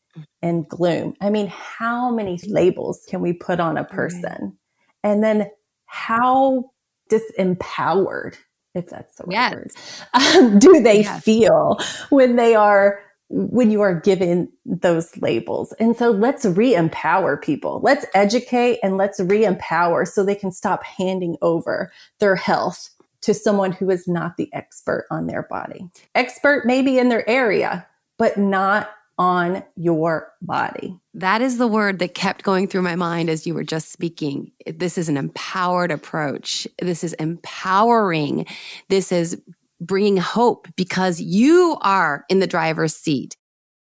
and 0.41 0.67
gloom. 0.67 1.13
I 1.21 1.29
mean, 1.29 1.47
how 1.47 2.09
many 2.09 2.39
labels 2.47 3.05
can 3.07 3.21
we 3.21 3.33
put 3.33 3.59
on 3.59 3.77
a 3.77 3.83
person? 3.83 4.57
And 5.03 5.23
then 5.23 5.51
how 5.85 6.71
disempowered 7.09 8.35
if 8.75 8.87
that's 8.87 9.15
the 9.15 9.25
yes. 9.29 9.53
word, 9.53 9.71
um, 10.13 10.59
do 10.59 10.81
they 10.81 11.01
yes. 11.01 11.23
feel 11.23 11.79
when 12.09 12.35
they 12.35 12.55
are 12.55 13.01
when 13.31 13.69
you 13.69 13.81
are 13.81 13.99
given 13.99 14.51
those 14.65 15.15
labels. 15.17 15.71
And 15.73 15.95
so 15.95 16.09
let's 16.09 16.45
re-empower 16.45 17.37
people. 17.37 17.79
Let's 17.83 18.05
educate 18.15 18.79
and 18.81 18.97
let's 18.97 19.19
re-empower 19.19 20.05
so 20.05 20.23
they 20.23 20.33
can 20.33 20.51
stop 20.51 20.83
handing 20.83 21.37
over 21.43 21.91
their 22.19 22.35
health 22.35 22.89
to 23.21 23.33
someone 23.35 23.71
who 23.71 23.91
is 23.91 24.07
not 24.07 24.37
the 24.37 24.51
expert 24.53 25.05
on 25.11 25.27
their 25.27 25.43
body. 25.43 25.87
Expert 26.15 26.65
maybe 26.65 26.97
in 26.97 27.09
their 27.09 27.27
area, 27.29 27.85
but 28.17 28.37
not 28.37 28.89
on 29.19 29.61
your 29.75 30.31
body. 30.41 30.97
That 31.13 31.41
is 31.41 31.57
the 31.57 31.67
word 31.67 31.99
that 31.99 32.13
kept 32.15 32.43
going 32.43 32.67
through 32.67 32.83
my 32.83 32.95
mind 32.95 33.29
as 33.29 33.45
you 33.45 33.53
were 33.53 33.65
just 33.65 33.91
speaking. 33.91 34.53
This 34.65 34.97
is 34.97 35.09
an 35.09 35.17
empowered 35.17 35.91
approach. 35.91 36.65
This 36.81 37.03
is 37.03 37.13
empowering. 37.13 38.45
This 38.87 39.11
is 39.11 39.39
bringing 39.81 40.17
hope 40.17 40.69
because 40.77 41.19
you 41.19 41.77
are 41.81 42.25
in 42.29 42.39
the 42.39 42.47
driver's 42.47 42.95
seat. 42.95 43.35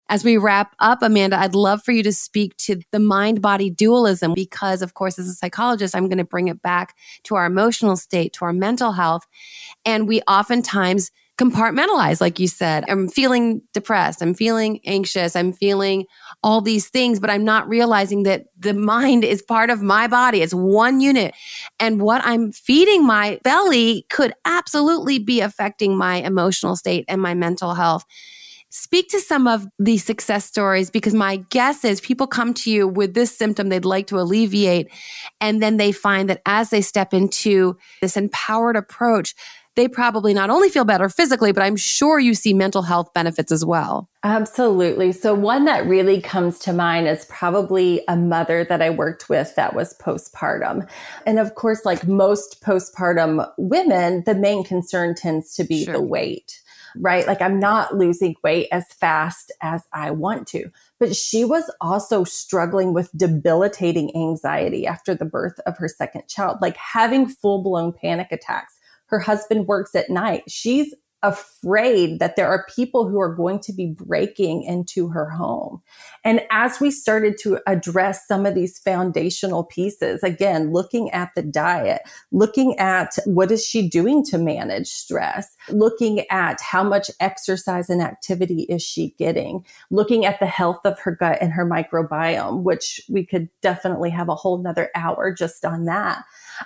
As 0.09 0.25
we 0.25 0.37
wrap 0.37 0.75
up, 0.79 1.01
Amanda, 1.03 1.39
I'd 1.39 1.55
love 1.55 1.83
for 1.83 1.93
you 1.93 2.03
to 2.03 2.11
speak 2.11 2.57
to 2.57 2.81
the 2.91 2.99
mind 2.99 3.41
body 3.41 3.69
dualism 3.69 4.33
because, 4.33 4.81
of 4.81 4.93
course, 4.93 5.17
as 5.17 5.29
a 5.29 5.33
psychologist, 5.33 5.95
I'm 5.95 6.09
going 6.09 6.17
to 6.17 6.25
bring 6.25 6.49
it 6.49 6.61
back 6.61 6.97
to 7.23 7.35
our 7.35 7.45
emotional 7.45 7.95
state, 7.95 8.33
to 8.33 8.45
our 8.45 8.51
mental 8.51 8.91
health. 8.91 9.25
And 9.85 10.09
we 10.09 10.21
oftentimes 10.23 11.11
compartmentalize, 11.37 12.21
like 12.21 12.39
you 12.39 12.47
said. 12.47 12.83
I'm 12.87 13.07
feeling 13.07 13.61
depressed. 13.73 14.21
I'm 14.21 14.33
feeling 14.33 14.79
anxious. 14.85 15.35
I'm 15.35 15.53
feeling 15.53 16.05
all 16.43 16.61
these 16.61 16.89
things, 16.89 17.19
but 17.19 17.29
I'm 17.29 17.43
not 17.43 17.67
realizing 17.67 18.23
that 18.23 18.45
the 18.57 18.73
mind 18.73 19.23
is 19.23 19.41
part 19.41 19.69
of 19.69 19.81
my 19.81 20.07
body. 20.07 20.41
It's 20.41 20.53
one 20.53 20.99
unit. 20.99 21.33
And 21.79 22.01
what 22.01 22.21
I'm 22.23 22.51
feeding 22.51 23.05
my 23.05 23.39
belly 23.43 24.05
could 24.09 24.33
absolutely 24.45 25.19
be 25.19 25.41
affecting 25.41 25.97
my 25.97 26.17
emotional 26.17 26.75
state 26.75 27.05
and 27.07 27.21
my 27.21 27.33
mental 27.33 27.73
health. 27.73 28.05
Speak 28.73 29.09
to 29.09 29.19
some 29.19 29.47
of 29.47 29.67
these 29.79 30.05
success 30.05 30.45
stories 30.45 30.89
because 30.89 31.13
my 31.13 31.37
guess 31.49 31.83
is 31.83 31.99
people 31.99 32.25
come 32.25 32.53
to 32.53 32.71
you 32.71 32.87
with 32.87 33.13
this 33.13 33.35
symptom 33.35 33.67
they'd 33.67 33.83
like 33.83 34.07
to 34.07 34.17
alleviate. 34.17 34.89
And 35.41 35.61
then 35.61 35.75
they 35.75 35.91
find 35.91 36.29
that 36.29 36.41
as 36.45 36.69
they 36.69 36.81
step 36.81 37.13
into 37.13 37.77
this 38.01 38.15
empowered 38.15 38.77
approach, 38.77 39.35
they 39.75 39.87
probably 39.87 40.33
not 40.33 40.49
only 40.49 40.69
feel 40.69 40.85
better 40.85 41.07
physically, 41.07 41.51
but 41.51 41.63
I'm 41.63 41.75
sure 41.75 42.19
you 42.19 42.33
see 42.33 42.53
mental 42.53 42.81
health 42.81 43.13
benefits 43.13 43.51
as 43.51 43.63
well. 43.63 44.09
Absolutely. 44.23 45.11
So, 45.11 45.33
one 45.33 45.65
that 45.65 45.85
really 45.87 46.21
comes 46.21 46.59
to 46.59 46.73
mind 46.73 47.07
is 47.07 47.25
probably 47.25 48.03
a 48.07 48.15
mother 48.15 48.63
that 48.65 48.81
I 48.81 48.89
worked 48.89 49.29
with 49.29 49.55
that 49.55 49.75
was 49.75 49.97
postpartum. 49.99 50.87
And 51.25 51.39
of 51.39 51.55
course, 51.55 51.85
like 51.85 52.05
most 52.07 52.61
postpartum 52.61 53.49
women, 53.57 54.23
the 54.25 54.35
main 54.35 54.63
concern 54.63 55.15
tends 55.15 55.55
to 55.55 55.63
be 55.63 55.85
sure. 55.85 55.93
the 55.93 56.01
weight 56.01 56.61
right? 56.97 57.25
Like 57.25 57.41
I'm 57.41 57.59
not 57.59 57.95
losing 57.95 58.35
weight 58.43 58.67
as 58.71 58.85
fast 58.99 59.51
as 59.61 59.83
I 59.93 60.11
want 60.11 60.47
to. 60.49 60.69
But 60.99 61.15
she 61.15 61.45
was 61.45 61.71
also 61.79 62.23
struggling 62.23 62.93
with 62.93 63.09
debilitating 63.15 64.15
anxiety 64.15 64.85
after 64.85 65.15
the 65.15 65.25
birth 65.25 65.59
of 65.65 65.77
her 65.77 65.87
second 65.87 66.27
child, 66.27 66.57
like 66.61 66.77
having 66.77 67.27
full 67.27 67.63
blown 67.63 67.93
panic 67.93 68.27
attacks 68.31 68.77
her 69.11 69.19
husband 69.19 69.67
works 69.67 69.93
at 69.93 70.09
night. 70.09 70.43
She's 70.49 70.93
afraid 71.23 72.19
that 72.19 72.35
there 72.35 72.47
are 72.47 72.65
people 72.75 73.07
who 73.07 73.19
are 73.19 73.35
going 73.35 73.59
to 73.59 73.71
be 73.71 73.85
breaking 73.85 74.63
into 74.63 75.09
her 75.09 75.29
home. 75.29 75.81
And 76.23 76.41
as 76.49 76.79
we 76.79 76.89
started 76.89 77.37
to 77.43 77.59
address 77.67 78.27
some 78.27 78.45
of 78.45 78.55
these 78.55 78.79
foundational 78.79 79.63
pieces, 79.63 80.23
again, 80.23 80.71
looking 80.73 81.11
at 81.11 81.29
the 81.35 81.43
diet, 81.43 82.01
looking 82.31 82.77
at 82.79 83.17
what 83.25 83.51
is 83.51 83.63
she 83.63 83.87
doing 83.87 84.25
to 84.25 84.39
manage 84.39 84.87
stress, 84.87 85.55
looking 85.69 86.25
at 86.31 86.59
how 86.59 86.83
much 86.83 87.11
exercise 87.19 87.89
and 87.89 88.01
activity 88.01 88.63
is 88.63 88.81
she 88.81 89.13
getting, 89.19 89.63
looking 89.91 90.25
at 90.25 90.39
the 90.39 90.47
health 90.47 90.79
of 90.85 90.97
her 90.99 91.15
gut 91.15 91.37
and 91.39 91.53
her 91.53 91.65
microbiome, 91.65 92.63
which 92.63 92.99
we 93.07 93.23
could 93.23 93.47
definitely 93.61 94.09
have 94.09 94.29
a 94.29 94.35
whole 94.35 94.57
nother 94.57 94.89
hour 94.95 95.31
just 95.31 95.65
on 95.65 95.85
that 95.85 96.23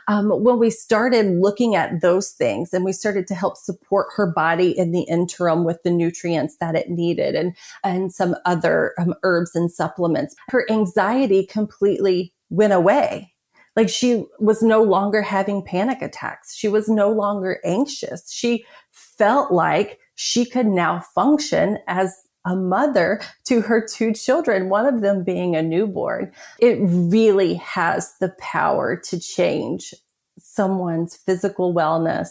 um, 0.08 0.30
when 0.30 0.60
we 0.60 0.70
started 0.70 1.26
looking 1.41 1.76
at 1.76 2.02
those 2.02 2.32
things 2.32 2.74
and 2.74 2.86
we 2.86 2.91
started 2.93 3.28
to 3.28 3.36
help 3.36 3.58
support 3.58 4.08
her 4.16 4.32
body 4.32 4.78
in 4.78 4.91
the 4.91 5.04
interim 5.04 5.64
with 5.64 5.82
the 5.84 5.91
nutrients 5.91 6.58
that 6.58 6.76
it 6.76 6.89
needed 6.89 7.36
and, 7.36 7.56
and 7.84 8.14
some 8.14 8.36
other 8.46 8.93
um, 9.00 9.14
herbs 9.24 9.56
and 9.56 9.72
supplements, 9.72 10.36
her 10.50 10.70
anxiety 10.72 11.46
completely 11.46 12.34
went 12.50 12.74
away 12.74 13.34
Like 13.76 13.89
she 13.89 14.26
was 14.39 14.62
no 14.64 14.82
longer 14.82 15.22
having 15.22 15.64
panic 15.64 16.02
attacks. 16.02 16.56
She 16.56 16.68
was 16.68 16.88
no 16.88 17.12
longer 17.12 17.60
anxious. 17.66 18.32
She 18.32 18.66
felt 18.91 19.52
like 19.52 20.00
she 20.16 20.46
could 20.46 20.68
now 20.68 21.00
function 21.14 21.78
as 21.88 22.16
a 22.46 22.56
mother 22.56 23.20
to 23.46 23.62
her 23.62 23.86
two 23.86 24.14
children, 24.14 24.70
one 24.70 24.86
of 24.86 25.02
them 25.02 25.24
being 25.24 25.56
a 25.56 25.64
newborn. 25.64 26.32
It 26.60 26.78
really 26.82 27.56
has 27.56 28.14
the 28.20 28.30
power 28.39 28.96
to 28.96 29.20
change 29.20 29.93
someone's 30.38 31.16
physical 31.16 31.74
wellness 31.74 32.30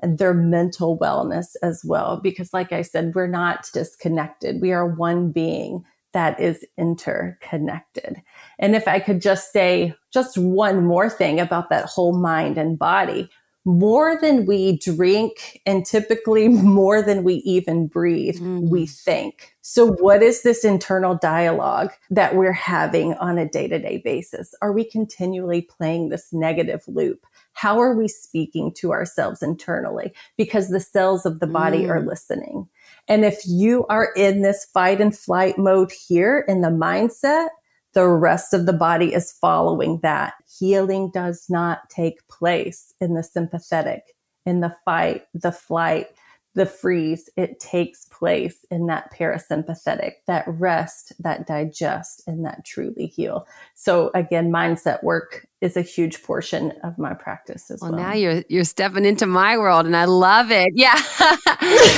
and 0.00 0.18
their 0.18 0.34
mental 0.34 0.98
wellness 0.98 1.54
as 1.62 1.82
well. 1.84 2.20
Because 2.22 2.52
like 2.52 2.72
I 2.72 2.82
said, 2.82 3.14
we're 3.14 3.26
not 3.26 3.68
disconnected. 3.72 4.60
We 4.60 4.72
are 4.72 4.86
one 4.86 5.32
being 5.32 5.84
that 6.12 6.38
is 6.38 6.64
interconnected. 6.76 8.22
And 8.58 8.76
if 8.76 8.86
I 8.86 9.00
could 9.00 9.22
just 9.22 9.52
say 9.52 9.94
just 10.12 10.36
one 10.36 10.84
more 10.84 11.08
thing 11.08 11.40
about 11.40 11.70
that 11.70 11.86
whole 11.86 12.16
mind 12.16 12.58
and 12.58 12.78
body, 12.78 13.30
more 13.64 14.18
than 14.20 14.44
we 14.44 14.78
drink 14.78 15.60
and 15.66 15.86
typically 15.86 16.48
more 16.48 17.02
than 17.02 17.22
we 17.22 17.34
even 17.34 17.86
breathe, 17.86 18.36
mm. 18.36 18.68
we 18.68 18.86
think. 18.86 19.54
So 19.60 19.92
what 19.92 20.22
is 20.22 20.42
this 20.42 20.64
internal 20.64 21.14
dialogue 21.14 21.92
that 22.10 22.34
we're 22.34 22.52
having 22.52 23.14
on 23.14 23.38
a 23.38 23.48
day 23.48 23.68
to 23.68 23.78
day 23.78 24.02
basis? 24.04 24.54
Are 24.60 24.72
we 24.72 24.84
continually 24.84 25.62
playing 25.62 26.08
this 26.08 26.32
negative 26.32 26.82
loop? 26.88 27.24
How 27.52 27.80
are 27.80 27.94
we 27.94 28.08
speaking 28.08 28.72
to 28.78 28.92
ourselves 28.92 29.42
internally? 29.42 30.12
Because 30.36 30.68
the 30.68 30.80
cells 30.80 31.24
of 31.24 31.38
the 31.38 31.46
body 31.46 31.84
mm. 31.84 31.90
are 31.90 32.04
listening. 32.04 32.68
And 33.08 33.24
if 33.24 33.40
you 33.46 33.86
are 33.88 34.12
in 34.16 34.42
this 34.42 34.64
fight 34.72 35.00
and 35.00 35.16
flight 35.16 35.58
mode 35.58 35.92
here 35.92 36.44
in 36.48 36.60
the 36.60 36.68
mindset, 36.68 37.48
the 37.94 38.08
rest 38.08 38.54
of 38.54 38.66
the 38.66 38.72
body 38.72 39.12
is 39.14 39.32
following 39.32 40.00
that. 40.02 40.34
Healing 40.58 41.10
does 41.12 41.46
not 41.48 41.90
take 41.90 42.26
place 42.28 42.94
in 43.00 43.14
the 43.14 43.22
sympathetic, 43.22 44.02
in 44.46 44.60
the 44.60 44.74
fight, 44.84 45.24
the 45.34 45.52
flight, 45.52 46.08
the 46.54 46.66
freeze. 46.66 47.30
It 47.36 47.60
takes 47.60 48.06
place 48.06 48.64
in 48.70 48.86
that 48.86 49.12
parasympathetic, 49.12 50.12
that 50.26 50.44
rest, 50.46 51.12
that 51.20 51.46
digest, 51.46 52.22
and 52.26 52.44
that 52.44 52.64
truly 52.64 53.06
heal. 53.06 53.46
So 53.74 54.10
again, 54.14 54.50
mindset 54.50 55.02
work 55.02 55.46
is 55.62 55.76
a 55.76 55.80
huge 55.80 56.22
portion 56.24 56.72
of 56.82 56.98
my 56.98 57.14
practice 57.14 57.70
as 57.70 57.80
well. 57.80 57.92
Well, 57.92 58.00
now 58.00 58.12
you're 58.14 58.42
you're 58.48 58.64
stepping 58.64 59.04
into 59.04 59.26
my 59.26 59.56
world 59.56 59.86
and 59.86 59.96
I 59.96 60.04
love 60.04 60.50
it. 60.50 60.68
Yeah. 60.82 60.96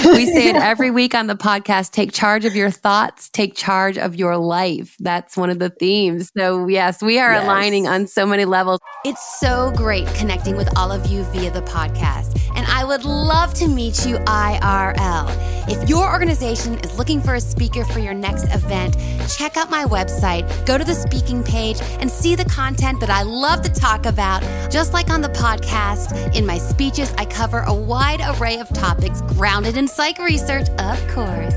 we 0.05 0.27
say 0.27 0.51
it 0.51 0.57
every 0.57 0.91
week 0.91 1.15
on 1.15 1.27
the 1.27 1.35
podcast, 1.35 1.93
take 1.93 2.13
charge 2.13 2.45
of 2.45 2.55
your 2.55 2.71
thoughts, 2.71 3.31
take 3.31 3.55
charge 3.55 3.97
of 3.97 4.15
your 4.15 4.37
life. 4.37 4.95
That's 5.01 5.39
one 5.39 5.49
of 5.49 5.59
the 5.59 5.71
themes. 5.71 6.31
So, 6.37 6.67
yes, 6.67 7.03
we 7.03 7.19
are 7.19 7.33
yes. 7.33 7.45
aligning 7.45 7.87
on 7.89 8.07
so 8.07 8.27
many 8.27 8.45
levels. 8.45 8.81
It's 9.07 9.41
so 9.41 9.73
great 9.75 10.07
connecting 10.15 10.55
with 10.57 10.69
all 10.77 10.93
of 10.93 11.07
you 11.07 11.23
via 11.25 11.51
the 11.51 11.63
podcast, 11.63 12.39
and 12.65 12.73
I 12.73 12.85
would 12.85 13.05
love 13.05 13.53
to 13.55 13.69
meet 13.69 14.07
you 14.07 14.17
IRL. 14.19 15.69
If 15.69 15.89
your 15.89 16.11
organization 16.11 16.75
is 16.81 16.97
looking 16.99 17.21
for 17.21 17.35
a 17.35 17.41
speaker 17.41 17.85
for 17.85 17.99
your 17.99 18.15
next 18.15 18.45
event, 18.55 18.97
check 19.29 19.57
out 19.57 19.71
my 19.71 19.85
website, 19.85 20.45
go 20.67 20.79
to 20.79 20.85
the 20.85 20.95
speaking 20.95 21.43
page 21.43 21.79
and 22.01 22.11
see 22.11 22.35
the 22.35 22.45
content 22.45 23.01
that 23.01 23.11
I 23.11 23.23
love 23.23 23.63
to 23.63 23.73
talk 23.73 24.07
about. 24.07 24.43
Just 24.71 24.93
like 24.93 25.11
on 25.11 25.21
the 25.21 25.29
podcast, 25.31 26.35
in 26.35 26.47
my 26.47 26.59
speeches, 26.59 27.13
I 27.19 27.25
cover 27.25 27.61
a 27.61 27.75
wide 27.75 28.21
array 28.35 28.59
of 28.59 28.69
topics 28.71 29.21
grounded 29.23 29.77
in 29.77 29.89
psych 29.89 30.19
research, 30.19 30.69
of 30.79 31.09
course. 31.09 31.55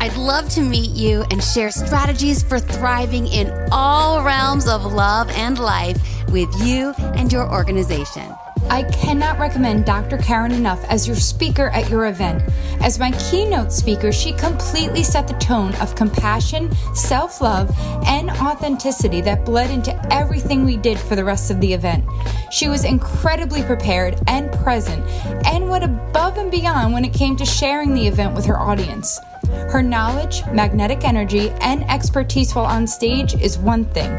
I'd 0.00 0.16
love 0.16 0.48
to 0.50 0.60
meet 0.60 0.90
you 0.90 1.24
and 1.30 1.42
share 1.42 1.70
strategies 1.70 2.42
for 2.42 2.60
thriving 2.60 3.26
in 3.26 3.52
all 3.72 4.22
realms 4.22 4.68
of 4.68 4.92
love 4.92 5.28
and 5.30 5.58
life 5.58 5.98
with 6.30 6.48
you 6.62 6.94
and 6.98 7.32
your 7.32 7.50
organization. 7.50 8.32
I 8.70 8.82
cannot 8.84 9.38
recommend 9.38 9.84
Dr. 9.84 10.18
Karen 10.18 10.52
enough 10.52 10.84
as 10.84 11.06
your 11.06 11.16
speaker 11.16 11.68
at 11.70 11.88
your 11.88 12.06
event. 12.06 12.42
As 12.80 12.98
my 12.98 13.10
keynote 13.12 13.72
speaker, 13.72 14.12
she 14.12 14.32
completely 14.32 15.02
set 15.02 15.26
the 15.26 15.34
tone 15.34 15.74
of 15.76 15.94
compassion, 15.94 16.74
self 16.94 17.40
love, 17.40 17.74
and 18.06 18.30
authenticity 18.30 19.20
that 19.22 19.44
bled 19.44 19.70
into 19.70 19.94
everything 20.12 20.64
we 20.64 20.76
did 20.76 20.98
for 20.98 21.16
the 21.16 21.24
rest 21.24 21.50
of 21.50 21.60
the 21.60 21.72
event. 21.72 22.04
She 22.50 22.68
was 22.68 22.84
incredibly 22.84 23.62
prepared 23.62 24.20
and 24.26 24.52
present, 24.52 25.04
and 25.46 25.68
went 25.68 25.84
above 25.84 26.38
and 26.38 26.50
beyond 26.50 26.92
when 26.92 27.04
it 27.04 27.12
came 27.12 27.36
to 27.36 27.44
sharing 27.44 27.94
the 27.94 28.06
event 28.06 28.34
with 28.34 28.44
her 28.46 28.58
audience. 28.58 29.18
Her 29.68 29.82
knowledge, 29.82 30.42
magnetic 30.46 31.04
energy, 31.04 31.50
and 31.60 31.84
expertise 31.90 32.54
while 32.54 32.64
on 32.64 32.86
stage 32.86 33.34
is 33.34 33.58
one 33.58 33.84
thing. 33.84 34.10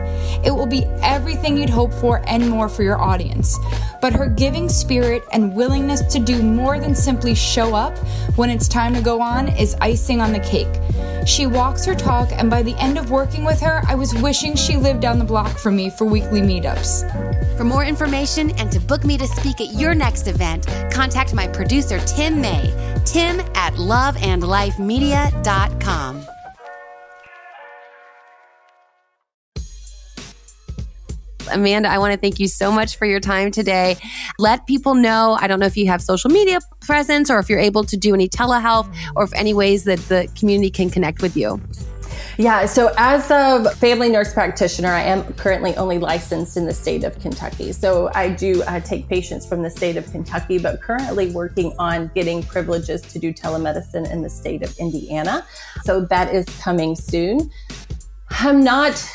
It 0.45 0.51
will 0.51 0.67
be 0.67 0.85
everything 1.01 1.57
you'd 1.57 1.71
hope 1.71 1.91
for 1.93 2.21
and 2.27 2.47
more 2.47 2.69
for 2.69 2.83
your 2.83 3.01
audience. 3.01 3.57
But 3.99 4.13
her 4.13 4.27
giving 4.27 4.69
spirit 4.69 5.23
and 5.31 5.55
willingness 5.55 6.01
to 6.13 6.19
do 6.19 6.43
more 6.43 6.79
than 6.79 6.93
simply 6.93 7.33
show 7.33 7.73
up 7.73 7.97
when 8.37 8.51
it's 8.51 8.67
time 8.67 8.93
to 8.93 9.01
go 9.01 9.21
on 9.21 9.47
is 9.47 9.75
icing 9.81 10.21
on 10.21 10.33
the 10.33 10.39
cake. 10.39 10.67
She 11.27 11.47
walks 11.47 11.83
her 11.85 11.95
talk, 11.95 12.31
and 12.31 12.49
by 12.49 12.63
the 12.63 12.75
end 12.77 12.97
of 12.97 13.11
working 13.11 13.43
with 13.43 13.59
her, 13.61 13.81
I 13.87 13.95
was 13.95 14.13
wishing 14.15 14.55
she 14.55 14.77
lived 14.77 15.01
down 15.01 15.19
the 15.19 15.25
block 15.25 15.57
from 15.57 15.75
me 15.75 15.89
for 15.89 16.05
weekly 16.05 16.41
meetups. 16.41 17.57
For 17.57 17.63
more 17.63 17.83
information 17.83 18.51
and 18.51 18.71
to 18.71 18.79
book 18.79 19.03
me 19.03 19.17
to 19.17 19.27
speak 19.27 19.59
at 19.59 19.73
your 19.73 19.93
next 19.93 20.27
event, 20.27 20.65
contact 20.91 21.33
my 21.33 21.47
producer, 21.47 21.99
Tim 21.99 22.39
May. 22.39 22.88
Tim 23.05 23.39
at 23.55 23.73
loveandlifemedia.com. 23.73 26.25
Amanda, 31.51 31.89
I 31.89 31.97
want 31.97 32.13
to 32.13 32.19
thank 32.19 32.39
you 32.39 32.47
so 32.47 32.71
much 32.71 32.97
for 32.97 33.05
your 33.05 33.19
time 33.19 33.51
today. 33.51 33.97
Let 34.37 34.67
people 34.67 34.95
know. 34.95 35.37
I 35.39 35.47
don't 35.47 35.59
know 35.59 35.65
if 35.65 35.77
you 35.77 35.87
have 35.87 36.01
social 36.01 36.29
media 36.29 36.59
presence 36.81 37.29
or 37.29 37.39
if 37.39 37.49
you're 37.49 37.59
able 37.59 37.83
to 37.85 37.97
do 37.97 38.13
any 38.13 38.29
telehealth 38.29 38.93
or 39.15 39.23
if 39.23 39.33
any 39.33 39.53
ways 39.53 39.83
that 39.85 39.99
the 40.09 40.27
community 40.37 40.69
can 40.69 40.89
connect 40.89 41.21
with 41.21 41.35
you. 41.35 41.61
Yeah, 42.39 42.67
so 42.67 42.93
as 42.95 43.29
a 43.31 43.69
family 43.75 44.07
nurse 44.07 44.33
practitioner, 44.33 44.87
I 44.87 45.01
am 45.01 45.33
currently 45.33 45.75
only 45.75 45.99
licensed 45.99 46.55
in 46.55 46.65
the 46.65 46.73
state 46.73 47.03
of 47.03 47.19
Kentucky. 47.19 47.73
So 47.73 48.09
I 48.15 48.29
do 48.29 48.63
uh, 48.63 48.79
take 48.79 49.09
patients 49.09 49.45
from 49.45 49.61
the 49.61 49.69
state 49.69 49.97
of 49.97 50.09
Kentucky, 50.09 50.57
but 50.57 50.81
currently 50.81 51.31
working 51.31 51.73
on 51.77 52.09
getting 52.15 52.41
privileges 52.41 53.01
to 53.01 53.19
do 53.19 53.33
telemedicine 53.33 54.09
in 54.09 54.21
the 54.21 54.29
state 54.29 54.63
of 54.63 54.73
Indiana. 54.77 55.45
So 55.83 56.05
that 56.05 56.33
is 56.33 56.45
coming 56.61 56.95
soon. 56.95 57.51
I'm 58.29 58.63
not 58.63 59.05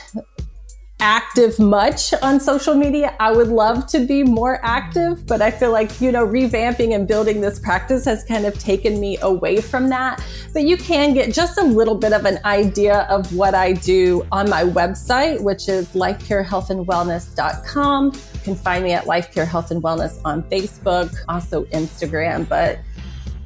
active 1.05 1.59
much 1.59 2.15
on 2.23 2.41
social 2.41 2.75
media. 2.75 3.15
I 3.21 3.31
would 3.31 3.49
love 3.49 3.87
to 3.89 4.07
be 4.07 4.23
more 4.23 4.59
active, 4.65 5.27
but 5.27 5.43
I 5.43 5.51
feel 5.51 5.71
like, 5.71 6.01
you 6.01 6.11
know, 6.11 6.27
revamping 6.27 6.95
and 6.95 7.07
building 7.07 7.43
this 7.43 7.59
practice 7.59 8.07
has 8.07 8.25
kind 8.25 8.47
of 8.47 8.59
taken 8.59 8.99
me 8.99 9.19
away 9.21 9.61
from 9.61 9.91
that. 9.91 10.25
But 10.55 10.65
you 10.65 10.79
can 10.79 11.13
get 11.13 11.35
just 11.35 11.59
a 11.59 11.63
little 11.63 11.95
bit 11.95 12.15
of 12.15 12.25
an 12.25 12.39
idea 12.47 13.01
of 13.11 13.37
what 13.37 13.55
I 13.55 13.75
do 13.75 14.27
on 14.33 14.49
my 14.49 14.65
website, 14.65 15.43
which 15.43 15.69
is 15.69 15.89
lifecarehealthandwellness.com. 15.89 18.13
You 18.15 18.41
can 18.43 18.57
find 18.57 18.83
me 18.83 18.93
at 18.93 19.07
Life 19.07 19.31
Care 19.31 19.45
Health 19.45 19.73
and 19.73 19.83
Wellness 19.83 20.19
on 20.25 20.43
Facebook, 20.45 21.15
also 21.29 21.67
Instagram, 21.67 22.49
but 22.49 22.79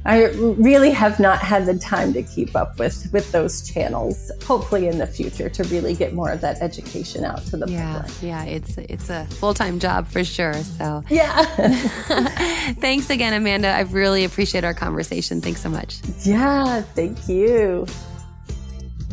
I 0.05 0.25
really 0.27 0.91
have 0.91 1.19
not 1.19 1.39
had 1.39 1.65
the 1.65 1.77
time 1.77 2.13
to 2.13 2.23
keep 2.23 2.55
up 2.55 2.79
with 2.79 3.11
with 3.11 3.31
those 3.31 3.69
channels. 3.69 4.31
Hopefully, 4.45 4.87
in 4.87 4.97
the 4.97 5.07
future, 5.07 5.49
to 5.49 5.63
really 5.65 5.93
get 5.93 6.13
more 6.13 6.31
of 6.31 6.41
that 6.41 6.61
education 6.61 7.25
out 7.25 7.45
to 7.47 7.57
the 7.57 7.69
yeah, 7.69 7.93
public. 7.93 8.13
Yeah, 8.21 8.43
it's 8.45 8.77
it's 8.77 9.09
a 9.09 9.25
full 9.25 9.53
time 9.53 9.79
job 9.79 10.07
for 10.07 10.23
sure. 10.23 10.53
So 10.53 11.03
yeah. 11.09 11.43
Thanks 12.79 13.09
again, 13.09 13.33
Amanda. 13.33 13.69
I 13.69 13.81
really 13.81 14.23
appreciate 14.23 14.63
our 14.63 14.73
conversation. 14.73 15.41
Thanks 15.41 15.61
so 15.61 15.69
much. 15.69 15.99
Yeah, 16.23 16.81
thank 16.81 17.27
you. 17.27 17.85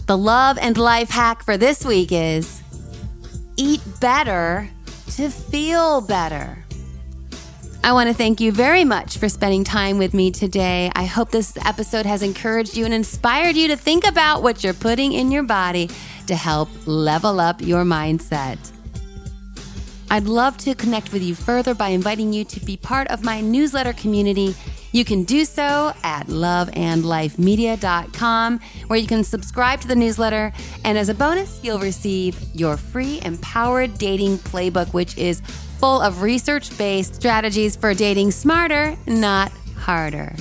The 0.07 0.17
love 0.17 0.57
and 0.59 0.77
life 0.79 1.11
hack 1.11 1.43
for 1.43 1.57
this 1.57 1.85
week 1.85 2.13
is 2.13 2.63
eat 3.57 3.81
better 4.01 4.71
to 5.17 5.31
feel 5.31 6.01
better. 6.01 6.66
I 7.87 7.93
want 7.93 8.09
to 8.09 8.15
thank 8.15 8.41
you 8.41 8.51
very 8.51 8.83
much 8.83 9.17
for 9.17 9.29
spending 9.29 9.63
time 9.63 9.97
with 9.97 10.13
me 10.13 10.33
today. 10.33 10.91
I 10.97 11.05
hope 11.05 11.31
this 11.31 11.57
episode 11.65 12.05
has 12.05 12.21
encouraged 12.21 12.77
you 12.77 12.85
and 12.85 12.93
inspired 12.93 13.55
you 13.55 13.69
to 13.69 13.77
think 13.77 14.05
about 14.05 14.43
what 14.43 14.65
you're 14.65 14.75
putting 14.75 15.13
in 15.13 15.31
your 15.31 15.45
body 15.45 15.89
to 16.27 16.35
help 16.35 16.69
level 16.85 17.39
up 17.39 17.61
your 17.61 17.85
mindset. 17.85 18.59
I'd 20.11 20.25
love 20.25 20.59
to 20.59 20.75
connect 20.75 21.13
with 21.13 21.23
you 21.23 21.37
further 21.37 21.75
by 21.75 21.91
inviting 21.91 22.33
you 22.33 22.45
to 22.47 22.59
be 22.59 22.77
part 22.77 23.07
of 23.07 23.23
my 23.23 23.41
newsletter 23.41 23.93
community. 23.93 24.57
You 24.91 25.05
can 25.05 25.23
do 25.23 25.45
so 25.45 25.93
at 26.03 26.27
loveandlifemedia.com, 26.27 28.61
where 28.89 28.99
you 28.99 29.07
can 29.07 29.23
subscribe 29.23 29.81
to 29.83 29.87
the 29.87 29.95
newsletter. 29.95 30.53
And 30.83 30.99
as 30.99 31.09
a 31.09 31.15
bonus, 31.15 31.61
you'll 31.63 31.79
receive 31.79 32.37
your 32.53 32.77
free 32.77 33.21
Empowered 33.25 33.97
Dating 33.97 34.39
Playbook, 34.39 34.93
which 34.93 35.17
is 35.17 35.41
full 35.79 36.01
of 36.01 36.23
research 36.23 36.77
based 36.77 37.15
strategies 37.15 37.77
for 37.77 37.95
dating 37.95 38.31
smarter, 38.31 38.97
not 39.07 39.53
harder. 39.77 40.35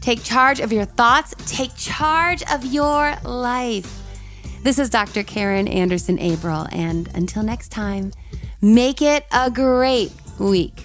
Take 0.00 0.22
charge 0.24 0.60
of 0.60 0.72
your 0.72 0.84
thoughts, 0.84 1.34
take 1.46 1.76
charge 1.76 2.42
of 2.50 2.64
your 2.64 3.14
life. 3.24 4.00
This 4.62 4.78
is 4.78 4.90
Dr. 4.90 5.22
Karen 5.22 5.68
Anderson 5.68 6.18
Abel, 6.18 6.66
and 6.72 7.08
until 7.14 7.42
next 7.42 7.70
time, 7.70 8.12
Make 8.64 9.02
it 9.02 9.26
a 9.32 9.50
great 9.50 10.12
week. 10.38 10.84